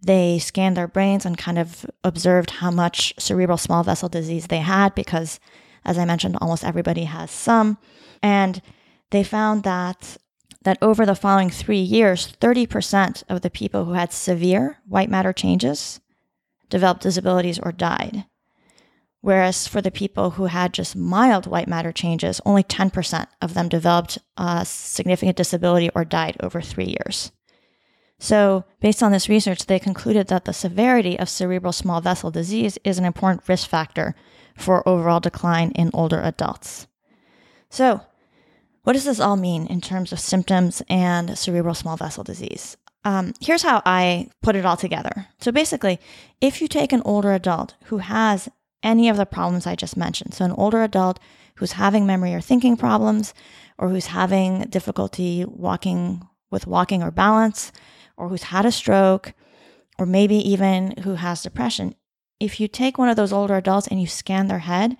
They 0.01 0.39
scanned 0.39 0.77
their 0.77 0.87
brains 0.87 1.25
and 1.25 1.37
kind 1.37 1.59
of 1.59 1.85
observed 2.03 2.51
how 2.51 2.71
much 2.71 3.13
cerebral 3.17 3.57
small 3.57 3.83
vessel 3.83 4.09
disease 4.09 4.47
they 4.47 4.59
had 4.59 4.95
because 4.95 5.39
as 5.85 5.97
I 5.97 6.05
mentioned 6.05 6.37
almost 6.39 6.63
everybody 6.63 7.05
has 7.05 7.29
some 7.29 7.77
and 8.21 8.61
they 9.11 9.23
found 9.23 9.63
that 9.63 10.17
that 10.63 10.77
over 10.81 11.05
the 11.05 11.15
following 11.15 11.49
three 11.49 11.81
years, 11.81 12.33
30% 12.39 13.23
of 13.27 13.41
the 13.41 13.49
people 13.49 13.83
who 13.85 13.93
had 13.93 14.13
severe 14.13 14.79
white 14.87 15.09
matter 15.09 15.33
changes 15.33 15.99
developed 16.69 17.01
disabilities 17.01 17.59
or 17.59 17.71
died. 17.71 18.25
Whereas 19.23 19.69
for 19.69 19.79
the 19.79 19.89
people 19.89 20.31
who 20.31 20.47
had 20.47 20.73
just 20.73 20.97
mild 20.97 21.47
white 21.47 21.69
matter 21.69 21.93
changes, 21.93 22.41
only 22.45 22.61
10% 22.61 23.25
of 23.41 23.53
them 23.53 23.69
developed 23.69 24.17
a 24.35 24.65
significant 24.65 25.37
disability 25.37 25.89
or 25.95 26.03
died 26.03 26.35
over 26.41 26.59
three 26.59 26.97
years. 26.99 27.31
So, 28.19 28.65
based 28.81 29.01
on 29.01 29.13
this 29.13 29.29
research, 29.29 29.65
they 29.65 29.79
concluded 29.79 30.27
that 30.27 30.43
the 30.43 30.51
severity 30.51 31.17
of 31.17 31.29
cerebral 31.29 31.71
small 31.71 32.01
vessel 32.01 32.31
disease 32.31 32.77
is 32.83 32.97
an 32.97 33.05
important 33.05 33.47
risk 33.47 33.69
factor 33.69 34.13
for 34.57 34.85
overall 34.85 35.21
decline 35.21 35.71
in 35.71 35.89
older 35.93 36.19
adults. 36.19 36.87
So, 37.69 38.01
what 38.81 38.91
does 38.91 39.05
this 39.05 39.21
all 39.21 39.37
mean 39.37 39.67
in 39.67 39.79
terms 39.79 40.11
of 40.11 40.19
symptoms 40.19 40.81
and 40.89 41.37
cerebral 41.37 41.75
small 41.75 41.95
vessel 41.95 42.25
disease? 42.25 42.75
Um, 43.05 43.33
here's 43.39 43.63
how 43.63 43.81
I 43.85 44.27
put 44.41 44.57
it 44.57 44.65
all 44.65 44.75
together. 44.75 45.27
So 45.39 45.53
basically, 45.53 46.01
if 46.41 46.61
you 46.61 46.67
take 46.67 46.91
an 46.91 47.01
older 47.05 47.31
adult 47.31 47.75
who 47.85 47.99
has 47.99 48.49
any 48.83 49.09
of 49.09 49.17
the 49.17 49.25
problems 49.25 49.65
I 49.65 49.75
just 49.75 49.97
mentioned, 49.97 50.33
so 50.33 50.45
an 50.45 50.51
older 50.51 50.83
adult 50.83 51.19
who's 51.55 51.73
having 51.73 52.05
memory 52.05 52.33
or 52.33 52.41
thinking 52.41 52.77
problems, 52.77 53.33
or 53.77 53.89
who's 53.89 54.07
having 54.07 54.61
difficulty 54.61 55.45
walking 55.47 56.27
with 56.51 56.67
walking 56.67 57.01
or 57.01 57.11
balance, 57.11 57.71
or 58.17 58.29
who's 58.29 58.43
had 58.43 58.65
a 58.65 58.71
stroke, 58.71 59.33
or 59.97 60.05
maybe 60.05 60.35
even 60.35 60.93
who 61.03 61.15
has 61.15 61.43
depression, 61.43 61.95
if 62.39 62.59
you 62.59 62.67
take 62.67 62.97
one 62.97 63.09
of 63.09 63.15
those 63.15 63.33
older 63.33 63.55
adults 63.55 63.87
and 63.87 64.01
you 64.01 64.07
scan 64.07 64.47
their 64.47 64.59
head, 64.59 64.97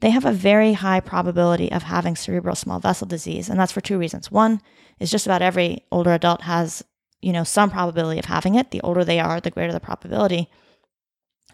they 0.00 0.10
have 0.10 0.24
a 0.24 0.32
very 0.32 0.72
high 0.72 1.00
probability 1.00 1.70
of 1.70 1.82
having 1.82 2.16
cerebral 2.16 2.54
small 2.54 2.80
vessel 2.80 3.06
disease. 3.06 3.48
And 3.48 3.60
that's 3.60 3.72
for 3.72 3.82
two 3.82 3.98
reasons. 3.98 4.30
One 4.30 4.62
is 4.98 5.10
just 5.10 5.26
about 5.26 5.42
every 5.42 5.84
older 5.92 6.12
adult 6.12 6.42
has, 6.42 6.82
you 7.20 7.32
know, 7.32 7.44
some 7.44 7.70
probability 7.70 8.18
of 8.18 8.24
having 8.24 8.54
it. 8.54 8.70
The 8.70 8.80
older 8.80 9.04
they 9.04 9.20
are, 9.20 9.40
the 9.40 9.50
greater 9.50 9.72
the 9.72 9.80
probability. 9.80 10.48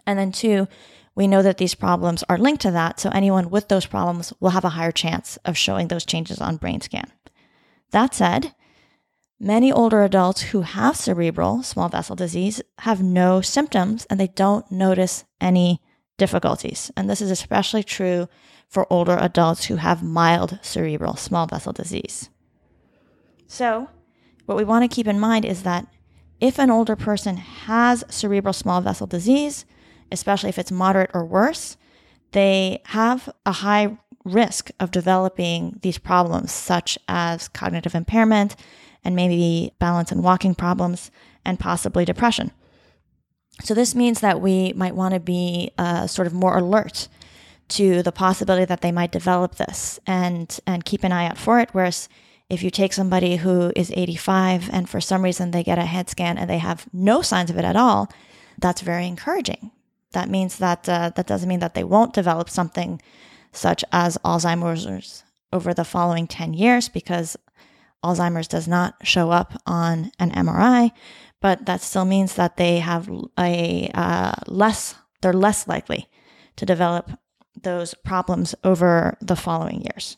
And 0.05 0.17
then 0.17 0.31
two, 0.31 0.67
we 1.17 1.27
know 1.27 1.41
that 1.41 1.57
these 1.57 1.73
problems 1.73 2.23
are 2.29 2.37
linked 2.37 2.61
to 2.61 2.69
that. 2.69 2.99
So 2.99 3.09
anyone 3.09 3.49
with 3.49 3.69
those 3.69 3.87
problems 3.87 4.31
will 4.39 4.51
have 4.51 4.63
a 4.63 4.69
higher 4.77 4.91
chance 4.91 5.37
of 5.45 5.57
showing 5.57 5.87
those 5.87 6.05
changes 6.05 6.39
on 6.39 6.57
brain 6.57 6.79
scan. 6.79 7.11
That 7.89 8.13
said, 8.13 8.53
many 9.39 9.71
older 9.71 10.03
adults 10.03 10.41
who 10.41 10.61
have 10.61 10.95
cerebral 10.95 11.63
small 11.63 11.89
vessel 11.89 12.15
disease 12.15 12.61
have 12.79 13.01
no 13.01 13.41
symptoms 13.41 14.05
and 14.11 14.19
they 14.19 14.27
don't 14.27 14.71
notice 14.71 15.23
any 15.41 15.81
difficulties. 16.19 16.91
And 16.95 17.09
this 17.09 17.21
is 17.21 17.31
especially 17.31 17.83
true 17.83 18.29
for 18.67 18.85
older 18.93 19.17
adults 19.19 19.65
who 19.65 19.77
have 19.77 20.03
mild 20.03 20.59
cerebral 20.61 21.15
small 21.15 21.47
vessel 21.47 21.73
disease. 21.73 22.29
So, 23.47 23.89
what 24.45 24.57
we 24.57 24.63
want 24.63 24.83
to 24.83 24.95
keep 24.95 25.07
in 25.07 25.19
mind 25.19 25.45
is 25.45 25.63
that 25.63 25.87
if 26.39 26.59
an 26.59 26.69
older 26.69 26.95
person 26.95 27.37
has 27.37 28.03
cerebral 28.07 28.53
small 28.53 28.81
vessel 28.81 29.07
disease, 29.07 29.65
especially 30.11 30.49
if 30.49 30.59
it's 30.59 30.71
moderate 30.71 31.11
or 31.13 31.25
worse, 31.25 31.77
they 32.31 32.81
have 32.85 33.29
a 33.45 33.51
high 33.51 33.97
risk 34.23 34.71
of 34.79 34.91
developing 34.91 35.79
these 35.81 35.97
problems, 35.97 36.51
such 36.51 36.97
as 37.07 37.47
cognitive 37.47 37.95
impairment 37.95 38.55
and 39.03 39.15
maybe 39.15 39.71
balance 39.79 40.11
and 40.11 40.23
walking 40.23 40.53
problems, 40.53 41.11
and 41.45 41.59
possibly 41.59 42.03
depression. 42.03 42.51
So 43.63 43.73
this 43.73 43.95
means 43.95 44.19
that 44.19 44.41
we 44.41 44.73
might 44.73 44.95
want 44.95 45.13
to 45.13 45.19
be 45.19 45.71
uh, 45.77 46.07
sort 46.07 46.27
of 46.27 46.33
more 46.33 46.57
alert 46.57 47.07
to 47.69 48.03
the 48.03 48.11
possibility 48.11 48.65
that 48.65 48.81
they 48.81 48.91
might 48.91 49.11
develop 49.11 49.55
this 49.55 49.99
and 50.05 50.59
and 50.65 50.85
keep 50.85 51.03
an 51.03 51.11
eye 51.11 51.27
out 51.27 51.37
for 51.37 51.59
it. 51.59 51.69
Whereas 51.71 52.07
if 52.49 52.63
you 52.63 52.69
take 52.69 52.93
somebody 52.93 53.37
who 53.37 53.71
is 53.75 53.91
85 53.95 54.69
and 54.71 54.89
for 54.89 55.01
some 55.01 55.23
reason 55.23 55.51
they 55.51 55.63
get 55.63 55.79
a 55.79 55.85
head 55.85 56.09
scan 56.09 56.37
and 56.37 56.49
they 56.49 56.59
have 56.59 56.87
no 56.93 57.21
signs 57.21 57.49
of 57.49 57.57
it 57.57 57.65
at 57.65 57.75
all, 57.75 58.09
that's 58.57 58.81
very 58.81 59.05
encouraging. 59.05 59.71
That 60.11 60.29
means 60.29 60.57
that 60.57 60.87
uh, 60.87 61.11
that 61.15 61.27
doesn't 61.27 61.49
mean 61.49 61.59
that 61.59 61.73
they 61.73 61.83
won't 61.83 62.13
develop 62.13 62.49
something 62.49 63.01
such 63.51 63.83
as 63.91 64.17
Alzheimer's 64.19 65.23
over 65.51 65.73
the 65.73 65.85
following 65.85 66.27
10 66.27 66.53
years 66.53 66.89
because 66.89 67.37
Alzheimer's 68.03 68.47
does 68.47 68.67
not 68.67 68.95
show 69.03 69.31
up 69.31 69.59
on 69.65 70.11
an 70.19 70.31
MRI, 70.31 70.91
but 71.41 71.65
that 71.65 71.81
still 71.81 72.05
means 72.05 72.35
that 72.35 72.57
they 72.57 72.79
have 72.79 73.09
a 73.39 73.89
uh, 73.93 74.33
less 74.47 74.95
they're 75.21 75.33
less 75.33 75.67
likely 75.67 76.07
to 76.55 76.65
develop 76.65 77.11
those 77.63 77.93
problems 77.93 78.53
over 78.63 79.17
the 79.21 79.35
following 79.35 79.81
years. 79.81 80.17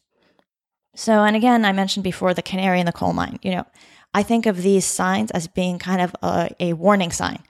So, 0.96 1.24
and 1.24 1.36
again, 1.36 1.64
I 1.64 1.72
mentioned 1.72 2.04
before 2.04 2.34
the 2.34 2.42
canary 2.42 2.80
in 2.80 2.86
the 2.86 2.92
coal 2.92 3.14
mine. 3.14 3.40
You 3.42 3.52
know, 3.52 3.66
I 4.14 4.24
think 4.24 4.46
of 4.46 4.62
these 4.62 4.86
signs 4.86 5.32
as 5.32 5.48
being 5.48 5.80
kind 5.80 6.02
of 6.02 6.16
a, 6.22 6.50
a 6.60 6.74
warning 6.74 7.12
sign, 7.12 7.44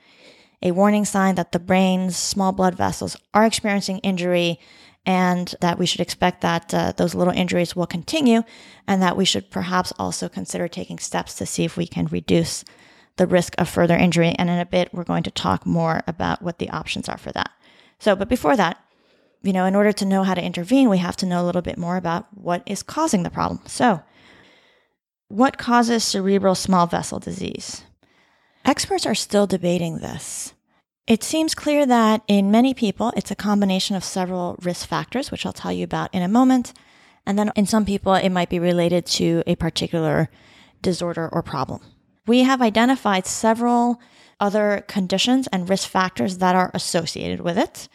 a 0.62 0.72
warning 0.72 1.04
sign 1.04 1.34
that 1.36 1.52
the 1.52 1.58
brain's 1.58 2.16
small 2.16 2.52
blood 2.52 2.74
vessels 2.74 3.16
are 3.32 3.46
experiencing 3.46 3.98
injury 3.98 4.58
and 5.06 5.54
that 5.60 5.78
we 5.78 5.86
should 5.86 6.00
expect 6.00 6.42
that 6.42 6.74
uh, 6.74 6.92
those 6.96 7.14
little 7.14 7.32
injuries 7.32 7.74
will 7.74 7.86
continue 7.86 8.42
and 8.86 9.00
that 9.02 9.16
we 9.16 9.24
should 9.24 9.50
perhaps 9.50 9.92
also 9.98 10.28
consider 10.28 10.68
taking 10.68 10.98
steps 10.98 11.34
to 11.34 11.46
see 11.46 11.64
if 11.64 11.76
we 11.76 11.86
can 11.86 12.06
reduce 12.06 12.64
the 13.16 13.26
risk 13.26 13.54
of 13.58 13.68
further 13.68 13.96
injury. 13.96 14.34
And 14.38 14.50
in 14.50 14.58
a 14.58 14.66
bit, 14.66 14.92
we're 14.92 15.04
going 15.04 15.22
to 15.22 15.30
talk 15.30 15.64
more 15.64 16.02
about 16.06 16.42
what 16.42 16.58
the 16.58 16.70
options 16.70 17.08
are 17.08 17.18
for 17.18 17.32
that. 17.32 17.50
So, 17.98 18.14
but 18.14 18.28
before 18.28 18.56
that, 18.56 18.78
you 19.42 19.52
know, 19.52 19.64
in 19.64 19.74
order 19.74 19.92
to 19.92 20.04
know 20.04 20.22
how 20.22 20.34
to 20.34 20.44
intervene, 20.44 20.90
we 20.90 20.98
have 20.98 21.16
to 21.16 21.26
know 21.26 21.42
a 21.42 21.46
little 21.46 21.62
bit 21.62 21.78
more 21.78 21.96
about 21.96 22.26
what 22.34 22.62
is 22.66 22.82
causing 22.82 23.22
the 23.22 23.30
problem. 23.30 23.60
So, 23.66 24.02
what 25.28 25.58
causes 25.58 26.04
cerebral 26.04 26.54
small 26.54 26.86
vessel 26.86 27.18
disease? 27.18 27.84
Experts 28.64 29.06
are 29.06 29.14
still 29.14 29.46
debating 29.46 29.98
this. 29.98 30.54
It 31.06 31.24
seems 31.24 31.54
clear 31.54 31.86
that 31.86 32.22
in 32.28 32.50
many 32.50 32.72
people, 32.74 33.12
it's 33.16 33.30
a 33.30 33.36
combination 33.36 33.96
of 33.96 34.04
several 34.04 34.56
risk 34.62 34.86
factors, 34.86 35.30
which 35.30 35.44
I'll 35.44 35.52
tell 35.52 35.72
you 35.72 35.84
about 35.84 36.14
in 36.14 36.22
a 36.22 36.28
moment, 36.28 36.72
And 37.26 37.38
then 37.38 37.52
in 37.54 37.66
some 37.66 37.84
people, 37.84 38.14
it 38.14 38.30
might 38.30 38.48
be 38.48 38.58
related 38.58 39.06
to 39.06 39.42
a 39.46 39.54
particular 39.56 40.30
disorder 40.82 41.28
or 41.30 41.42
problem. 41.42 41.80
We 42.26 42.44
have 42.44 42.62
identified 42.62 43.26
several 43.26 44.00
other 44.38 44.84
conditions 44.88 45.46
and 45.48 45.68
risk 45.68 45.88
factors 45.88 46.38
that 46.38 46.56
are 46.56 46.70
associated 46.72 47.40
with 47.40 47.58
it. 47.58 47.88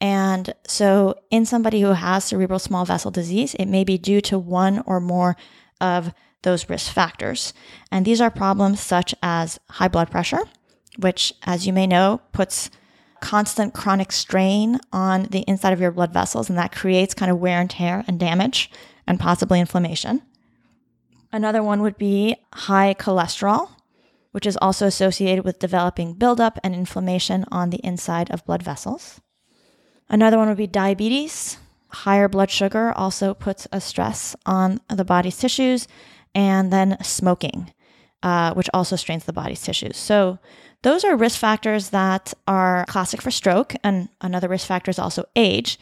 And 0.00 0.52
so, 0.66 1.14
in 1.30 1.46
somebody 1.46 1.80
who 1.80 1.92
has 1.92 2.24
cerebral 2.24 2.58
small 2.58 2.84
vessel 2.84 3.10
disease, 3.10 3.54
it 3.54 3.66
may 3.66 3.84
be 3.84 3.96
due 3.96 4.20
to 4.22 4.38
one 4.38 4.82
or 4.86 5.00
more 5.00 5.36
of 5.80 6.12
those 6.44 6.68
risk 6.70 6.92
factors. 6.92 7.52
And 7.90 8.06
these 8.06 8.20
are 8.20 8.30
problems 8.30 8.80
such 8.80 9.14
as 9.22 9.58
high 9.68 9.88
blood 9.88 10.10
pressure, 10.10 10.42
which, 10.98 11.34
as 11.42 11.66
you 11.66 11.72
may 11.72 11.86
know, 11.86 12.20
puts 12.32 12.70
constant 13.20 13.74
chronic 13.74 14.12
strain 14.12 14.78
on 14.92 15.24
the 15.24 15.40
inside 15.48 15.72
of 15.72 15.80
your 15.80 15.90
blood 15.90 16.12
vessels, 16.12 16.48
and 16.48 16.58
that 16.58 16.72
creates 16.74 17.14
kind 17.14 17.32
of 17.32 17.38
wear 17.38 17.60
and 17.60 17.70
tear 17.70 18.04
and 18.06 18.20
damage 18.20 18.70
and 19.06 19.18
possibly 19.18 19.58
inflammation. 19.58 20.22
Another 21.32 21.62
one 21.62 21.82
would 21.82 21.98
be 21.98 22.36
high 22.52 22.94
cholesterol, 22.94 23.70
which 24.32 24.46
is 24.46 24.58
also 24.60 24.86
associated 24.86 25.44
with 25.44 25.58
developing 25.58 26.14
buildup 26.14 26.58
and 26.62 26.74
inflammation 26.74 27.44
on 27.50 27.70
the 27.70 27.80
inside 27.84 28.30
of 28.30 28.44
blood 28.44 28.62
vessels. 28.62 29.20
Another 30.08 30.36
one 30.36 30.48
would 30.48 30.58
be 30.58 30.66
diabetes. 30.66 31.56
Higher 31.88 32.28
blood 32.28 32.50
sugar 32.50 32.92
also 32.92 33.34
puts 33.34 33.66
a 33.72 33.80
stress 33.80 34.36
on 34.44 34.80
the 34.88 35.04
body's 35.04 35.38
tissues, 35.38 35.88
and 36.34 36.72
then 36.72 36.96
smoking, 37.02 37.72
uh, 38.22 38.54
which 38.54 38.68
also 38.74 38.96
strains 38.96 39.24
the 39.24 39.32
body's 39.32 39.62
tissues. 39.62 39.96
So, 39.96 40.38
those 40.82 41.02
are 41.02 41.16
risk 41.16 41.38
factors 41.38 41.90
that 41.90 42.34
are 42.46 42.84
classic 42.86 43.22
for 43.22 43.30
stroke. 43.30 43.74
And 43.82 44.10
another 44.20 44.48
risk 44.48 44.66
factor 44.66 44.90
is 44.90 44.98
also 44.98 45.24
age, 45.34 45.78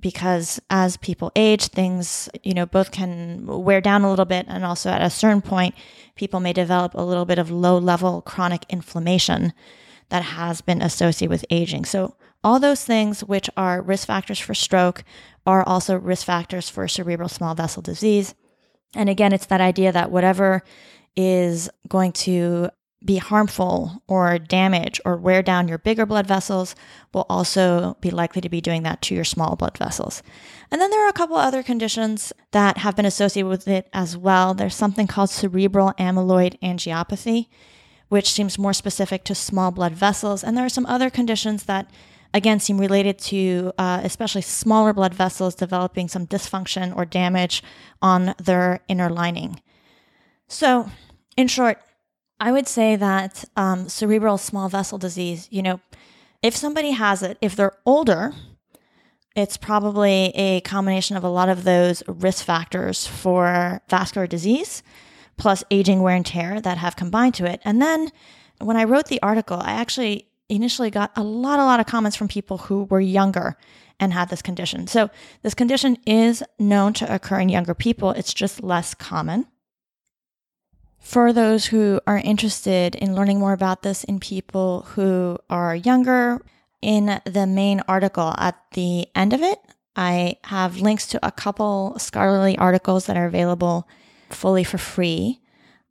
because 0.00 0.60
as 0.70 0.96
people 0.96 1.30
age, 1.36 1.66
things, 1.66 2.30
you 2.42 2.54
know, 2.54 2.64
both 2.64 2.90
can 2.90 3.44
wear 3.46 3.82
down 3.82 4.02
a 4.02 4.08
little 4.08 4.24
bit. 4.24 4.46
And 4.48 4.64
also 4.64 4.88
at 4.88 5.02
a 5.02 5.10
certain 5.10 5.42
point, 5.42 5.74
people 6.14 6.40
may 6.40 6.54
develop 6.54 6.94
a 6.94 7.02
little 7.02 7.26
bit 7.26 7.38
of 7.38 7.50
low 7.50 7.76
level 7.76 8.22
chronic 8.22 8.64
inflammation 8.70 9.52
that 10.08 10.22
has 10.22 10.62
been 10.62 10.80
associated 10.80 11.30
with 11.30 11.44
aging. 11.50 11.84
So, 11.84 12.16
all 12.42 12.60
those 12.60 12.84
things 12.84 13.24
which 13.24 13.50
are 13.56 13.82
risk 13.82 14.06
factors 14.06 14.38
for 14.38 14.54
stroke 14.54 15.04
are 15.46 15.64
also 15.64 15.98
risk 15.98 16.24
factors 16.24 16.68
for 16.70 16.86
cerebral 16.88 17.28
small 17.28 17.54
vessel 17.54 17.82
disease. 17.82 18.34
And 18.96 19.08
again, 19.08 19.32
it's 19.32 19.46
that 19.46 19.60
idea 19.60 19.92
that 19.92 20.10
whatever 20.10 20.62
is 21.14 21.70
going 21.88 22.12
to 22.12 22.70
be 23.04 23.18
harmful 23.18 24.02
or 24.08 24.38
damage 24.38 25.00
or 25.04 25.16
wear 25.16 25.42
down 25.42 25.68
your 25.68 25.78
bigger 25.78 26.06
blood 26.06 26.26
vessels 26.26 26.74
will 27.12 27.26
also 27.28 27.96
be 28.00 28.10
likely 28.10 28.40
to 28.40 28.48
be 28.48 28.60
doing 28.60 28.82
that 28.82 29.00
to 29.02 29.14
your 29.14 29.22
small 29.22 29.54
blood 29.54 29.78
vessels. 29.78 30.22
And 30.70 30.80
then 30.80 30.90
there 30.90 31.04
are 31.04 31.08
a 31.08 31.14
couple 31.14 31.36
other 31.36 31.62
conditions 31.62 32.32
that 32.50 32.78
have 32.78 32.96
been 32.96 33.06
associated 33.06 33.48
with 33.48 33.68
it 33.68 33.88
as 33.92 34.16
well. 34.16 34.54
There's 34.54 34.74
something 34.74 35.06
called 35.06 35.30
cerebral 35.30 35.92
amyloid 35.98 36.58
angiopathy, 36.60 37.46
which 38.08 38.32
seems 38.32 38.58
more 38.58 38.72
specific 38.72 39.24
to 39.24 39.34
small 39.34 39.70
blood 39.70 39.92
vessels. 39.92 40.42
And 40.42 40.56
there 40.56 40.64
are 40.64 40.70
some 40.70 40.86
other 40.86 41.10
conditions 41.10 41.64
that, 41.64 41.88
again, 42.34 42.60
seem 42.60 42.78
related 42.78 43.18
to 43.18 43.72
uh, 43.78 44.00
especially 44.04 44.42
smaller 44.42 44.92
blood 44.92 45.14
vessels 45.14 45.54
developing 45.54 46.08
some 46.08 46.26
dysfunction 46.26 46.96
or 46.96 47.04
damage 47.04 47.62
on 48.02 48.34
their 48.38 48.80
inner 48.88 49.10
lining. 49.10 49.60
So, 50.48 50.90
in 51.36 51.48
short, 51.48 51.78
I 52.38 52.52
would 52.52 52.68
say 52.68 52.96
that 52.96 53.44
um, 53.56 53.88
cerebral 53.88 54.38
small 54.38 54.68
vessel 54.68 54.98
disease, 54.98 55.48
you 55.50 55.62
know, 55.62 55.80
if 56.42 56.54
somebody 56.54 56.90
has 56.92 57.22
it, 57.22 57.38
if 57.40 57.56
they're 57.56 57.78
older, 57.86 58.32
it's 59.34 59.56
probably 59.56 60.32
a 60.34 60.60
combination 60.62 61.16
of 61.16 61.24
a 61.24 61.28
lot 61.28 61.48
of 61.48 61.64
those 61.64 62.02
risk 62.06 62.44
factors 62.44 63.06
for 63.06 63.82
vascular 63.88 64.26
disease, 64.26 64.82
plus 65.36 65.64
aging 65.70 66.00
wear 66.00 66.16
and 66.16 66.24
tear 66.24 66.60
that 66.60 66.78
have 66.78 66.96
combined 66.96 67.34
to 67.34 67.44
it. 67.44 67.60
And 67.64 67.80
then 67.80 68.10
when 68.58 68.76
I 68.76 68.84
wrote 68.84 69.06
the 69.06 69.20
article, 69.22 69.60
I 69.60 69.72
actually 69.72 70.28
initially 70.48 70.90
got 70.90 71.12
a 71.16 71.22
lot, 71.22 71.58
a 71.58 71.64
lot 71.64 71.80
of 71.80 71.86
comments 71.86 72.16
from 72.16 72.28
people 72.28 72.58
who 72.58 72.84
were 72.84 73.00
younger 73.00 73.56
and 73.98 74.12
had 74.12 74.28
this 74.28 74.42
condition. 74.42 74.86
So 74.86 75.10
this 75.42 75.54
condition 75.54 75.96
is 76.06 76.42
known 76.58 76.92
to 76.94 77.14
occur 77.14 77.40
in 77.40 77.48
younger 77.48 77.74
people, 77.74 78.10
it's 78.10 78.34
just 78.34 78.62
less 78.62 78.94
common. 78.94 79.46
For 80.98 81.32
those 81.32 81.66
who 81.66 82.00
are 82.06 82.18
interested 82.18 82.94
in 82.96 83.14
learning 83.14 83.38
more 83.38 83.52
about 83.52 83.82
this 83.82 84.04
in 84.04 84.18
people 84.18 84.82
who 84.90 85.38
are 85.48 85.74
younger, 85.74 86.40
in 86.82 87.20
the 87.24 87.46
main 87.46 87.80
article 87.88 88.34
at 88.38 88.56
the 88.72 89.06
end 89.14 89.32
of 89.32 89.42
it, 89.42 89.58
I 89.94 90.36
have 90.44 90.80
links 90.80 91.06
to 91.08 91.26
a 91.26 91.32
couple 91.32 91.98
scholarly 91.98 92.58
articles 92.58 93.06
that 93.06 93.16
are 93.16 93.26
available 93.26 93.88
fully 94.30 94.62
for 94.62 94.78
free 94.78 95.40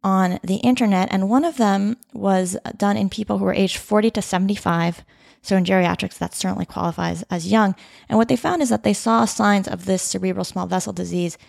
on 0.06 0.40
the 0.44 0.58
internet. 0.58 1.10
And 1.12 1.28
one 1.28 1.44
of 1.44 1.58
them 1.58 1.98
was 2.14 2.56
done 2.78 2.96
in 2.96 3.10
people 3.10 3.40
who 3.40 3.46
were 3.46 3.54
aged 3.54 3.78
40 3.78 4.12
to 4.12 4.22
75. 4.22 5.04
So 5.42 5.58
in 5.58 5.66
geriatrics, 5.66 6.20
that 6.20 6.36
certainly 6.36 6.66
qualifies 6.66 7.24
as 7.24 7.52
young. 7.52 7.76
And 8.08 8.18
what 8.18 8.28
they 8.28 8.36
found 8.36 8.62
is 8.62 8.70
that 8.70 8.84
they 8.84 8.94
saw 8.94 9.26
signs 9.26 9.68
of 9.68 9.86
this 9.86 10.04
cerebral 10.04 10.46
small 10.46 10.68
vessel 10.68 10.94
disease 10.94 11.40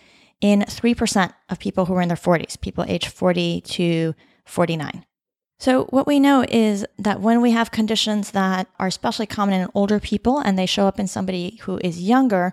in 0.40 0.60
3% 0.60 1.32
of 1.50 1.58
people 1.58 1.84
who 1.84 1.94
were 1.94 2.00
in 2.00 2.08
their 2.08 2.16
40s, 2.16 2.60
people 2.60 2.84
aged 2.88 3.08
40 3.08 3.60
to 3.60 4.14
49. 4.46 5.04
So, 5.58 5.84
what 5.84 6.06
we 6.06 6.20
know 6.20 6.44
is 6.46 6.84
that 6.98 7.22
when 7.22 7.40
we 7.40 7.52
have 7.52 7.70
conditions 7.70 8.32
that 8.32 8.68
are 8.78 8.86
especially 8.88 9.26
common 9.26 9.58
in 9.58 9.70
older 9.74 9.98
people 9.98 10.38
and 10.38 10.58
they 10.58 10.66
show 10.66 10.86
up 10.86 11.00
in 11.00 11.06
somebody 11.06 11.56
who 11.62 11.80
is 11.82 12.02
younger, 12.02 12.52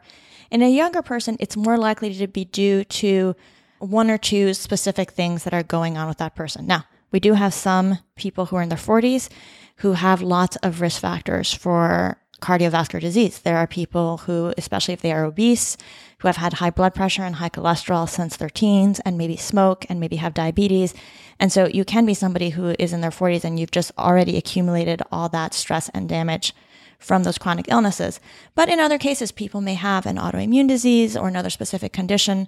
in 0.49 0.61
a 0.61 0.71
younger 0.71 1.01
person, 1.01 1.35
it's 1.41 1.57
more 1.57 1.77
likely 1.77 2.13
to 2.13 2.27
be 2.27 2.45
due 2.45 2.85
to 2.85 3.35
one 3.83 4.09
or 4.09 4.17
two 4.17 4.53
specific 4.53 5.11
things 5.11 5.43
that 5.43 5.53
are 5.53 5.63
going 5.63 5.97
on 5.97 6.07
with 6.07 6.17
that 6.17 6.35
person. 6.35 6.65
Now, 6.65 6.85
we 7.11 7.19
do 7.19 7.33
have 7.33 7.53
some 7.53 7.99
people 8.15 8.47
who 8.47 8.55
are 8.55 8.61
in 8.61 8.69
their 8.69 8.77
40s 8.77 9.29
who 9.77 9.93
have 9.93 10.21
lots 10.21 10.55
of 10.57 10.81
risk 10.81 11.01
factors 11.01 11.53
for 11.53 12.17
cardiovascular 12.41 12.99
disease. 12.99 13.39
There 13.39 13.57
are 13.57 13.67
people 13.67 14.17
who, 14.17 14.53
especially 14.57 14.93
if 14.93 15.01
they 15.01 15.13
are 15.13 15.23
obese, 15.23 15.77
who 16.19 16.27
have 16.27 16.37
had 16.37 16.53
high 16.53 16.69
blood 16.69 16.93
pressure 16.93 17.23
and 17.23 17.35
high 17.35 17.49
cholesterol 17.49 18.07
since 18.07 18.35
their 18.35 18.49
teens 18.49 18.99
and 19.01 19.17
maybe 19.17 19.37
smoke 19.37 19.85
and 19.89 19.99
maybe 19.99 20.17
have 20.17 20.33
diabetes. 20.33 20.93
And 21.39 21.51
so 21.51 21.67
you 21.67 21.85
can 21.85 22.05
be 22.05 22.13
somebody 22.13 22.51
who 22.51 22.75
is 22.77 22.93
in 22.93 23.01
their 23.01 23.11
40s 23.11 23.43
and 23.43 23.59
you've 23.59 23.71
just 23.71 23.91
already 23.97 24.37
accumulated 24.37 25.01
all 25.11 25.29
that 25.29 25.53
stress 25.53 25.89
and 25.89 26.09
damage 26.09 26.53
from 26.99 27.23
those 27.23 27.37
chronic 27.37 27.65
illnesses. 27.69 28.19
But 28.55 28.69
in 28.69 28.79
other 28.79 28.97
cases, 28.97 29.31
people 29.31 29.61
may 29.61 29.75
have 29.75 30.05
an 30.05 30.17
autoimmune 30.17 30.67
disease 30.67 31.15
or 31.15 31.27
another 31.27 31.49
specific 31.49 31.93
condition 31.93 32.47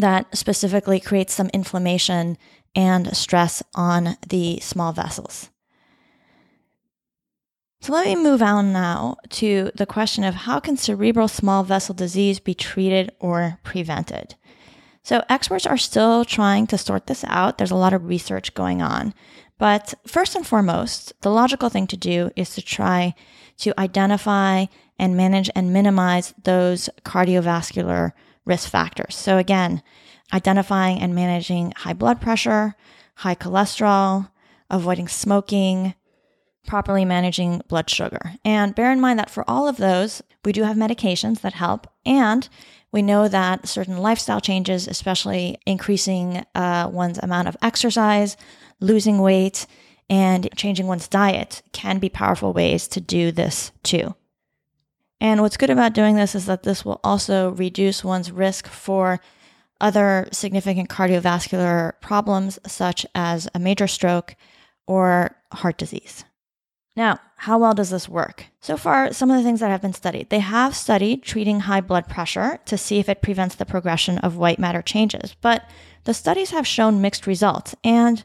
that 0.00 0.36
specifically 0.36 1.00
creates 1.00 1.32
some 1.32 1.50
inflammation 1.54 2.36
and 2.74 3.16
stress 3.16 3.62
on 3.74 4.16
the 4.28 4.60
small 4.60 4.92
vessels. 4.92 5.50
So 7.82 7.94
let 7.94 8.06
me 8.06 8.16
move 8.16 8.42
on 8.42 8.72
now 8.72 9.16
to 9.30 9.70
the 9.74 9.86
question 9.86 10.22
of 10.22 10.34
how 10.34 10.60
can 10.60 10.76
cerebral 10.76 11.28
small 11.28 11.64
vessel 11.64 11.94
disease 11.94 12.38
be 12.38 12.52
treated 12.54 13.10
or 13.20 13.58
prevented? 13.62 14.34
So 15.02 15.24
experts 15.30 15.64
are 15.64 15.78
still 15.78 16.26
trying 16.26 16.66
to 16.68 16.78
sort 16.78 17.06
this 17.06 17.24
out. 17.26 17.56
There's 17.56 17.70
a 17.70 17.76
lot 17.76 17.94
of 17.94 18.04
research 18.04 18.52
going 18.52 18.82
on. 18.82 19.14
But 19.58 19.94
first 20.06 20.36
and 20.36 20.46
foremost, 20.46 21.14
the 21.22 21.30
logical 21.30 21.70
thing 21.70 21.86
to 21.88 21.96
do 21.96 22.30
is 22.36 22.54
to 22.54 22.62
try 22.62 23.14
to 23.58 23.78
identify 23.80 24.66
and 24.98 25.16
manage 25.16 25.50
and 25.54 25.72
minimize 25.72 26.34
those 26.44 26.90
cardiovascular 27.04 28.12
risk 28.44 28.68
factors. 28.70 29.14
So 29.16 29.38
again, 29.38 29.82
identifying 30.32 31.00
and 31.00 31.14
managing 31.14 31.72
high 31.76 31.92
blood 31.92 32.20
pressure, 32.20 32.74
high 33.16 33.34
cholesterol, 33.34 34.30
avoiding 34.70 35.08
smoking, 35.08 35.94
properly 36.66 37.04
managing 37.04 37.62
blood 37.68 37.90
sugar. 37.90 38.34
And 38.44 38.74
bear 38.74 38.92
in 38.92 39.00
mind 39.00 39.18
that 39.18 39.30
for 39.30 39.48
all 39.48 39.66
of 39.66 39.76
those, 39.76 40.22
we 40.44 40.52
do 40.52 40.62
have 40.62 40.76
medications 40.76 41.40
that 41.40 41.54
help. 41.54 41.86
And 42.06 42.48
we 42.92 43.02
know 43.02 43.28
that 43.28 43.68
certain 43.68 43.98
lifestyle 43.98 44.40
changes, 44.40 44.88
especially 44.88 45.58
increasing 45.66 46.44
uh, 46.54 46.88
one's 46.92 47.18
amount 47.18 47.48
of 47.48 47.56
exercise, 47.62 48.36
losing 48.80 49.18
weight, 49.18 49.66
and 50.08 50.48
changing 50.56 50.86
one's 50.86 51.08
diet, 51.08 51.62
can 51.72 51.98
be 51.98 52.08
powerful 52.08 52.52
ways 52.52 52.88
to 52.88 53.00
do 53.00 53.30
this 53.30 53.70
too. 53.82 54.14
And 55.20 55.42
what's 55.42 55.56
good 55.56 55.70
about 55.70 55.92
doing 55.92 56.16
this 56.16 56.34
is 56.34 56.46
that 56.46 56.62
this 56.62 56.84
will 56.84 57.00
also 57.04 57.50
reduce 57.50 58.02
one's 58.02 58.32
risk 58.32 58.66
for 58.66 59.20
other 59.80 60.28
significant 60.32 60.88
cardiovascular 60.88 61.92
problems, 62.00 62.58
such 62.66 63.06
as 63.14 63.48
a 63.54 63.58
major 63.58 63.86
stroke 63.86 64.36
or 64.86 65.36
heart 65.52 65.78
disease. 65.78 66.24
Now, 66.96 67.18
how 67.36 67.58
well 67.58 67.72
does 67.72 67.90
this 67.90 68.08
work? 68.08 68.46
So 68.60 68.76
far, 68.76 69.12
some 69.12 69.30
of 69.30 69.36
the 69.36 69.42
things 69.42 69.60
that 69.60 69.70
have 69.70 69.80
been 69.80 69.92
studied. 69.92 70.28
They 70.28 70.40
have 70.40 70.74
studied 70.74 71.22
treating 71.22 71.60
high 71.60 71.80
blood 71.80 72.08
pressure 72.08 72.58
to 72.66 72.76
see 72.76 72.98
if 72.98 73.08
it 73.08 73.22
prevents 73.22 73.54
the 73.54 73.64
progression 73.64 74.18
of 74.18 74.36
white 74.36 74.58
matter 74.58 74.82
changes, 74.82 75.34
but 75.40 75.68
the 76.04 76.14
studies 76.14 76.50
have 76.50 76.66
shown 76.66 77.00
mixed 77.00 77.26
results. 77.26 77.74
And 77.84 78.24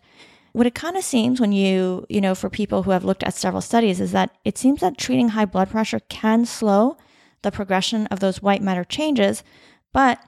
what 0.55 0.65
it 0.65 0.73
kind 0.73 0.95
of 0.95 1.03
seems 1.03 1.41
when 1.41 1.51
you, 1.51 2.05
you 2.07 2.21
know, 2.21 2.33
for 2.33 2.49
people 2.49 2.83
who 2.83 2.91
have 2.91 3.03
looked 3.03 3.23
at 3.23 3.33
several 3.33 3.61
studies 3.61 3.99
is 3.99 4.13
that 4.13 4.31
it 4.45 4.57
seems 4.57 4.79
that 4.79 4.97
treating 4.97 5.29
high 5.29 5.43
blood 5.43 5.69
pressure 5.69 5.99
can 6.07 6.45
slow 6.45 6.95
the 7.41 7.51
progression 7.51 8.07
of 8.07 8.21
those 8.21 8.41
white 8.41 8.61
matter 8.61 8.85
changes, 8.85 9.43
But 9.91 10.19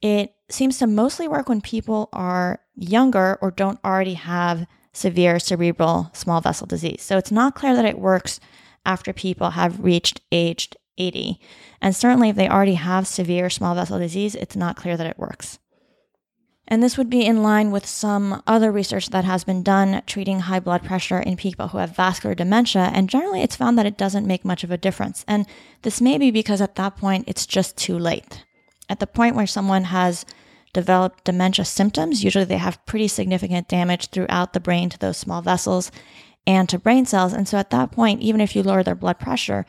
it 0.00 0.34
seems 0.48 0.78
to 0.78 0.86
mostly 0.86 1.26
work 1.26 1.48
when 1.48 1.60
people 1.60 2.08
are 2.12 2.60
younger 2.76 3.38
or 3.42 3.50
don't 3.50 3.78
already 3.84 4.14
have 4.14 4.66
severe 4.92 5.38
cerebral 5.38 6.10
small 6.12 6.40
vessel 6.40 6.66
disease. 6.66 7.02
So 7.02 7.18
it's 7.18 7.30
not 7.32 7.54
clear 7.54 7.74
that 7.74 7.84
it 7.84 7.98
works 7.98 8.38
after 8.86 9.12
people 9.12 9.50
have 9.50 9.80
reached 9.80 10.20
aged 10.30 10.76
80. 10.96 11.40
And 11.80 11.94
certainly 11.94 12.28
if 12.28 12.36
they 12.36 12.48
already 12.48 12.74
have 12.74 13.06
severe 13.06 13.50
small 13.50 13.74
vessel 13.74 13.98
disease, 13.98 14.34
it's 14.34 14.56
not 14.56 14.76
clear 14.76 14.96
that 14.96 15.06
it 15.06 15.18
works. 15.18 15.58
And 16.72 16.82
this 16.82 16.96
would 16.96 17.10
be 17.10 17.26
in 17.26 17.42
line 17.42 17.70
with 17.70 17.84
some 17.84 18.42
other 18.46 18.72
research 18.72 19.10
that 19.10 19.26
has 19.26 19.44
been 19.44 19.62
done 19.62 20.00
treating 20.06 20.40
high 20.40 20.58
blood 20.58 20.82
pressure 20.82 21.18
in 21.18 21.36
people 21.36 21.68
who 21.68 21.76
have 21.76 21.94
vascular 21.94 22.34
dementia. 22.34 22.90
And 22.94 23.10
generally, 23.10 23.42
it's 23.42 23.56
found 23.56 23.76
that 23.76 23.84
it 23.84 23.98
doesn't 23.98 24.26
make 24.26 24.42
much 24.42 24.64
of 24.64 24.70
a 24.70 24.78
difference. 24.78 25.22
And 25.28 25.44
this 25.82 26.00
may 26.00 26.16
be 26.16 26.30
because 26.30 26.62
at 26.62 26.76
that 26.76 26.96
point, 26.96 27.26
it's 27.28 27.44
just 27.44 27.76
too 27.76 27.98
late. 27.98 28.46
At 28.88 29.00
the 29.00 29.06
point 29.06 29.36
where 29.36 29.46
someone 29.46 29.84
has 29.84 30.24
developed 30.72 31.24
dementia 31.24 31.66
symptoms, 31.66 32.24
usually 32.24 32.46
they 32.46 32.56
have 32.56 32.86
pretty 32.86 33.08
significant 33.08 33.68
damage 33.68 34.06
throughout 34.06 34.54
the 34.54 34.58
brain 34.58 34.88
to 34.88 34.98
those 34.98 35.18
small 35.18 35.42
vessels 35.42 35.92
and 36.46 36.70
to 36.70 36.78
brain 36.78 37.04
cells. 37.04 37.34
And 37.34 37.46
so 37.46 37.58
at 37.58 37.68
that 37.68 37.92
point, 37.92 38.22
even 38.22 38.40
if 38.40 38.56
you 38.56 38.62
lower 38.62 38.82
their 38.82 38.94
blood 38.94 39.18
pressure, 39.18 39.66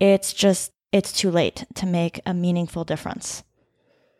it's 0.00 0.32
just, 0.32 0.72
it's 0.90 1.12
too 1.12 1.30
late 1.30 1.64
to 1.76 1.86
make 1.86 2.20
a 2.26 2.34
meaningful 2.34 2.82
difference. 2.82 3.44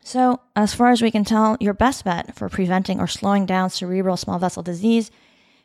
So, 0.02 0.40
as 0.56 0.74
far 0.74 0.90
as 0.90 1.02
we 1.02 1.10
can 1.10 1.24
tell, 1.24 1.56
your 1.60 1.74
best 1.74 2.04
bet 2.04 2.34
for 2.34 2.48
preventing 2.48 3.00
or 3.00 3.06
slowing 3.06 3.46
down 3.46 3.70
cerebral 3.70 4.16
small 4.16 4.38
vessel 4.38 4.62
disease 4.62 5.10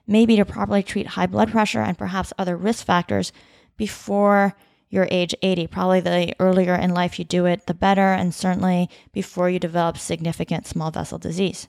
may 0.08 0.26
be 0.26 0.36
to 0.36 0.46
properly 0.46 0.84
treat 0.84 1.08
high 1.08 1.26
blood 1.26 1.52
pressure 1.52 1.82
and 1.82 1.98
perhaps 1.98 2.34
other 2.38 2.56
risk 2.58 2.86
factors 2.86 3.32
before 3.78 4.56
your 4.90 5.08
age 5.10 5.34
80. 5.42 5.68
Probably 5.68 6.00
the 6.00 6.36
earlier 6.40 6.76
in 6.76 6.94
life 6.94 7.18
you 7.18 7.26
do 7.26 7.46
it, 7.46 7.66
the 7.66 7.74
better, 7.74 8.14
and 8.14 8.34
certainly 8.34 8.90
before 9.14 9.50
you 9.50 9.60
develop 9.60 9.98
significant 9.98 10.68
small 10.68 10.92
vessel 10.92 11.18
disease. 11.18 11.68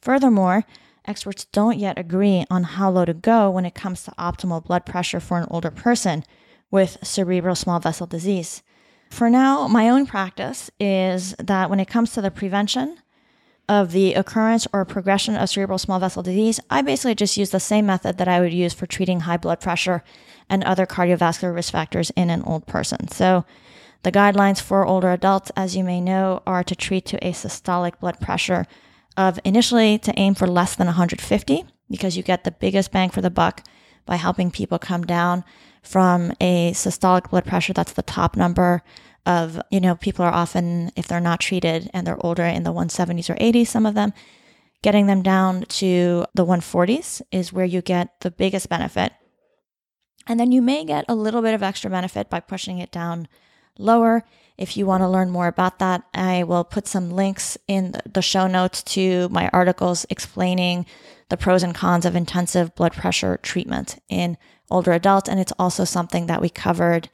Furthermore, 0.00 0.64
experts 1.04 1.44
don't 1.46 1.78
yet 1.78 1.98
agree 1.98 2.44
on 2.50 2.64
how 2.64 2.90
low 2.90 3.04
to 3.04 3.14
go 3.14 3.50
when 3.50 3.64
it 3.64 3.74
comes 3.74 4.02
to 4.02 4.14
optimal 4.18 4.64
blood 4.64 4.84
pressure 4.84 5.20
for 5.20 5.38
an 5.38 5.46
older 5.50 5.70
person 5.70 6.24
with 6.70 6.98
cerebral 7.02 7.54
small 7.54 7.78
vessel 7.78 8.06
disease. 8.06 8.62
For 9.12 9.28
now, 9.28 9.68
my 9.68 9.90
own 9.90 10.06
practice 10.06 10.70
is 10.80 11.34
that 11.38 11.68
when 11.68 11.80
it 11.80 11.86
comes 11.86 12.14
to 12.14 12.22
the 12.22 12.30
prevention 12.30 12.96
of 13.68 13.92
the 13.92 14.14
occurrence 14.14 14.66
or 14.72 14.86
progression 14.86 15.36
of 15.36 15.50
cerebral 15.50 15.76
small 15.76 16.00
vessel 16.00 16.22
disease, 16.22 16.58
I 16.70 16.80
basically 16.80 17.14
just 17.14 17.36
use 17.36 17.50
the 17.50 17.60
same 17.60 17.84
method 17.84 18.16
that 18.16 18.26
I 18.26 18.40
would 18.40 18.54
use 18.54 18.72
for 18.72 18.86
treating 18.86 19.20
high 19.20 19.36
blood 19.36 19.60
pressure 19.60 20.02
and 20.48 20.64
other 20.64 20.86
cardiovascular 20.86 21.54
risk 21.54 21.72
factors 21.72 22.08
in 22.16 22.30
an 22.30 22.42
old 22.44 22.66
person. 22.66 23.08
So, 23.08 23.44
the 24.02 24.10
guidelines 24.10 24.62
for 24.62 24.86
older 24.86 25.12
adults, 25.12 25.52
as 25.54 25.76
you 25.76 25.84
may 25.84 26.00
know, 26.00 26.42
are 26.46 26.64
to 26.64 26.74
treat 26.74 27.04
to 27.06 27.18
a 27.18 27.32
systolic 27.32 28.00
blood 28.00 28.18
pressure 28.18 28.66
of 29.18 29.38
initially 29.44 29.98
to 29.98 30.18
aim 30.18 30.34
for 30.34 30.46
less 30.46 30.74
than 30.74 30.86
150 30.86 31.66
because 31.90 32.16
you 32.16 32.22
get 32.22 32.44
the 32.44 32.50
biggest 32.50 32.90
bang 32.90 33.10
for 33.10 33.20
the 33.20 33.28
buck 33.28 33.62
by 34.06 34.16
helping 34.16 34.50
people 34.50 34.78
come 34.78 35.04
down 35.04 35.44
from 35.82 36.32
a 36.40 36.72
systolic 36.72 37.30
blood 37.30 37.44
pressure 37.44 37.72
that's 37.72 37.92
the 37.92 38.02
top 38.02 38.36
number 38.36 38.82
of 39.26 39.60
you 39.70 39.80
know 39.80 39.94
people 39.94 40.24
are 40.24 40.32
often 40.32 40.90
if 40.96 41.06
they're 41.06 41.20
not 41.20 41.40
treated 41.40 41.90
and 41.92 42.06
they're 42.06 42.24
older 42.24 42.44
in 42.44 42.62
the 42.62 42.72
170s 42.72 43.30
or 43.30 43.34
80s 43.34 43.68
some 43.68 43.86
of 43.86 43.94
them 43.94 44.12
getting 44.82 45.06
them 45.06 45.22
down 45.22 45.62
to 45.62 46.26
the 46.34 46.44
140s 46.44 47.22
is 47.30 47.52
where 47.52 47.64
you 47.64 47.80
get 47.80 48.20
the 48.20 48.30
biggest 48.30 48.68
benefit. 48.68 49.12
And 50.26 50.38
then 50.38 50.52
you 50.52 50.60
may 50.60 50.84
get 50.84 51.04
a 51.08 51.14
little 51.14 51.42
bit 51.42 51.54
of 51.54 51.62
extra 51.62 51.90
benefit 51.90 52.28
by 52.28 52.40
pushing 52.40 52.78
it 52.78 52.92
down 52.92 53.28
lower. 53.78 54.24
If 54.58 54.76
you 54.76 54.86
want 54.86 55.02
to 55.02 55.08
learn 55.08 55.30
more 55.30 55.46
about 55.46 55.78
that 55.78 56.02
i 56.12 56.44
will 56.44 56.62
put 56.62 56.86
some 56.86 57.10
links 57.10 57.56
in 57.66 57.96
the 58.12 58.22
show 58.22 58.46
notes 58.46 58.82
to 58.82 59.28
my 59.30 59.48
articles 59.52 60.04
explaining 60.10 60.84
the 61.30 61.36
pros 61.36 61.62
and 61.62 61.74
cons 61.74 62.04
of 62.04 62.14
intensive 62.14 62.74
blood 62.74 62.92
pressure 62.92 63.38
treatment 63.38 63.98
in 64.08 64.36
older 64.70 64.92
adults. 64.92 65.28
And 65.28 65.40
it's 65.40 65.52
also 65.58 65.84
something 65.84 66.26
that 66.26 66.40
we 66.40 66.48
covered 66.48 67.08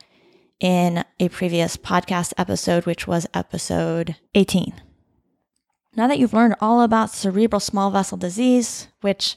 in 0.61 1.05
a 1.21 1.29
previous 1.29 1.77
podcast 1.77 2.33
episode, 2.37 2.87
which 2.87 3.07
was 3.07 3.27
episode 3.33 4.17
18. 4.35 4.75
Now 5.95 6.07
that 6.07 6.19
you've 6.19 6.33
learned 6.33 6.57
all 6.61 6.83
about 6.83 7.11
cerebral 7.11 7.61
small 7.61 7.91
vessel 7.91 8.19
disease, 8.19 8.89
which 9.01 9.37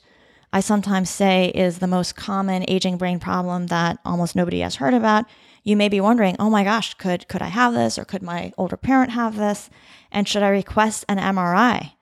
I 0.54 0.60
sometimes 0.60 1.10
say 1.10 1.52
is 1.56 1.80
the 1.80 1.88
most 1.88 2.16
common 2.16 2.66
aging 2.68 2.98
brain 2.98 3.20
problem 3.20 3.68
that 3.68 4.00
almost 4.04 4.36
nobody 4.36 4.60
has 4.60 4.76
heard 4.76 4.94
about, 4.94 5.26
you 5.64 5.78
may 5.78 5.90
be 5.90 6.02
wondering, 6.02 6.36
oh 6.40 6.50
my 6.50 6.64
gosh, 6.64 6.94
could, 6.96 7.28
could 7.28 7.42
I 7.42 7.48
have 7.48 7.74
this 7.74 7.98
or 7.98 8.06
could 8.06 8.22
my 8.22 8.52
older 8.58 8.78
parent 8.78 9.12
have 9.12 9.38
this? 9.38 9.70
And 10.12 10.28
should 10.28 10.44
I 10.44 10.50
request 10.50 11.06
an 11.08 11.18
MRI 11.18 11.94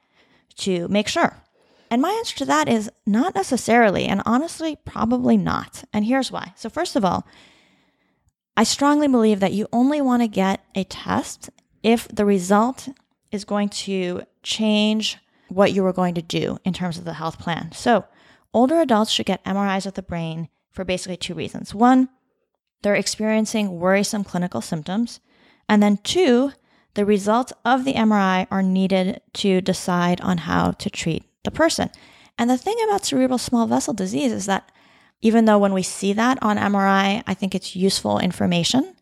to 0.58 0.88
make 0.88 1.08
sure? 1.08 1.44
And 1.92 2.02
my 2.02 2.12
answer 2.12 2.38
to 2.38 2.46
that 2.46 2.70
is 2.70 2.92
not 3.06 3.36
necessarily, 3.36 4.06
and 4.06 4.22
honestly, 4.26 4.78
probably 4.86 5.38
not. 5.38 5.84
And 5.92 6.06
here's 6.06 6.32
why. 6.32 6.54
So, 6.56 6.70
first 6.70 6.96
of 6.96 7.04
all, 7.04 7.26
I 8.56 8.64
strongly 8.64 9.08
believe 9.08 9.40
that 9.40 9.54
you 9.54 9.68
only 9.72 10.02
want 10.02 10.22
to 10.22 10.28
get 10.28 10.64
a 10.76 10.84
test 10.84 11.50
if 11.82 12.08
the 12.08 12.26
result 12.26 12.90
is 13.32 13.46
going 13.46 13.70
to 13.70 14.24
change 14.44 15.18
what 15.50 15.72
you 15.74 15.84
were 15.84 15.94
going 15.94 16.16
to 16.16 16.22
do 16.22 16.60
in 16.64 16.74
terms 16.74 16.98
of 16.98 17.06
the 17.06 17.14
health 17.14 17.40
plan. 17.40 17.72
So, 17.72 18.06
older 18.54 18.80
adults 18.80 19.12
should 19.12 19.26
get 19.26 19.44
MRIs 19.44 19.86
of 19.86 19.94
the 19.96 20.02
brain 20.02 20.50
for 20.70 20.84
basically 20.84 21.18
two 21.18 21.34
reasons. 21.34 21.74
One, 21.74 22.10
they're 22.82 22.96
experiencing 22.96 23.80
worrisome 23.80 24.24
clinical 24.24 24.62
symptoms. 24.62 25.20
And 25.68 25.84
then 25.84 25.98
two, 25.98 26.54
the 26.94 27.06
results 27.06 27.54
of 27.66 27.86
the 27.86 27.94
MRI 27.94 28.48
are 28.50 28.64
needed 28.64 29.22
to 29.34 29.62
decide 29.62 30.22
on 30.22 30.40
how 30.40 30.72
to 30.72 30.90
treat 30.90 31.24
the 31.44 31.52
person. 31.52 31.90
And 32.38 32.50
the 32.50 32.58
thing 32.58 32.78
about 32.86 33.06
cerebral 33.06 33.38
small 33.38 33.68
vessel 33.68 33.94
disease 33.94 34.32
is 34.32 34.46
that 34.46 34.72
even 35.22 35.46
though 35.46 35.58
when 35.58 35.74
we 35.74 35.84
see 35.84 36.14
that 36.14 36.42
on 36.42 36.58
MRI, 36.58 37.22
I 37.28 37.34
think 37.34 37.54
it's 37.54 37.76
useful 37.76 38.20
information 38.20 38.96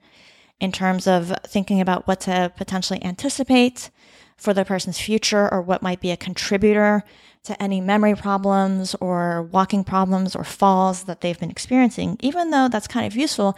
in 0.60 0.72
terms 0.72 1.06
of 1.06 1.32
thinking 1.46 1.80
about 1.80 2.08
what 2.08 2.22
to 2.22 2.52
potentially 2.58 3.04
anticipate 3.04 3.92
for 4.36 4.54
the 4.54 4.66
person's 4.66 5.00
future 5.00 5.52
or 5.52 5.62
what 5.62 5.84
might 5.84 6.02
be 6.02 6.12
a 6.12 6.18
contributor 6.18 7.04
to 7.44 7.62
any 7.62 7.80
memory 7.80 8.16
problems 8.16 8.96
or 8.96 9.44
walking 9.44 9.84
problems 9.84 10.36
or 10.36 10.44
falls 10.44 11.04
that 11.04 11.22
they've 11.22 11.40
been 11.40 11.52
experiencing. 11.52 12.18
Even 12.22 12.50
though 12.50 12.68
that's 12.68 12.88
kind 12.88 13.06
of 13.06 13.16
useful, 13.16 13.56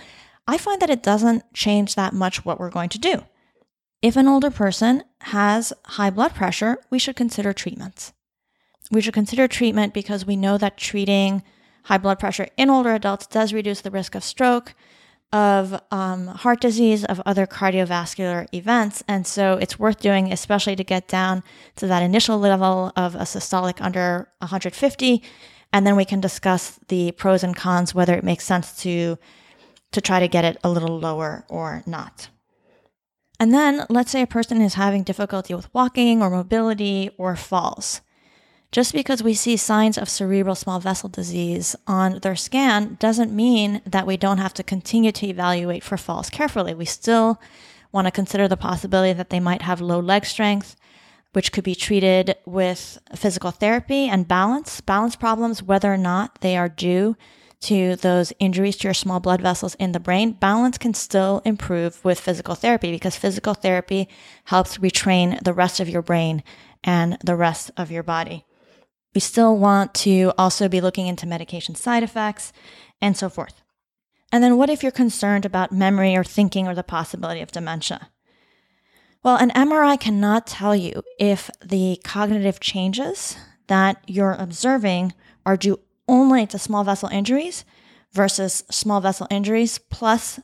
I 0.47 0.57
find 0.57 0.81
that 0.81 0.89
it 0.89 1.03
doesn't 1.03 1.53
change 1.53 1.95
that 1.95 2.13
much 2.13 2.43
what 2.43 2.59
we're 2.59 2.69
going 2.69 2.89
to 2.89 2.99
do. 2.99 3.23
If 4.01 4.15
an 4.15 4.27
older 4.27 4.51
person 4.51 5.03
has 5.21 5.73
high 5.85 6.09
blood 6.09 6.33
pressure, 6.33 6.77
we 6.89 6.99
should 6.99 7.15
consider 7.15 7.53
treatments 7.53 8.13
we 8.91 9.02
should 9.02 9.13
consider 9.13 9.47
treatment 9.47 9.93
because 9.93 10.25
we 10.25 10.36
know 10.36 10.58
that 10.58 10.78
treating 10.78 11.43
high 11.84 11.97
blood 11.97 12.19
pressure 12.19 12.47
in 12.58 12.69
older 12.69 12.93
adults 12.93 13.28
does 13.28 13.54
reduce 13.54 13.82
the 13.82 13.91
risk 13.91 14.15
of 14.15 14.23
stroke, 14.23 14.73
of 15.32 15.80
um, 15.91 16.28
heart 16.28 16.60
disease, 16.60 17.06
of 17.06 17.21
other 17.25 17.45
cardiovascular 17.45 18.47
events. 18.54 19.04
And 19.08 19.28
so 19.28 19.54
it's 19.54 19.78
worth 19.78 19.99
doing, 19.99 20.32
especially 20.32 20.75
to 20.75 20.84
get 20.84 21.08
down 21.08 21.43
to 21.75 21.88
that 21.88 22.02
initial 22.02 22.39
level 22.39 22.91
of 22.95 23.15
a 23.15 23.19
systolic 23.19 23.80
under 23.80 24.28
150. 24.39 25.23
And 25.71 25.86
then 25.86 25.95
we 25.95 26.06
can 26.06 26.19
discuss 26.19 26.80
the 26.88 27.12
pros 27.12 27.43
and 27.43 27.56
cons, 27.56 27.93
whether 27.93 28.15
it 28.15 28.23
makes 28.23 28.43
sense 28.43 28.82
to, 28.82 29.19
to 29.91 30.02
try 30.02 30.19
to 30.19 30.28
get 30.28 30.45
it 30.45 30.58
a 30.63 30.69
little 30.69 30.99
lower 30.99 31.45
or 31.47 31.84
not. 31.86 32.30
And 33.39 33.54
then 33.54 33.86
let's 33.89 34.12
say 34.12 34.23
a 34.23 34.28
person 34.28 34.62
is 34.62 34.73
having 34.73 35.04
difficulty 35.04 35.54
with 35.54 35.73
walking 35.73 36.21
or 36.21 36.30
mobility 36.30 37.12
or 37.17 37.36
falls. 37.36 38.02
Just 38.71 38.93
because 38.93 39.23
we 39.23 39.34
see 39.34 39.58
signs 39.58 39.97
of 39.97 40.08
cerebral 40.08 40.53
small 40.53 40.79
vessel 40.79 41.10
disease 41.10 41.75
on 41.88 42.19
their 42.19 42.36
scan 42.36 42.97
doesn't 42.99 43.36
mean 43.36 43.82
that 43.84 44.05
we 44.05 44.15
don't 44.15 44.38
have 44.38 44.53
to 44.53 44.63
continue 44.63 45.12
to 45.12 45.25
evaluate 45.25 45.84
for 45.84 45.97
falls 45.97 46.29
carefully. 46.29 46.75
We 46.75 46.86
still 46.86 47.41
want 47.91 48.05
to 48.05 48.12
consider 48.12 48.47
the 48.47 48.58
possibility 48.58 49.13
that 49.13 49.32
they 49.32 49.39
might 49.39 49.63
have 49.63 49.82
low 49.82 49.99
leg 49.99 50.23
strength, 50.23 50.75
which 51.34 51.51
could 51.51 51.63
be 51.63 51.73
treated 51.73 52.36
with 52.45 52.99
physical 53.15 53.49
therapy 53.49 54.08
and 54.08 54.27
balance, 54.27 54.82
balance 54.82 55.15
problems, 55.15 55.63
whether 55.63 55.91
or 55.91 55.97
not 55.97 56.41
they 56.41 56.55
are 56.55 56.70
due 56.70 57.15
to 57.61 57.95
those 57.97 58.32
injuries 58.39 58.78
to 58.78 58.88
your 58.88 58.93
small 58.93 59.20
blood 59.20 59.41
vessels 59.41 59.76
in 59.76 59.91
the 59.91 59.99
brain, 59.99 60.32
balance 60.32 60.78
can 60.78 60.93
still 60.93 61.41
improve 61.43 62.03
with 62.05 62.20
physical 62.20 62.55
therapy 62.55 62.91
because 62.91 63.17
physical 63.17 63.53
therapy 63.53 64.07
helps 64.45 64.78
retrain 64.78 65.41
the 65.43 65.53
rest 65.53 65.80
of 65.80 65.89
your 65.89 66.01
brain 66.01 66.41
and 66.84 67.17
the 67.24 67.36
rest 67.36 67.72
of 67.76 67.91
your 67.91 68.03
body. 68.03 68.45
We 69.14 69.22
still 69.22 69.57
want 69.57 69.93
to 69.95 70.34
also 70.38 70.68
be 70.68 70.82
looking 70.82 71.07
into 71.07 71.26
medication 71.26 71.76
side 71.76 72.03
effects 72.03 72.53
and 73.01 73.18
so 73.18 73.30
forth. 73.30 73.62
And 74.32 74.43
then, 74.43 74.57
what 74.57 74.70
if 74.70 74.84
you're 74.84 74.91
concerned 74.91 75.45
about 75.45 75.72
memory 75.72 76.16
or 76.16 76.24
thinking 76.24 76.68
or 76.68 76.76
the 76.76 76.84
possibility 76.84 77.41
of 77.41 77.51
dementia? 77.51 78.10
Well, 79.24 79.38
an 79.38 79.49
MRI 79.51 79.99
cannot 79.99 80.47
tell 80.47 80.76
you 80.76 81.03
if 81.20 81.49
the 81.66 81.99
cognitive 82.03 82.60
changes 82.60 83.38
that 83.68 84.01
you're 84.07 84.38
observing 84.38 85.14
are 85.45 85.57
due 85.57 85.80
only 86.07 86.45
to 86.47 86.60
small 86.60 86.84
vessel 86.84 87.10
injuries 87.10 87.66
versus 88.14 88.64
small 88.72 89.01
vessel 89.01 89.28
injuries 89.30 89.78
plus 89.78 90.39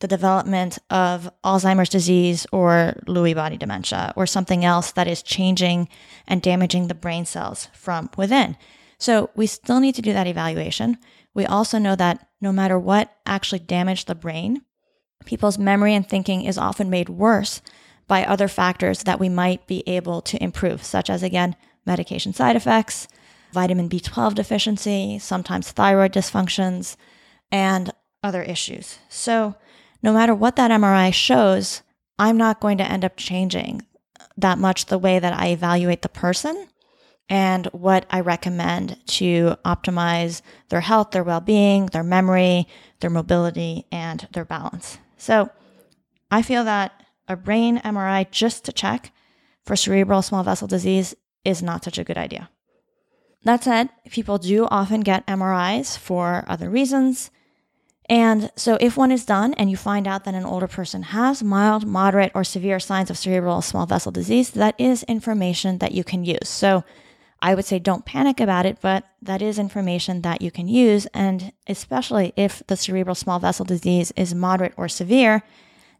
the 0.00 0.08
development 0.08 0.78
of 0.88 1.30
Alzheimer's 1.44 1.88
disease 1.88 2.46
or 2.52 2.94
Lewy 3.06 3.34
body 3.34 3.56
dementia 3.56 4.12
or 4.16 4.26
something 4.26 4.64
else 4.64 4.92
that 4.92 5.06
is 5.06 5.22
changing 5.22 5.88
and 6.26 6.42
damaging 6.42 6.88
the 6.88 6.94
brain 6.94 7.24
cells 7.24 7.68
from 7.72 8.10
within. 8.16 8.56
So 8.98 9.30
we 9.34 9.46
still 9.46 9.80
need 9.80 9.94
to 9.94 10.02
do 10.02 10.12
that 10.12 10.26
evaluation. 10.26 10.98
We 11.34 11.46
also 11.46 11.78
know 11.78 11.96
that 11.96 12.28
no 12.40 12.52
matter 12.52 12.78
what 12.78 13.14
actually 13.24 13.60
damaged 13.60 14.06
the 14.06 14.14
brain, 14.14 14.62
people's 15.24 15.58
memory 15.58 15.94
and 15.94 16.06
thinking 16.06 16.44
is 16.44 16.58
often 16.58 16.90
made 16.90 17.08
worse 17.08 17.60
by 18.08 18.24
other 18.24 18.48
factors 18.48 19.04
that 19.04 19.20
we 19.20 19.28
might 19.28 19.66
be 19.66 19.84
able 19.86 20.20
to 20.22 20.42
improve, 20.42 20.82
such 20.82 21.08
as, 21.08 21.22
again, 21.22 21.54
medication 21.86 22.32
side 22.32 22.56
effects, 22.56 23.06
vitamin 23.52 23.88
B12 23.88 24.34
deficiency, 24.34 25.18
sometimes 25.18 25.70
thyroid 25.70 26.12
dysfunctions, 26.12 26.96
and 27.52 27.92
other 28.22 28.42
issues. 28.42 28.98
So, 29.08 29.54
no 30.02 30.12
matter 30.12 30.34
what 30.34 30.56
that 30.56 30.70
MRI 30.70 31.12
shows, 31.12 31.82
I'm 32.18 32.36
not 32.36 32.60
going 32.60 32.78
to 32.78 32.90
end 32.90 33.04
up 33.04 33.16
changing 33.16 33.82
that 34.36 34.58
much 34.58 34.86
the 34.86 34.98
way 34.98 35.18
that 35.18 35.38
I 35.38 35.48
evaluate 35.48 36.02
the 36.02 36.08
person 36.08 36.68
and 37.28 37.66
what 37.66 38.06
I 38.10 38.20
recommend 38.20 38.98
to 39.06 39.56
optimize 39.64 40.42
their 40.68 40.80
health, 40.80 41.12
their 41.12 41.22
well 41.22 41.40
being, 41.40 41.86
their 41.86 42.02
memory, 42.02 42.66
their 43.00 43.10
mobility, 43.10 43.86
and 43.92 44.26
their 44.32 44.44
balance. 44.44 44.98
So, 45.16 45.50
I 46.30 46.42
feel 46.42 46.64
that 46.64 46.92
a 47.28 47.36
brain 47.36 47.78
MRI 47.78 48.30
just 48.30 48.64
to 48.64 48.72
check 48.72 49.12
for 49.64 49.76
cerebral 49.76 50.22
small 50.22 50.42
vessel 50.42 50.66
disease 50.66 51.14
is 51.44 51.62
not 51.62 51.84
such 51.84 51.98
a 51.98 52.04
good 52.04 52.18
idea. 52.18 52.50
That 53.44 53.64
said, 53.64 53.88
people 54.10 54.38
do 54.38 54.66
often 54.66 55.00
get 55.00 55.26
MRIs 55.26 55.96
for 55.96 56.44
other 56.46 56.68
reasons. 56.68 57.30
And 58.10 58.50
so, 58.56 58.76
if 58.80 58.96
one 58.96 59.12
is 59.12 59.24
done 59.24 59.54
and 59.54 59.70
you 59.70 59.76
find 59.76 60.08
out 60.08 60.24
that 60.24 60.34
an 60.34 60.44
older 60.44 60.66
person 60.66 61.04
has 61.04 61.44
mild, 61.44 61.86
moderate, 61.86 62.32
or 62.34 62.42
severe 62.42 62.80
signs 62.80 63.08
of 63.08 63.16
cerebral 63.16 63.62
small 63.62 63.86
vessel 63.86 64.10
disease, 64.10 64.50
that 64.50 64.74
is 64.78 65.04
information 65.04 65.78
that 65.78 65.92
you 65.92 66.02
can 66.02 66.24
use. 66.24 66.48
So, 66.48 66.84
I 67.40 67.54
would 67.54 67.64
say 67.64 67.78
don't 67.78 68.04
panic 68.04 68.40
about 68.40 68.66
it, 68.66 68.78
but 68.80 69.04
that 69.22 69.40
is 69.40 69.60
information 69.60 70.22
that 70.22 70.42
you 70.42 70.50
can 70.50 70.66
use. 70.66 71.06
And 71.14 71.52
especially 71.68 72.32
if 72.36 72.64
the 72.66 72.76
cerebral 72.76 73.14
small 73.14 73.38
vessel 73.38 73.64
disease 73.64 74.12
is 74.16 74.34
moderate 74.34 74.74
or 74.76 74.88
severe, 74.88 75.44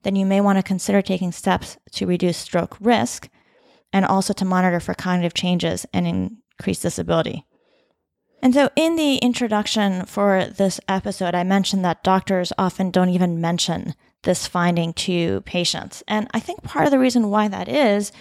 then 0.03 0.17
you 0.17 0.27
may 0.27 0.41
want 0.41 0.59
to 0.59 0.65
consider 0.65 1.01
taking 1.01 1.31
steps 1.31 1.79
to 1.93 2.07
reduce 2.07 2.37
stroke 2.37 2.77
risk 2.81 3.29
and 3.93 4.05
also 4.05 4.33
to 4.33 4.45
monitor 4.45 4.81
for 4.81 4.95
cognitive 4.95 5.35
changes 5.35 5.87
and 5.95 6.07
increased 6.07 6.83
disability. 6.83 7.47
And 8.43 8.55
so, 8.55 8.71
in 8.75 8.97
the 8.97 9.17
introduction 9.17 10.07
for 10.07 10.47
this 10.47 10.81
episode, 10.89 11.35
I 11.35 11.45
mentioned 11.45 11.85
that 11.85 12.03
doctors 12.03 12.53
often 12.57 12.91
don't 12.91 13.11
even 13.11 13.41
mention 13.41 13.95
this 14.23 14.47
finding 14.47 14.93
to 14.95 15.43
patients. 15.43 16.03
And 16.09 16.27
I 16.33 16.41
think 16.41 16.63
part 16.63 16.87
of 16.87 16.91
the 16.91 16.99
reason 16.99 17.31
why 17.31 17.49
that 17.49 17.69
is, 17.69 18.13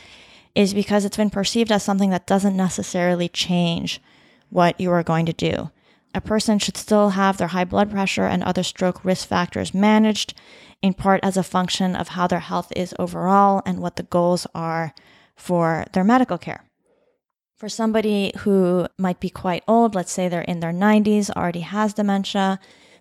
is 0.56 0.74
because 0.74 1.06
it's 1.06 1.18
been 1.18 1.30
perceived 1.30 1.72
as 1.72 1.84
something 1.84 2.10
that 2.10 2.28
doesn't 2.28 2.58
necessarily 2.58 3.30
change 3.30 4.02
what 4.50 4.80
you 4.80 4.92
are 4.92 5.04
going 5.04 5.26
to 5.26 5.34
do. 5.34 5.72
A 6.14 6.22
person 6.22 6.60
should 6.60 6.76
still 6.76 7.12
have 7.12 7.38
their 7.38 7.50
high 7.50 7.66
blood 7.66 7.92
pressure 7.92 8.26
and 8.26 8.44
other 8.44 8.64
stroke 8.64 9.06
risk 9.06 9.28
factors 9.28 9.74
managed, 9.74 10.34
in 10.82 10.94
part 10.94 11.24
as 11.24 11.38
a 11.38 11.44
function 11.44 11.96
of 11.96 12.10
how 12.10 12.28
their 12.28 12.40
health 12.40 12.74
is 12.76 12.96
overall 12.98 13.62
and 13.66 13.80
what 13.80 13.96
the 13.96 14.04
goals 14.04 14.48
are 14.56 14.94
for 15.36 15.86
their 15.94 16.04
medical 16.04 16.38
care. 16.38 16.64
For 17.60 17.68
somebody 17.68 18.32
who 18.38 18.88
might 18.98 19.20
be 19.20 19.30
quite 19.30 19.66
old, 19.68 19.94
let's 19.94 20.14
say 20.14 20.30
they're 20.30 20.44
in 20.44 20.62
their 20.62 20.72
90s, 20.72 21.30
already 21.32 21.60
has 21.60 21.94
dementia, 21.94 22.58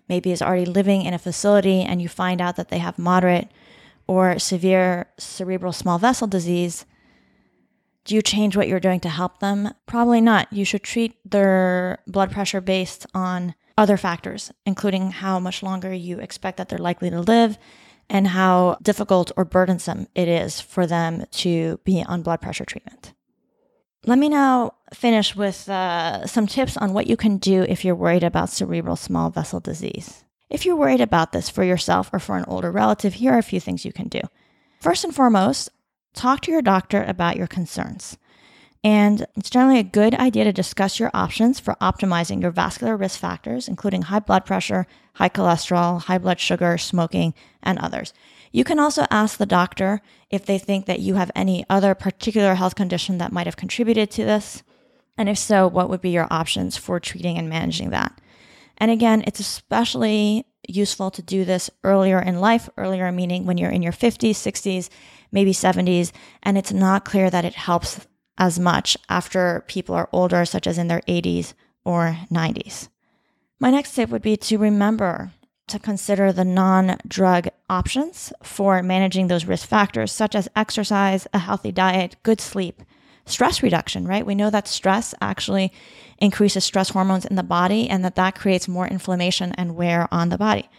maybe 0.09 0.33
is 0.33 0.41
already 0.41 0.65
living 0.65 1.03
in 1.03 1.13
a 1.13 1.17
facility, 1.17 1.81
and 1.81 2.01
you 2.01 2.09
find 2.09 2.41
out 2.41 2.57
that 2.57 2.67
they 2.67 2.79
have 2.79 2.99
moderate 2.99 3.47
or 4.05 4.37
severe 4.37 5.07
cerebral 5.17 5.71
small 5.71 5.97
vessel 5.97 6.27
disease, 6.27 6.85
do 8.03 8.13
you 8.13 8.21
change 8.21 8.57
what 8.57 8.67
you're 8.67 8.81
doing 8.81 8.99
to 8.99 9.07
help 9.07 9.39
them? 9.39 9.69
Probably 9.85 10.19
not. 10.19 10.51
You 10.51 10.65
should 10.65 10.83
treat 10.83 11.15
their 11.23 11.99
blood 12.05 12.29
pressure 12.29 12.59
based 12.59 13.05
on 13.13 13.55
other 13.77 13.95
factors, 13.95 14.51
including 14.65 15.11
how 15.11 15.39
much 15.39 15.63
longer 15.63 15.93
you 15.93 16.19
expect 16.19 16.57
that 16.57 16.67
they're 16.67 16.79
likely 16.79 17.09
to 17.09 17.21
live 17.21 17.57
and 18.09 18.27
how 18.27 18.77
difficult 18.81 19.31
or 19.37 19.45
burdensome 19.45 20.07
it 20.15 20.27
is 20.27 20.59
for 20.59 20.85
them 20.85 21.23
to 21.31 21.79
be 21.85 22.03
on 22.03 22.23
blood 22.23 22.41
pressure 22.41 22.65
treatment. 22.65 23.13
Let 24.05 24.17
me 24.17 24.29
now 24.29 24.75
finish 24.93 25.35
with 25.35 25.67
uh, 25.67 26.25
some 26.25 26.47
tips 26.47 26.77
on 26.77 26.93
what 26.93 27.07
you 27.07 27.17
can 27.17 27.37
do 27.37 27.63
if 27.63 27.83
you're 27.83 27.95
worried 27.95 28.23
about 28.23 28.49
cerebral 28.49 28.95
small 28.95 29.29
vessel 29.29 29.59
disease. 29.59 30.23
If 30.49 30.65
you're 30.65 30.75
worried 30.75 31.01
about 31.01 31.31
this 31.31 31.49
for 31.49 31.63
yourself 31.63 32.09
or 32.13 32.19
for 32.19 32.37
an 32.37 32.45
older 32.47 32.71
relative, 32.71 33.15
here 33.15 33.33
are 33.33 33.37
a 33.37 33.43
few 33.43 33.59
things 33.59 33.85
you 33.85 33.91
can 33.91 34.07
do. 34.07 34.21
First 34.79 35.03
and 35.03 35.13
foremost, 35.13 35.69
talk 36.13 36.41
to 36.41 36.51
your 36.51 36.61
doctor 36.61 37.03
about 37.03 37.35
your 37.35 37.45
concerns. 37.45 38.17
And 38.83 39.25
it's 39.35 39.49
generally 39.49 39.79
a 39.79 39.83
good 39.83 40.15
idea 40.15 40.45
to 40.45 40.53
discuss 40.53 40.99
your 40.99 41.11
options 41.13 41.59
for 41.59 41.75
optimizing 41.81 42.41
your 42.41 42.51
vascular 42.51 42.95
risk 42.95 43.19
factors, 43.19 43.67
including 43.67 44.03
high 44.03 44.19
blood 44.19 44.45
pressure, 44.45 44.87
high 45.15 45.29
cholesterol, 45.29 46.01
high 46.03 46.17
blood 46.17 46.39
sugar, 46.39 46.77
smoking, 46.77 47.33
and 47.61 47.77
others. 47.79 48.13
You 48.51 48.63
can 48.63 48.79
also 48.79 49.05
ask 49.11 49.37
the 49.37 49.45
doctor 49.45 50.01
if 50.29 50.45
they 50.45 50.57
think 50.57 50.85
that 50.85 50.99
you 50.99 51.15
have 51.15 51.31
any 51.35 51.65
other 51.69 51.93
particular 51.93 52.55
health 52.55 52.75
condition 52.75 53.17
that 53.19 53.31
might 53.31 53.47
have 53.47 53.57
contributed 53.57 54.09
to 54.11 54.25
this. 54.25 54.63
And 55.17 55.29
if 55.29 55.37
so, 55.37 55.67
what 55.67 55.89
would 55.89 56.01
be 56.01 56.09
your 56.09 56.27
options 56.31 56.77
for 56.77 56.99
treating 56.99 57.37
and 57.37 57.49
managing 57.49 57.89
that? 57.91 58.19
And 58.77 58.89
again, 58.89 59.23
it's 59.27 59.39
especially 59.39 60.45
useful 60.67 61.11
to 61.11 61.21
do 61.21 61.45
this 61.45 61.69
earlier 61.83 62.19
in 62.19 62.39
life, 62.39 62.69
earlier 62.77 63.11
meaning 63.11 63.45
when 63.45 63.57
you're 63.57 63.69
in 63.69 63.83
your 63.83 63.91
50s, 63.91 64.31
60s, 64.31 64.89
maybe 65.31 65.51
70s, 65.51 66.11
and 66.41 66.57
it's 66.57 66.71
not 66.71 67.05
clear 67.05 67.29
that 67.29 67.45
it 67.45 67.55
helps 67.55 68.07
as 68.37 68.57
much 68.57 68.97
after 69.09 69.63
people 69.67 69.93
are 69.93 70.09
older, 70.13 70.45
such 70.45 70.65
as 70.65 70.77
in 70.77 70.87
their 70.87 71.01
80s 71.01 71.53
or 71.83 72.17
90s. 72.31 72.87
My 73.59 73.69
next 73.69 73.93
tip 73.93 74.09
would 74.09 74.21
be 74.21 74.37
to 74.37 74.57
remember 74.57 75.31
to 75.69 75.79
consider 75.79 76.31
the 76.31 76.45
non 76.45 76.97
drug 77.07 77.47
options 77.69 78.33
for 78.43 78.81
managing 78.83 79.27
those 79.27 79.45
risk 79.45 79.67
factors, 79.67 80.11
such 80.11 80.35
as 80.35 80.49
exercise, 80.55 81.27
a 81.33 81.39
healthy 81.39 81.71
diet, 81.71 82.15
good 82.23 82.41
sleep, 82.41 82.83
stress 83.25 83.63
reduction, 83.63 84.07
right? 84.07 84.25
We 84.25 84.35
know 84.35 84.49
that 84.49 84.67
stress 84.67 85.13
actually 85.21 85.71
increases 86.17 86.65
stress 86.65 86.89
hormones 86.89 87.25
in 87.25 87.35
the 87.35 87.43
body 87.43 87.89
and 87.89 88.03
that 88.03 88.15
that 88.15 88.35
creates 88.35 88.67
more 88.67 88.87
inflammation 88.87 89.53
and 89.53 89.75
wear 89.75 90.07
on 90.11 90.29
the 90.29 90.37
body. 90.37 90.69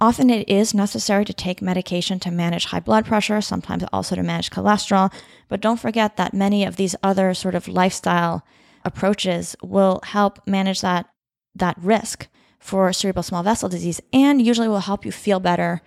Often 0.00 0.30
it 0.30 0.48
is 0.48 0.74
necessary 0.74 1.24
to 1.24 1.32
take 1.32 1.62
medication 1.62 2.18
to 2.20 2.30
manage 2.30 2.66
high 2.66 2.80
blood 2.80 3.06
pressure, 3.06 3.40
sometimes 3.40 3.84
also 3.92 4.16
to 4.16 4.22
manage 4.22 4.50
cholesterol, 4.50 5.12
but 5.48 5.60
don't 5.60 5.80
forget 5.80 6.16
that 6.16 6.34
many 6.34 6.64
of 6.64 6.76
these 6.76 6.96
other 7.02 7.32
sort 7.32 7.54
of 7.54 7.68
lifestyle 7.68 8.44
approaches 8.84 9.54
will 9.62 10.00
help 10.04 10.46
manage 10.46 10.80
that 10.80 11.06
that 11.54 11.76
risk 11.80 12.26
for 12.64 12.90
cerebral 12.94 13.22
small 13.22 13.42
vessel 13.42 13.68
disease 13.68 14.00
and 14.10 14.40
usually 14.40 14.68
will 14.68 14.80
help 14.80 15.04
you 15.04 15.12
feel 15.12 15.38
better 15.38 15.82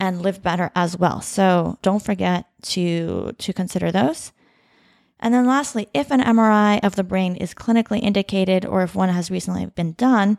and 0.00 0.22
live 0.22 0.42
better 0.42 0.70
as 0.74 0.96
well. 0.96 1.20
So 1.20 1.78
don't 1.82 2.02
forget 2.02 2.46
to, 2.62 3.34
to 3.36 3.52
consider 3.52 3.92
those. 3.92 4.32
And 5.20 5.34
then 5.34 5.46
lastly, 5.46 5.90
if 5.92 6.10
an 6.10 6.22
MRI 6.22 6.82
of 6.82 6.96
the 6.96 7.04
brain 7.04 7.36
is 7.36 7.52
clinically 7.52 8.02
indicated 8.02 8.64
or 8.64 8.82
if 8.82 8.94
one 8.94 9.10
has 9.10 9.30
recently 9.30 9.66
been 9.66 9.92
done, 9.92 10.38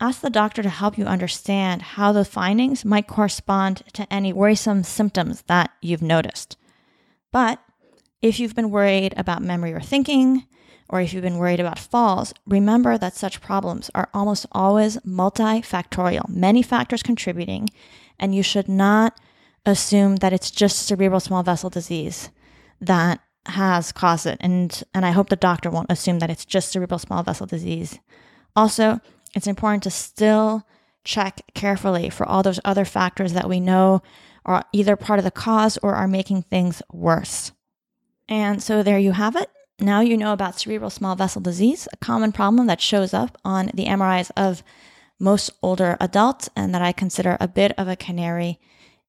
ask 0.00 0.22
the 0.22 0.30
doctor 0.30 0.62
to 0.62 0.70
help 0.70 0.96
you 0.96 1.04
understand 1.04 1.82
how 1.82 2.10
the 2.10 2.24
findings 2.24 2.82
might 2.82 3.06
correspond 3.06 3.82
to 3.92 4.10
any 4.10 4.32
worrisome 4.32 4.82
symptoms 4.82 5.42
that 5.42 5.72
you've 5.82 6.00
noticed. 6.00 6.56
But 7.32 7.60
if 8.22 8.40
you've 8.40 8.54
been 8.54 8.70
worried 8.70 9.12
about 9.18 9.42
memory 9.42 9.74
or 9.74 9.80
thinking, 9.82 10.46
or 10.88 11.00
if 11.00 11.12
you've 11.12 11.22
been 11.22 11.38
worried 11.38 11.60
about 11.60 11.78
falls, 11.78 12.34
remember 12.46 12.98
that 12.98 13.14
such 13.14 13.40
problems 13.40 13.90
are 13.94 14.08
almost 14.12 14.46
always 14.52 14.96
multifactorial, 14.98 16.28
many 16.28 16.62
factors 16.62 17.02
contributing, 17.02 17.70
and 18.18 18.34
you 18.34 18.42
should 18.42 18.68
not 18.68 19.18
assume 19.66 20.16
that 20.16 20.32
it's 20.32 20.50
just 20.50 20.86
cerebral 20.86 21.20
small 21.20 21.42
vessel 21.42 21.70
disease 21.70 22.30
that 22.80 23.20
has 23.46 23.92
caused 23.92 24.26
it. 24.26 24.38
And, 24.40 24.82
and 24.94 25.04
I 25.04 25.10
hope 25.10 25.28
the 25.28 25.36
doctor 25.36 25.70
won't 25.70 25.90
assume 25.90 26.18
that 26.18 26.30
it's 26.30 26.44
just 26.44 26.70
cerebral 26.70 26.98
small 26.98 27.22
vessel 27.22 27.46
disease. 27.46 27.98
Also, 28.56 29.00
it's 29.34 29.46
important 29.46 29.82
to 29.84 29.90
still 29.90 30.66
check 31.02 31.42
carefully 31.54 32.08
for 32.08 32.26
all 32.26 32.42
those 32.42 32.60
other 32.64 32.84
factors 32.84 33.32
that 33.32 33.48
we 33.48 33.60
know 33.60 34.02
are 34.46 34.64
either 34.72 34.96
part 34.96 35.18
of 35.18 35.24
the 35.24 35.30
cause 35.30 35.78
or 35.82 35.94
are 35.94 36.08
making 36.08 36.42
things 36.42 36.82
worse. 36.92 37.52
And 38.28 38.62
so 38.62 38.82
there 38.82 38.98
you 38.98 39.12
have 39.12 39.36
it. 39.36 39.50
Now 39.80 40.00
you 40.00 40.16
know 40.16 40.32
about 40.32 40.58
cerebral 40.58 40.90
small 40.90 41.16
vessel 41.16 41.40
disease, 41.40 41.88
a 41.92 41.96
common 41.96 42.32
problem 42.32 42.66
that 42.68 42.80
shows 42.80 43.12
up 43.12 43.36
on 43.44 43.70
the 43.74 43.86
MRIs 43.86 44.30
of 44.36 44.62
most 45.18 45.50
older 45.62 45.96
adults, 46.00 46.48
and 46.54 46.74
that 46.74 46.82
I 46.82 46.92
consider 46.92 47.36
a 47.40 47.48
bit 47.48 47.72
of 47.78 47.88
a 47.88 47.96
canary 47.96 48.60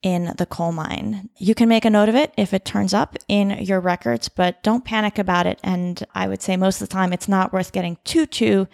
in 0.01 0.33
the 0.37 0.45
coal 0.45 0.71
mine. 0.71 1.29
You 1.37 1.55
can 1.55 1.67
make 1.67 1.85
a 1.85 1.89
note 1.89 2.09
of 2.09 2.15
it 2.15 2.33
if 2.37 2.53
it 2.53 2.63
turns 2.65 2.93
up 2.93 3.15
in 3.27 3.51
your 3.51 3.79
records, 3.79 4.29
but 4.29 4.61
don't 4.61 4.85
panic 4.85 5.17
about 5.17 5.47
it. 5.47 5.59
And 5.63 6.03
I 6.13 6.27
would 6.27 6.41
say 6.41 6.57
most 6.57 6.81
of 6.81 6.87
the 6.87 6.93
time 6.93 7.11
it's 7.11 7.27
not 7.27 7.53
worth 7.53 7.71
getting 7.71 7.97
too, 8.03 8.25
too 8.25 8.67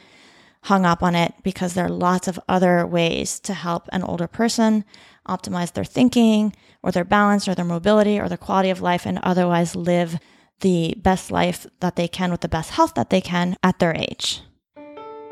hung 0.64 0.86
up 0.86 1.02
on 1.02 1.16
it 1.16 1.34
because 1.44 1.74
there 1.74 1.86
are 1.86 1.89
lots 1.89 2.28
of 2.28 2.39
other 2.48 2.86
ways 2.86 3.39
to 3.42 3.54
help 3.54 3.88
an 3.92 4.04
older 4.04 4.28
person. 4.28 4.86
optimize 5.28 5.72
their 5.74 5.86
thinking 5.86 6.54
or 6.84 6.92
their 6.92 7.06
balance 7.06 7.48
or 7.48 7.56
their 7.56 7.64
mobility 7.64 8.20
or 8.20 8.28
their 8.28 8.38
quality 8.38 8.70
of 8.70 8.82
life 8.82 9.06
and 9.06 9.20
otherwise 9.20 9.76
live 9.76 10.20
the 10.62 10.95
best 10.97 11.32
life 11.32 11.68
that 11.80 11.95
they 11.95 12.07
can 12.07 12.32
with 12.32 12.41
the 12.41 12.47
best 12.47 12.72
health 12.72 12.93
that 12.95 13.09
they 13.09 13.22
can 13.22 13.57
at 13.64 13.80
their 13.80 13.95
age. 13.95 14.41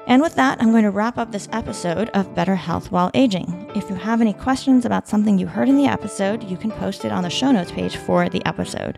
And 0.08 0.24
with 0.24 0.36
that, 0.36 0.60
I'm 0.60 0.72
going 0.72 0.86
to 0.86 0.90
wrap 0.90 1.20
up 1.20 1.32
this 1.32 1.48
episode 1.52 2.10
of 2.10 2.34
Better 2.34 2.56
Health 2.56 2.92
While 2.92 3.12
Aging. 3.14 3.72
If 3.76 3.90
you 3.90 3.96
have 3.96 4.22
any 4.22 4.34
questions 4.34 4.84
about 4.84 5.08
something 5.08 5.38
you 5.38 5.46
heard 5.46 5.70
in 5.70 5.78
the 5.78 5.86
episode, 5.86 6.44
you 6.44 6.58
can 6.58 6.72
post 6.72 7.06
it 7.06 7.12
on 7.12 7.22
the 7.22 7.30
show 7.30 7.52
notes 7.52 7.72
page 7.72 7.96
for 7.96 8.28
the 8.28 8.44
episode. 8.48 8.98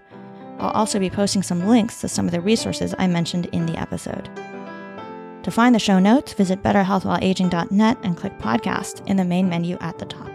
I'll 0.59 0.69
also 0.69 0.99
be 0.99 1.09
posting 1.09 1.43
some 1.43 1.67
links 1.67 1.99
to 1.99 2.07
some 2.07 2.27
of 2.27 2.31
the 2.31 2.39
resources 2.39 2.95
I 2.97 3.07
mentioned 3.07 3.47
in 3.47 3.65
the 3.65 3.77
episode. 3.77 4.29
To 5.43 5.51
find 5.51 5.75
the 5.75 5.79
show 5.79 5.99
notes, 5.99 6.33
visit 6.33 6.63
betterhealthwhileaging.net 6.63 7.97
and 8.03 8.15
click 8.15 8.37
podcast 8.37 9.05
in 9.07 9.17
the 9.17 9.25
main 9.25 9.49
menu 9.49 9.77
at 9.81 9.99
the 9.99 10.05
top. 10.05 10.30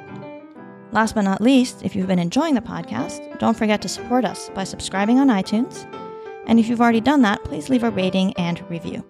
Last 0.96 1.14
but 1.14 1.26
not 1.26 1.42
least, 1.42 1.82
if 1.82 1.94
you've 1.94 2.06
been 2.06 2.18
enjoying 2.18 2.54
the 2.54 2.62
podcast, 2.62 3.38
don't 3.38 3.54
forget 3.54 3.82
to 3.82 3.88
support 3.88 4.24
us 4.24 4.48
by 4.54 4.64
subscribing 4.64 5.18
on 5.18 5.28
iTunes. 5.28 5.86
And 6.46 6.58
if 6.58 6.68
you've 6.70 6.80
already 6.80 7.02
done 7.02 7.20
that, 7.20 7.44
please 7.44 7.68
leave 7.68 7.84
a 7.84 7.90
rating 7.90 8.32
and 8.38 8.64
review. 8.70 9.04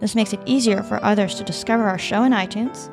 This 0.00 0.14
makes 0.14 0.32
it 0.32 0.40
easier 0.46 0.82
for 0.82 1.04
others 1.04 1.34
to 1.34 1.44
discover 1.44 1.84
our 1.84 1.98
show 1.98 2.22
in 2.22 2.32
iTunes, 2.32 2.90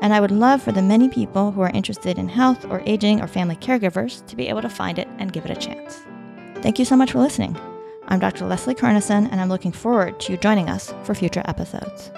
and 0.00 0.14
I 0.14 0.20
would 0.20 0.30
love 0.30 0.62
for 0.62 0.72
the 0.72 0.80
many 0.80 1.10
people 1.10 1.52
who 1.52 1.60
are 1.60 1.68
interested 1.74 2.16
in 2.16 2.30
health 2.30 2.64
or 2.64 2.82
aging 2.86 3.20
or 3.20 3.26
family 3.26 3.56
caregivers 3.56 4.26
to 4.26 4.36
be 4.36 4.48
able 4.48 4.62
to 4.62 4.70
find 4.70 4.98
it 4.98 5.08
and 5.18 5.30
give 5.30 5.44
it 5.44 5.50
a 5.50 5.60
chance. 5.60 6.00
Thank 6.62 6.78
you 6.78 6.86
so 6.86 6.96
much 6.96 7.12
for 7.12 7.18
listening. 7.18 7.58
I'm 8.08 8.20
Dr. 8.20 8.46
Leslie 8.46 8.74
Kernisan, 8.74 9.30
and 9.30 9.38
I'm 9.38 9.50
looking 9.50 9.70
forward 9.70 10.18
to 10.20 10.32
you 10.32 10.38
joining 10.38 10.70
us 10.70 10.94
for 11.02 11.14
future 11.14 11.42
episodes. 11.44 12.10